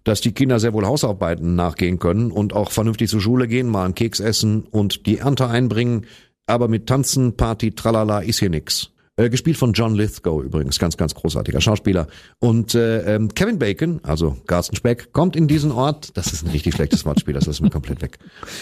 [0.04, 3.86] dass die Kinder sehr wohl Hausarbeiten nachgehen können und auch vernünftig zur Schule gehen, mal
[3.86, 6.06] einen Keks essen und die Ernte einbringen.
[6.48, 8.92] Aber mit Tanzen, Party, Tralala ist hier nix.
[9.18, 12.08] Äh, gespielt von John Lithgow übrigens, ganz, ganz großartiger Schauspieler.
[12.40, 16.52] Und äh, ähm, Kevin Bacon, also Carsten Speck, kommt in diesen Ort, das ist ein
[16.52, 18.20] richtig schlechtes Wortspiel, das ist mir komplett weg,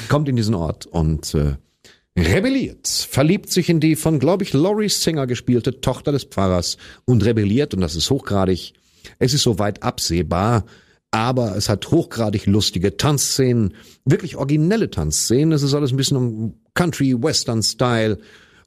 [0.10, 1.56] kommt in diesen Ort und äh,
[2.18, 7.24] rebelliert, verliebt sich in die von, glaube ich, Laurie Singer gespielte Tochter des Pfarrers und
[7.24, 8.74] rebelliert, und das ist hochgradig,
[9.18, 10.66] es ist soweit absehbar,
[11.12, 13.74] aber es hat hochgradig lustige Tanzszenen,
[14.06, 15.52] wirklich originelle Tanzszenen.
[15.52, 18.20] Es ist alles ein bisschen um Country-Western-Style.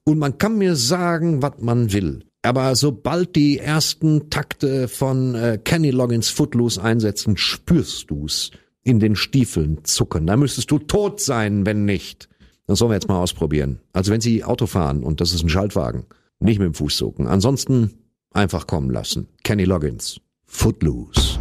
[0.04, 2.24] Und man kann mir sagen, was man will.
[2.42, 8.50] Aber sobald die ersten Takte von äh, Kenny Loggins Footloose einsetzen, spürst du's
[8.82, 10.26] in den Stiefeln zucken.
[10.26, 12.28] Da müsstest du tot sein, wenn nicht.
[12.66, 13.80] Das sollen wir jetzt mal ausprobieren.
[13.92, 16.06] Also wenn Sie Auto fahren und das ist ein Schaltwagen,
[16.40, 17.28] nicht mit dem Fuß zucken.
[17.28, 17.92] Ansonsten
[18.32, 19.28] einfach kommen lassen.
[19.44, 21.31] Kenny Loggins, Footloose.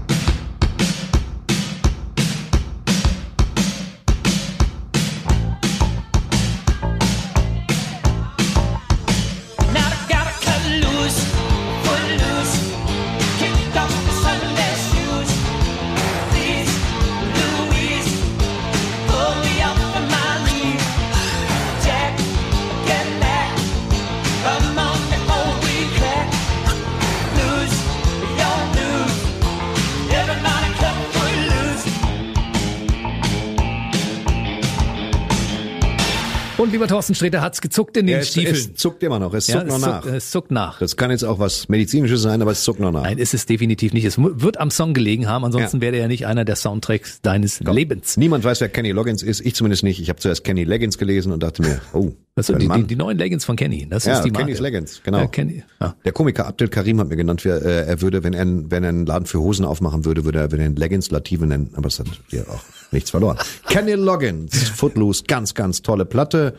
[36.92, 38.54] Thorsten Sträter hat's gezuckt in den es, Stiefeln.
[38.56, 40.02] es zuckt immer noch, es ja, zuckt noch es, nach.
[40.02, 40.80] zuckt, es zuckt nach.
[40.80, 43.04] Das kann jetzt auch was Medizinisches sein, aber es zuckt noch nach.
[43.04, 44.04] Nein, ist es definitiv nicht.
[44.04, 45.82] Es wird am Song gelegen haben, ansonsten Ja.
[45.82, 48.18] wäre er ja nicht einer der Soundtracks deines Lebens.
[48.18, 49.40] Niemand weiß, wer Kenny Loggins ist.
[49.40, 50.02] Ich zumindest nicht.
[50.02, 52.88] Ich habe zuerst Kenny Leggins gelesen und dachte mir, oh, Das sind ein die, die,
[52.88, 53.88] die neuen Leggings von Kenny.
[53.90, 54.46] Das ja, ist die Marke.
[54.48, 55.20] Kenny's Leggins, genau.
[55.20, 55.64] Ja, Kenny.
[55.80, 55.96] Ja.
[56.04, 58.90] Der Komiker Abdel Karim hat mir genannt, wer, äh, er würde, wenn er, wenn er
[58.90, 61.70] einen Laden für Hosen aufmachen würde, würde er, würde er ihn Leggins Lative nennen.
[61.76, 62.62] Aber es hat hier auch
[62.92, 63.38] nichts verloren.
[63.70, 66.56] Kenny Loggins, Footloose, ganz, ganz tolle Platte.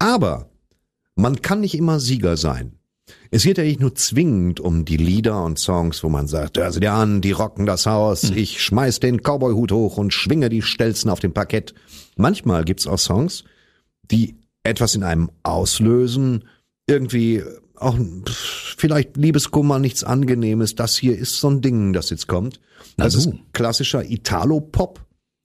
[0.00, 0.50] Aber
[1.14, 2.72] man kann nicht immer Sieger sein.
[3.30, 6.72] Es geht ja nicht nur zwingend um die Lieder und Songs, wo man sagt, hör
[6.72, 10.62] sie dir an, die rocken das Haus, ich schmeiß den Cowboyhut hoch und schwinge die
[10.62, 11.74] Stelzen auf dem Parkett.
[12.16, 13.44] Manchmal gibt's auch Songs,
[14.10, 16.44] die etwas in einem auslösen,
[16.86, 17.42] irgendwie
[17.76, 17.96] auch
[18.76, 20.74] vielleicht Liebeskummer, nichts Angenehmes.
[20.74, 22.60] Das hier ist so ein Ding, das jetzt kommt.
[22.96, 25.00] Das ist klassischer Italo-Pop.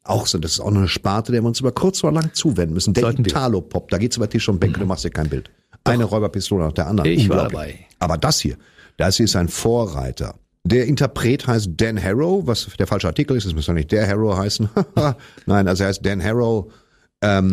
[0.06, 2.74] Auch so, das ist auch eine Sparte, der wir uns über kurz oder lang zuwenden
[2.76, 2.94] müssen.
[2.94, 3.04] Der.
[3.10, 5.50] Italo-Pop, da geht's über Tisch und Bänke, du machst dir kein Bild.
[5.84, 7.10] Eine Räuberpistole nach der anderen.
[7.12, 7.80] Ich war dabei.
[8.00, 8.56] Aber das hier,
[8.98, 10.36] das hier ist ein Vorreiter.
[10.64, 14.36] Der Interpret heißt Dan Harrow, was der falsche Artikel ist, es müsste nicht der Harrow
[14.38, 14.70] heißen.
[15.46, 16.72] Nein, also er heißt Dan Harrow.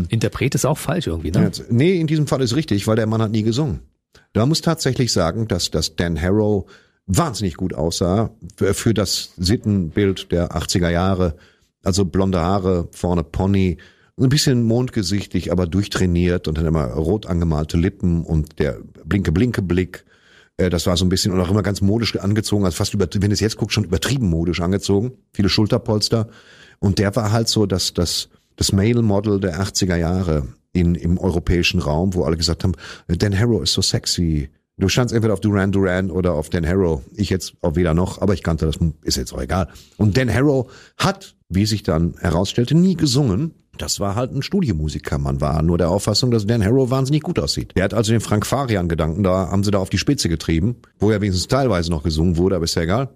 [0.09, 1.45] Interpret ist auch falsch irgendwie, ne?
[1.45, 3.81] Jetzt- Nee, in diesem Fall ist richtig, weil der Mann hat nie gesungen.
[4.35, 6.71] Da muss tatsächlich sagen, dass, dass Dan Harrow
[7.07, 11.37] wahnsinnig gut aussah für, für das Sittenbild der 80er Jahre.
[11.83, 13.79] Also blonde Haare, vorne Pony,
[14.21, 19.63] ein bisschen mondgesichtig, aber durchtrainiert und dann immer rot angemalte Lippen und der blinke blinke
[19.63, 20.05] Blick.
[20.57, 23.07] Äh, Das war so ein bisschen und auch immer ganz modisch angezogen, also fast über,
[23.13, 25.13] wenn du es jetzt guckst, schon übertrieben modisch angezogen.
[25.33, 26.29] Viele Schulterpolster.
[26.79, 31.19] Und der war halt so das, das, das Male Model der 80er Jahre in, im
[31.19, 32.73] europäischen Raum, wo alle gesagt haben,
[33.09, 34.51] Dan Harrow ist so sexy.
[34.79, 37.03] Du standst entweder auf Duran Duran oder auf Dan Harrow.
[37.15, 39.69] Ich jetzt auf weder noch, aber ich kannte das, ist jetzt auch egal.
[39.99, 43.53] Und Dan Harrow hat, wie sich dann herausstellte, nie gesungen.
[43.77, 45.19] Das war halt ein Studiomusiker.
[45.19, 47.73] Man war nur der Auffassung, dass Dan Harrow wahnsinnig gut aussieht.
[47.77, 51.11] Der hat also den Frank Farian-Gedanken, da haben sie da auf die Spitze getrieben, wo
[51.11, 53.11] ja wenigstens teilweise noch gesungen wurde, aber ist ja egal.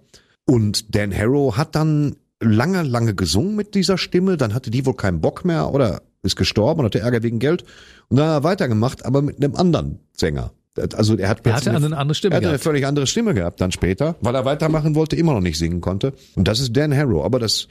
[0.45, 4.95] Und Dan Harrow hat dann lange, lange gesungen mit dieser Stimme, dann hatte die wohl
[4.95, 7.63] keinen Bock mehr oder ist gestorben und hatte Ärger wegen Geld
[8.09, 10.51] und dann hat er weitergemacht, aber mit einem anderen Sänger.
[10.77, 12.63] Also er hat Er hatte eine andere Stimme er hatte eine gehabt.
[12.63, 16.13] völlig andere Stimme gehabt dann später, weil er weitermachen wollte, immer noch nicht singen konnte.
[16.35, 17.23] Und das ist Dan Harrow.
[17.25, 17.67] Aber das,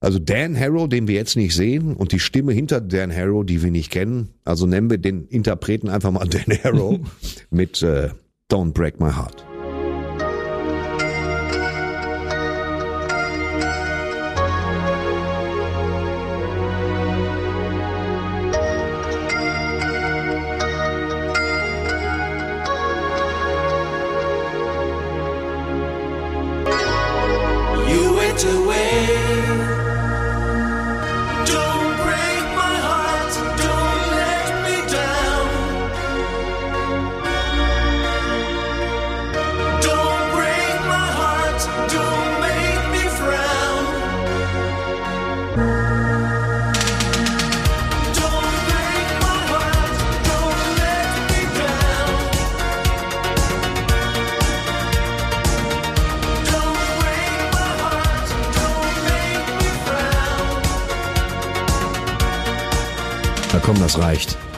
[0.00, 3.62] also Dan Harrow, den wir jetzt nicht sehen, und die Stimme hinter Dan Harrow, die
[3.62, 6.98] wir nicht kennen, also nennen wir den Interpreten einfach mal Dan Harrow
[7.50, 8.10] mit äh,
[8.50, 9.55] Don't Break My Heart.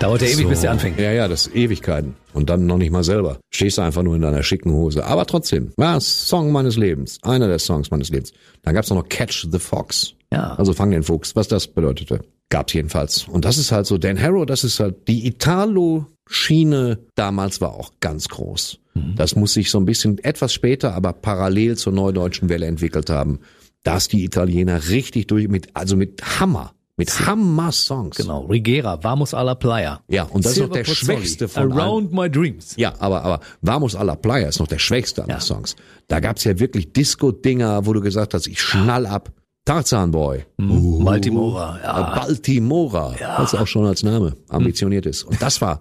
[0.01, 0.99] Dauert ja ewig, bis der anfängt.
[0.99, 2.15] Ja, ja, das ist Ewigkeiten.
[2.33, 3.39] Und dann noch nicht mal selber.
[3.51, 5.05] Stehst du einfach nur in deiner schicken Hose.
[5.05, 7.19] Aber trotzdem, war Song meines Lebens.
[7.23, 8.33] Einer der Songs meines Lebens.
[8.63, 10.15] Dann gab's noch Catch the Fox.
[10.33, 10.55] Ja.
[10.55, 12.21] Also fang den Fuchs, was das bedeutete.
[12.49, 13.27] Gab's jedenfalls.
[13.27, 17.93] Und das ist halt so, Dan Harrow, das ist halt, die Italo-Schiene damals war auch
[18.01, 18.79] ganz groß.
[19.17, 23.41] Das muss sich so ein bisschen etwas später, aber parallel zur neudeutschen Welle entwickelt haben.
[23.85, 28.17] dass die Italiener richtig durch, mit, also mit Hammer, mit Hammer-Songs.
[28.17, 30.01] Genau, Rigera, Vamos alla Playa.
[30.09, 31.81] Ja, und das ist noch der Pozzoli, schwächste von allen.
[31.81, 32.75] Around My Dreams.
[32.77, 35.77] Ja, aber, aber Vamos a la Playa ist noch der schwächste aller Songs.
[36.09, 39.33] Da gab's ja wirklich Disco-Dinger, wo du gesagt hast, ich schnall ab.
[39.65, 40.45] Tarzan Boy.
[40.57, 41.05] Mhm.
[41.05, 42.15] Baltimora, Äh, ja.
[42.15, 45.23] Baltimora, was auch schon als Name ambitioniert ist.
[45.25, 45.81] Und das war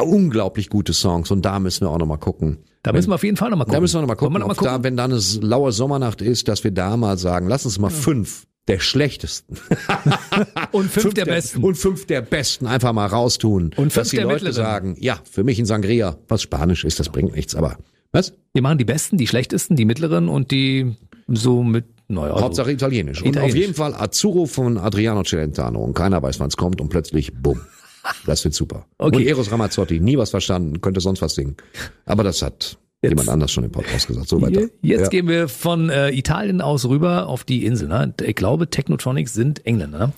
[0.00, 2.58] unglaublich gute Songs und da müssen wir auch nochmal gucken.
[2.82, 3.74] Da müssen wir auf jeden Fall nochmal gucken.
[3.76, 4.72] Da müssen wir nochmal gucken, noch mal gucken?
[4.72, 7.90] da, wenn da eine laue Sommernacht ist, dass wir da mal sagen, lass uns mal
[7.90, 9.56] fünf der schlechtesten
[10.72, 11.62] Und fünf, der, besten.
[11.62, 13.64] und fünf der besten einfach mal raustun.
[13.64, 14.54] Und fünf dass die der Leute mittleren.
[14.54, 17.76] sagen, ja, für mich ein Sangria, was Spanisch ist, das bringt nichts, aber
[18.12, 18.32] was?
[18.52, 20.96] Wir machen die besten, die schlechtesten, die mittleren und die
[21.28, 22.32] so mit, naja.
[22.32, 23.20] also- Hauptsache Italienisch.
[23.22, 23.54] Und Italienisch.
[23.54, 25.82] auf jeden Fall Azzurro von Adriano Celentano.
[25.82, 27.60] Und keiner weiß, wann es kommt und plötzlich, bumm.
[28.26, 28.86] Das wird super.
[28.98, 29.16] Okay.
[29.16, 31.56] Und Eros Ramazzotti, nie was verstanden, könnte sonst was singen.
[32.04, 32.76] Aber das hat
[33.10, 34.28] jemand anders schon im Podcast gesagt.
[34.28, 34.68] So weiter.
[34.82, 35.08] Jetzt ja.
[35.08, 37.88] gehen wir von äh, Italien aus rüber auf die Insel.
[37.88, 38.14] Ne?
[38.22, 39.98] Ich glaube, Technotronics sind Engländer.
[39.98, 40.12] Ne?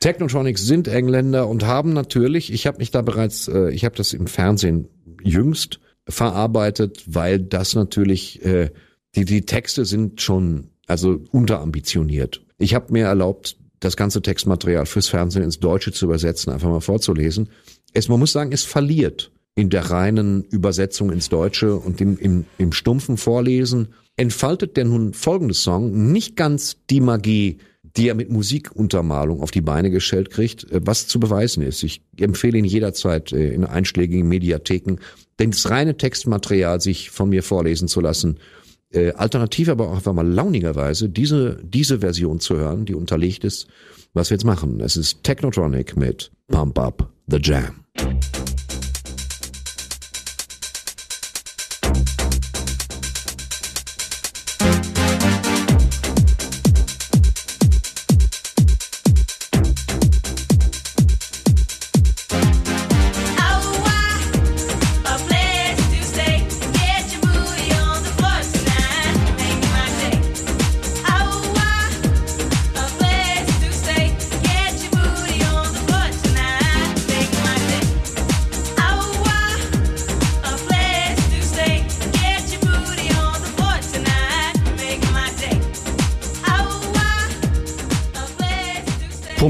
[0.00, 4.12] Technotronics sind Engländer und haben natürlich, ich habe mich da bereits, äh, ich habe das
[4.12, 4.88] im Fernsehen
[5.22, 5.78] jüngst
[6.08, 8.70] verarbeitet, weil das natürlich, äh,
[9.14, 12.44] die, die Texte sind schon, also unterambitioniert.
[12.58, 16.80] Ich habe mir erlaubt, das ganze Textmaterial fürs Fernsehen ins Deutsche zu übersetzen, einfach mal
[16.80, 17.48] vorzulesen.
[17.92, 22.44] Es, man muss sagen, es verliert in der reinen Übersetzung ins Deutsche und im, im,
[22.58, 27.58] im stumpfen Vorlesen entfaltet der nun folgende Song nicht ganz die Magie,
[27.96, 31.82] die er mit Musikuntermalung auf die Beine gestellt kriegt, äh, was zu beweisen ist.
[31.82, 34.96] Ich empfehle ihn jederzeit äh, in einschlägigen Mediatheken,
[35.38, 38.38] denn das reine Textmaterial sich von mir vorlesen zu lassen,
[38.90, 43.66] äh, alternativ aber auch einfach mal launigerweise diese, diese Version zu hören, die unterlegt ist,
[44.14, 44.80] was wir jetzt machen.
[44.80, 47.82] Es ist Technotronic mit Pump Up the Jam.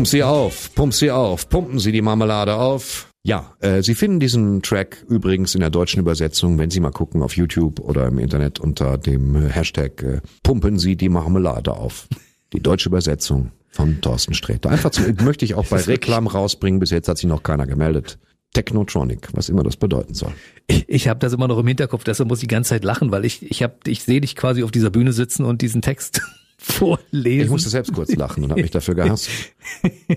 [0.03, 3.07] Pump sie auf, pump sie auf, pumpen Sie die Marmelade auf.
[3.23, 7.23] Ja, äh, Sie finden diesen Track übrigens in der deutschen Übersetzung, wenn Sie mal gucken
[7.23, 12.09] auf YouTube oder im Internet unter dem Hashtag äh, Pumpen Sie die Marmelade auf.
[12.53, 14.71] Die deutsche Übersetzung von Thorsten Sträter.
[14.71, 18.19] Einfach zu, möchte ich auch bei Reklam rausbringen, bis jetzt hat sich noch keiner gemeldet.
[18.55, 20.33] Technotronic, was immer das bedeuten soll.
[20.67, 23.13] Ich, ich habe das immer noch im Hinterkopf, deshalb muss ich die ganze Zeit lachen,
[23.13, 26.23] weil ich ich hab, ich sehe dich quasi auf dieser Bühne sitzen und diesen Text
[26.63, 27.45] vorlesen.
[27.45, 29.29] Ich musste selbst kurz lachen und habe mich dafür gehasst.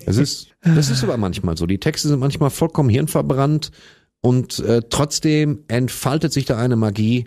[0.06, 1.66] Es ist, das ist aber manchmal so.
[1.66, 3.70] Die Texte sind manchmal vollkommen hirnverbrannt
[4.20, 7.26] und äh, trotzdem entfaltet sich da eine Magie.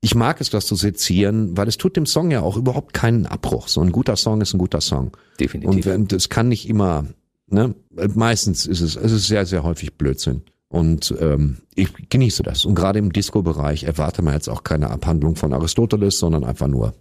[0.00, 3.26] Ich mag es, das zu sezieren, weil es tut dem Song ja auch überhaupt keinen
[3.26, 3.68] Abbruch.
[3.68, 5.16] So ein guter Song ist ein guter Song.
[5.40, 5.70] Definitiv.
[5.74, 7.06] Und wenn- das kann nicht immer,
[7.48, 7.74] ne?
[8.14, 10.42] Meistens ist es, es ist sehr, sehr häufig Blödsinn.
[10.68, 12.64] Und ähm, ich genieße das.
[12.66, 16.92] Und gerade im Disco-Bereich erwarte man jetzt auch keine Abhandlung von Aristoteles, sondern einfach nur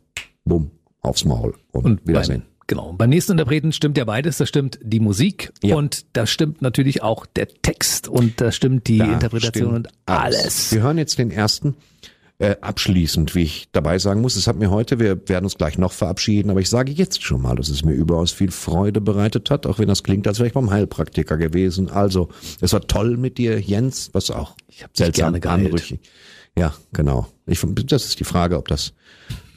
[0.45, 0.71] bumm,
[1.01, 2.41] aufs Maul und, Und Wiedersehen.
[2.41, 2.93] Beim, genau.
[2.93, 4.37] Beim nächsten Interpreten stimmt ja beides.
[4.37, 5.75] Da stimmt die Musik Ja.
[5.75, 9.93] und da stimmt natürlich auch der Text und da stimmt die Da Interpretation stimmt und
[10.05, 10.71] alles.
[10.71, 11.75] Wir hören jetzt den ersten.
[12.39, 15.79] Äh, abschließend, wie ich dabei sagen muss, es hat mir heute, wir werden uns gleich
[15.79, 19.49] noch verabschieden, aber ich sage jetzt schon mal, dass es mir überaus viel Freude bereitet
[19.49, 21.89] hat, auch wenn das klingt, als wäre ich beim Heilpraktiker gewesen.
[21.89, 22.29] Also,
[22.61, 25.99] es war toll mit dir, Jens, was auch Ich hab dich gerne anrüchig.
[26.55, 27.27] Ja, genau.
[27.47, 28.93] Ich, das ist die Frage, ob das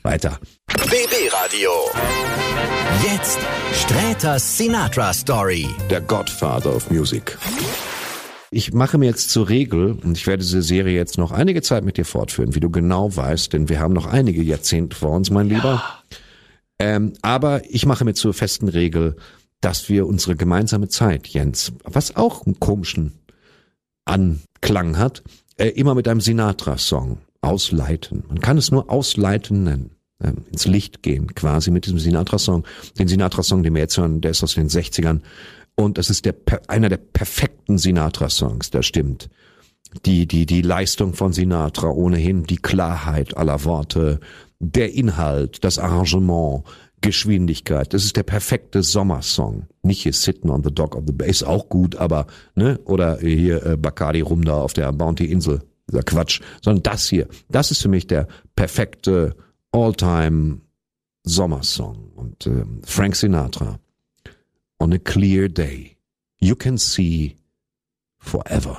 [0.02, 0.39] weiter.
[0.66, 1.70] BB Radio.
[3.02, 3.39] Jetzt
[3.74, 5.68] Sträters Sinatra Story.
[5.90, 7.39] Der Godfather of Music.
[8.51, 11.85] Ich mache mir jetzt zur Regel, und ich werde diese Serie jetzt noch einige Zeit
[11.85, 15.31] mit dir fortführen, wie du genau weißt, denn wir haben noch einige Jahrzehnte vor uns,
[15.31, 15.82] mein Lieber.
[16.81, 19.16] Ähm, aber ich mache mir zur festen Regel,
[19.60, 23.20] dass wir unsere gemeinsame Zeit, Jens, was auch einen komischen
[24.05, 25.22] Anklang hat,
[25.56, 28.25] äh, immer mit einem Sinatra-Song ausleiten.
[28.29, 29.91] Man kann es nur ausleiten nennen.
[30.23, 32.65] Ähm, ins Licht gehen, quasi mit diesem Sinatra-Song.
[32.99, 35.21] Den Sinatra-Song, den wir jetzt hören, der ist aus den 60ern.
[35.77, 36.35] Und das ist der,
[36.69, 39.31] einer der perfekten Sinatra-Songs, das stimmt.
[40.05, 44.21] Die, die, die Leistung von Sinatra ohnehin, die Klarheit aller Worte,
[44.59, 46.65] der Inhalt, das Arrangement,
[47.01, 47.95] Geschwindigkeit.
[47.95, 49.67] Das ist der perfekte Sommersong.
[49.83, 53.19] Nicht hier Sitting on the Dock of the Bay, ist auch gut, aber, ne, oder
[53.21, 57.83] hier äh, Bacardi rum da auf der Bounty-Insel, dieser Quatsch, sondern das hier, das ist
[57.83, 59.37] für mich der perfekte
[59.73, 60.61] All-Time
[61.25, 63.79] Sommersong und ähm, Frank Sinatra.
[64.79, 65.97] On a clear day,
[66.41, 67.37] you can see
[68.19, 68.79] forever.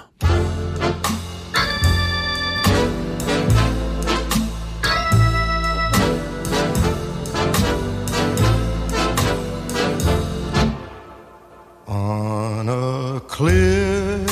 [11.88, 14.26] On a clear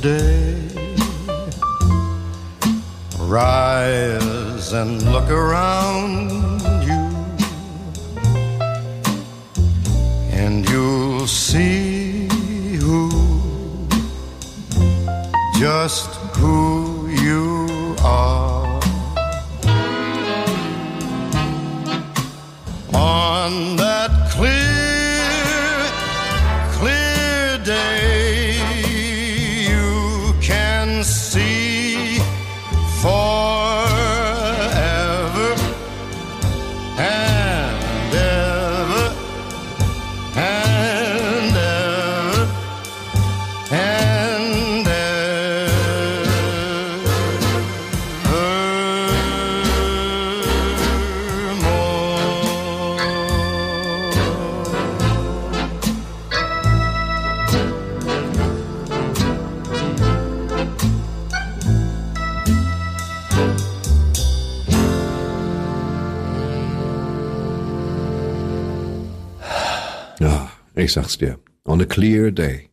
[0.00, 0.33] day,
[3.34, 6.30] rise and look around
[6.88, 7.02] you,
[10.30, 12.28] and you'll see
[12.76, 13.10] who,
[15.58, 18.80] just who you are.
[22.92, 23.93] On that
[70.84, 71.38] ich sag's dir.
[71.64, 72.70] On a clear day,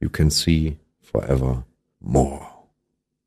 [0.00, 1.64] you can see forever
[2.00, 2.40] more.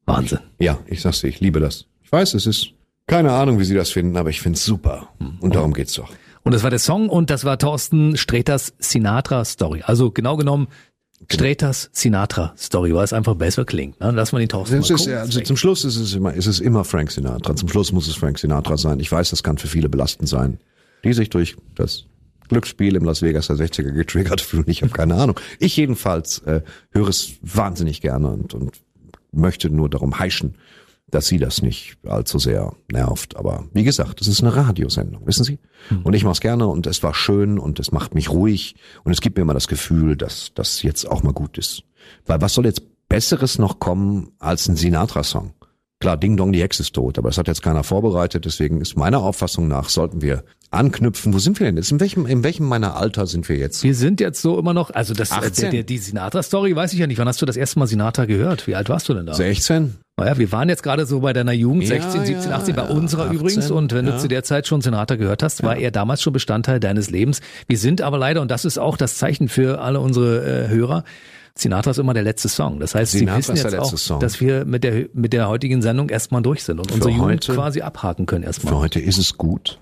[0.05, 0.39] Wahnsinn.
[0.59, 1.85] Ja, ich sag's dir, ich liebe das.
[2.03, 2.73] Ich weiß, es ist
[3.05, 5.09] keine Ahnung, wie Sie das finden, aber ich find's super.
[5.39, 6.09] Und darum geht's doch.
[6.43, 9.81] Und das war der Song und das war Thorsten Sträters Sinatra Story.
[9.85, 10.67] Also genau genommen
[11.29, 13.99] Sträters Sinatra Story, weil es einfach besser klingt.
[13.99, 14.11] Ne?
[14.11, 16.59] Lass mal den Thorsten Es mal ist, also zum Schluss ist es immer, ist es
[16.59, 17.55] immer Frank Sinatra.
[17.55, 18.99] Zum Schluss muss es Frank Sinatra sein.
[18.99, 20.59] Ich weiß, das kann für viele belastend sein,
[21.03, 22.05] die sich durch das
[22.47, 24.65] Glücksspiel im Las Vegas der 60er getriggert fühlen.
[24.67, 25.39] Ich habe keine Ahnung.
[25.59, 26.61] Ich jedenfalls äh,
[26.91, 28.71] höre es wahnsinnig gerne und, und
[29.31, 30.55] möchte nur darum heischen,
[31.09, 33.37] dass sie das nicht allzu sehr nervt.
[33.37, 35.59] Aber wie gesagt, es ist eine Radiosendung, wissen Sie?
[36.03, 39.11] Und ich mache es gerne und es war schön und es macht mich ruhig und
[39.13, 41.83] es gibt mir immer das Gefühl, dass das jetzt auch mal gut ist.
[42.25, 45.53] Weil was soll jetzt Besseres noch kommen als ein Sinatra-Song?
[45.99, 48.95] Klar, Ding Dong, die Hexe ist tot, aber das hat jetzt keiner vorbereitet, deswegen ist
[48.97, 51.33] meiner Auffassung nach, sollten wir anknüpfen.
[51.33, 51.91] Wo sind wir denn jetzt?
[51.91, 53.83] In welchem, in welchem meiner Alter sind wir jetzt?
[53.83, 55.53] Wir sind jetzt so immer noch, also das, äh, 18.
[55.55, 57.17] der, der, die Sinatra-Story weiß ich ja nicht.
[57.17, 58.67] Wann hast du das erste Mal Sinatra gehört?
[58.67, 59.33] Wie alt warst du denn da?
[59.33, 59.95] 16?
[60.17, 62.83] Naja, wir waren jetzt gerade so bei deiner Jugend, Ja, 16, 17, ja, 18, bei
[62.83, 63.71] ja, unserer 18, übrigens.
[63.71, 64.13] Und wenn ja.
[64.13, 67.41] du zu der Zeit schon Sinatra gehört hast, war er damals schon Bestandteil deines Lebens.
[67.67, 71.03] Wir sind aber leider, und das ist auch das Zeichen für alle unsere äh, Hörer,
[71.59, 72.79] Sinatra ist immer der letzte Song.
[72.79, 74.19] Das heißt, Sinatra sie wissen jetzt auch, Song.
[74.19, 77.53] dass wir mit der, mit der heutigen Sendung erstmal durch sind und unsere Jugend heute-
[77.53, 78.75] quasi abhaken können Für erstmal.
[78.75, 79.79] heute ist es gut.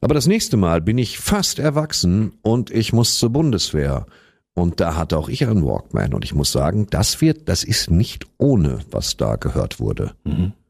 [0.00, 4.06] Aber das nächste Mal bin ich fast erwachsen und ich muss zur Bundeswehr.
[4.54, 6.12] Und da hatte auch ich einen Walkman.
[6.12, 10.12] Und ich muss sagen, das wird, das ist nicht ohne, was da gehört wurde.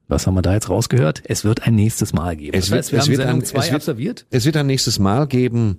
[0.06, 1.22] Was haben wir da jetzt rausgehört?
[1.24, 2.56] Es wird ein nächstes Mal geben.
[2.56, 4.26] Es das wird- heißt, wir es haben wird Sendung ein- 2 es wird- absolviert.
[4.30, 5.78] Es wird ein nächstes Mal geben.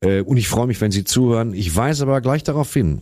[0.00, 1.52] Äh, und ich freue mich, wenn Sie zuhören.
[1.54, 3.00] Ich weise aber gleich darauf hin.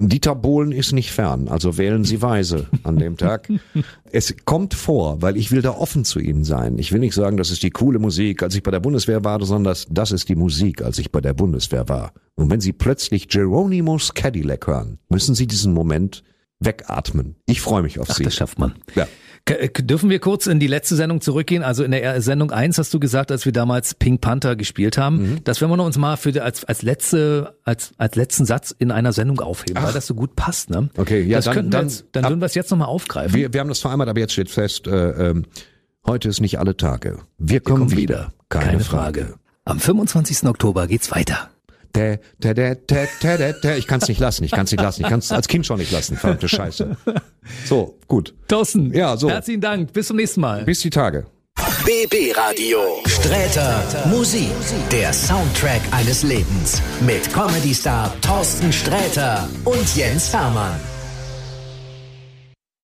[0.00, 3.50] Dieter Bohlen ist nicht fern, also wählen Sie weise an dem Tag.
[4.12, 6.78] es kommt vor, weil ich will da offen zu Ihnen sein.
[6.78, 9.44] Ich will nicht sagen, das ist die coole Musik, als ich bei der Bundeswehr war,
[9.44, 12.12] sondern das, ist die Musik, als ich bei der Bundeswehr war.
[12.34, 16.22] Und wenn Sie plötzlich Geronimo's Cadillac hören, müssen Sie diesen Moment
[16.60, 17.36] wegatmen.
[17.46, 18.24] Ich freue mich auf Ach, Sie.
[18.24, 18.74] das schafft man.
[18.94, 19.06] Ja.
[19.50, 21.62] Äh, Dürfen wir kurz in die letzte Sendung zurückgehen?
[21.62, 24.96] Also in der er- Sendung 1 hast du gesagt, als wir damals Pink Panther gespielt
[24.98, 25.44] haben, Mhm.
[25.44, 28.90] das werden wir uns mal für die, als, als letzte, als, als letzten Satz in
[28.90, 30.88] einer Sendung aufheben, weil das so gut passt, ne?
[30.96, 33.34] Okay, ja, das dann- wir dann- jetzt, dann ab- würden wir es jetzt nochmal aufgreifen.
[33.34, 35.46] Wir, wir haben das vereinbart, aber jetzt steht fest, äh, ähm,
[36.06, 37.18] heute ist nicht alle Tage.
[37.38, 38.32] Wir kommen, Kommen wieder.
[38.48, 39.34] Keine, Frage.
[39.64, 40.48] Am 25.
[40.48, 41.50] Oktober geht's weiter.
[41.92, 43.74] Tä, tä, tä, tä, tä, tä, tä.
[43.76, 45.04] Ich kann's nicht lassen, ich kann's nicht lassen.
[45.04, 46.16] Ich kann's als Kind schon nicht lassen.
[46.16, 46.96] Verdammte Scheiße.
[47.64, 48.32] So, gut.
[48.48, 49.28] Thorsten, Ja, so.
[49.28, 49.92] herzlichen Dank.
[49.92, 50.64] Bis zum nächsten Mal.
[50.64, 51.26] Bis die Tage.
[51.84, 52.78] BB Radio.
[53.06, 54.50] Sträter Musik.
[54.92, 56.80] Der Soundtrack eines Lebens.
[57.00, 60.78] Mit Comedy-Star Thorsten Sträter und Jens Hermann.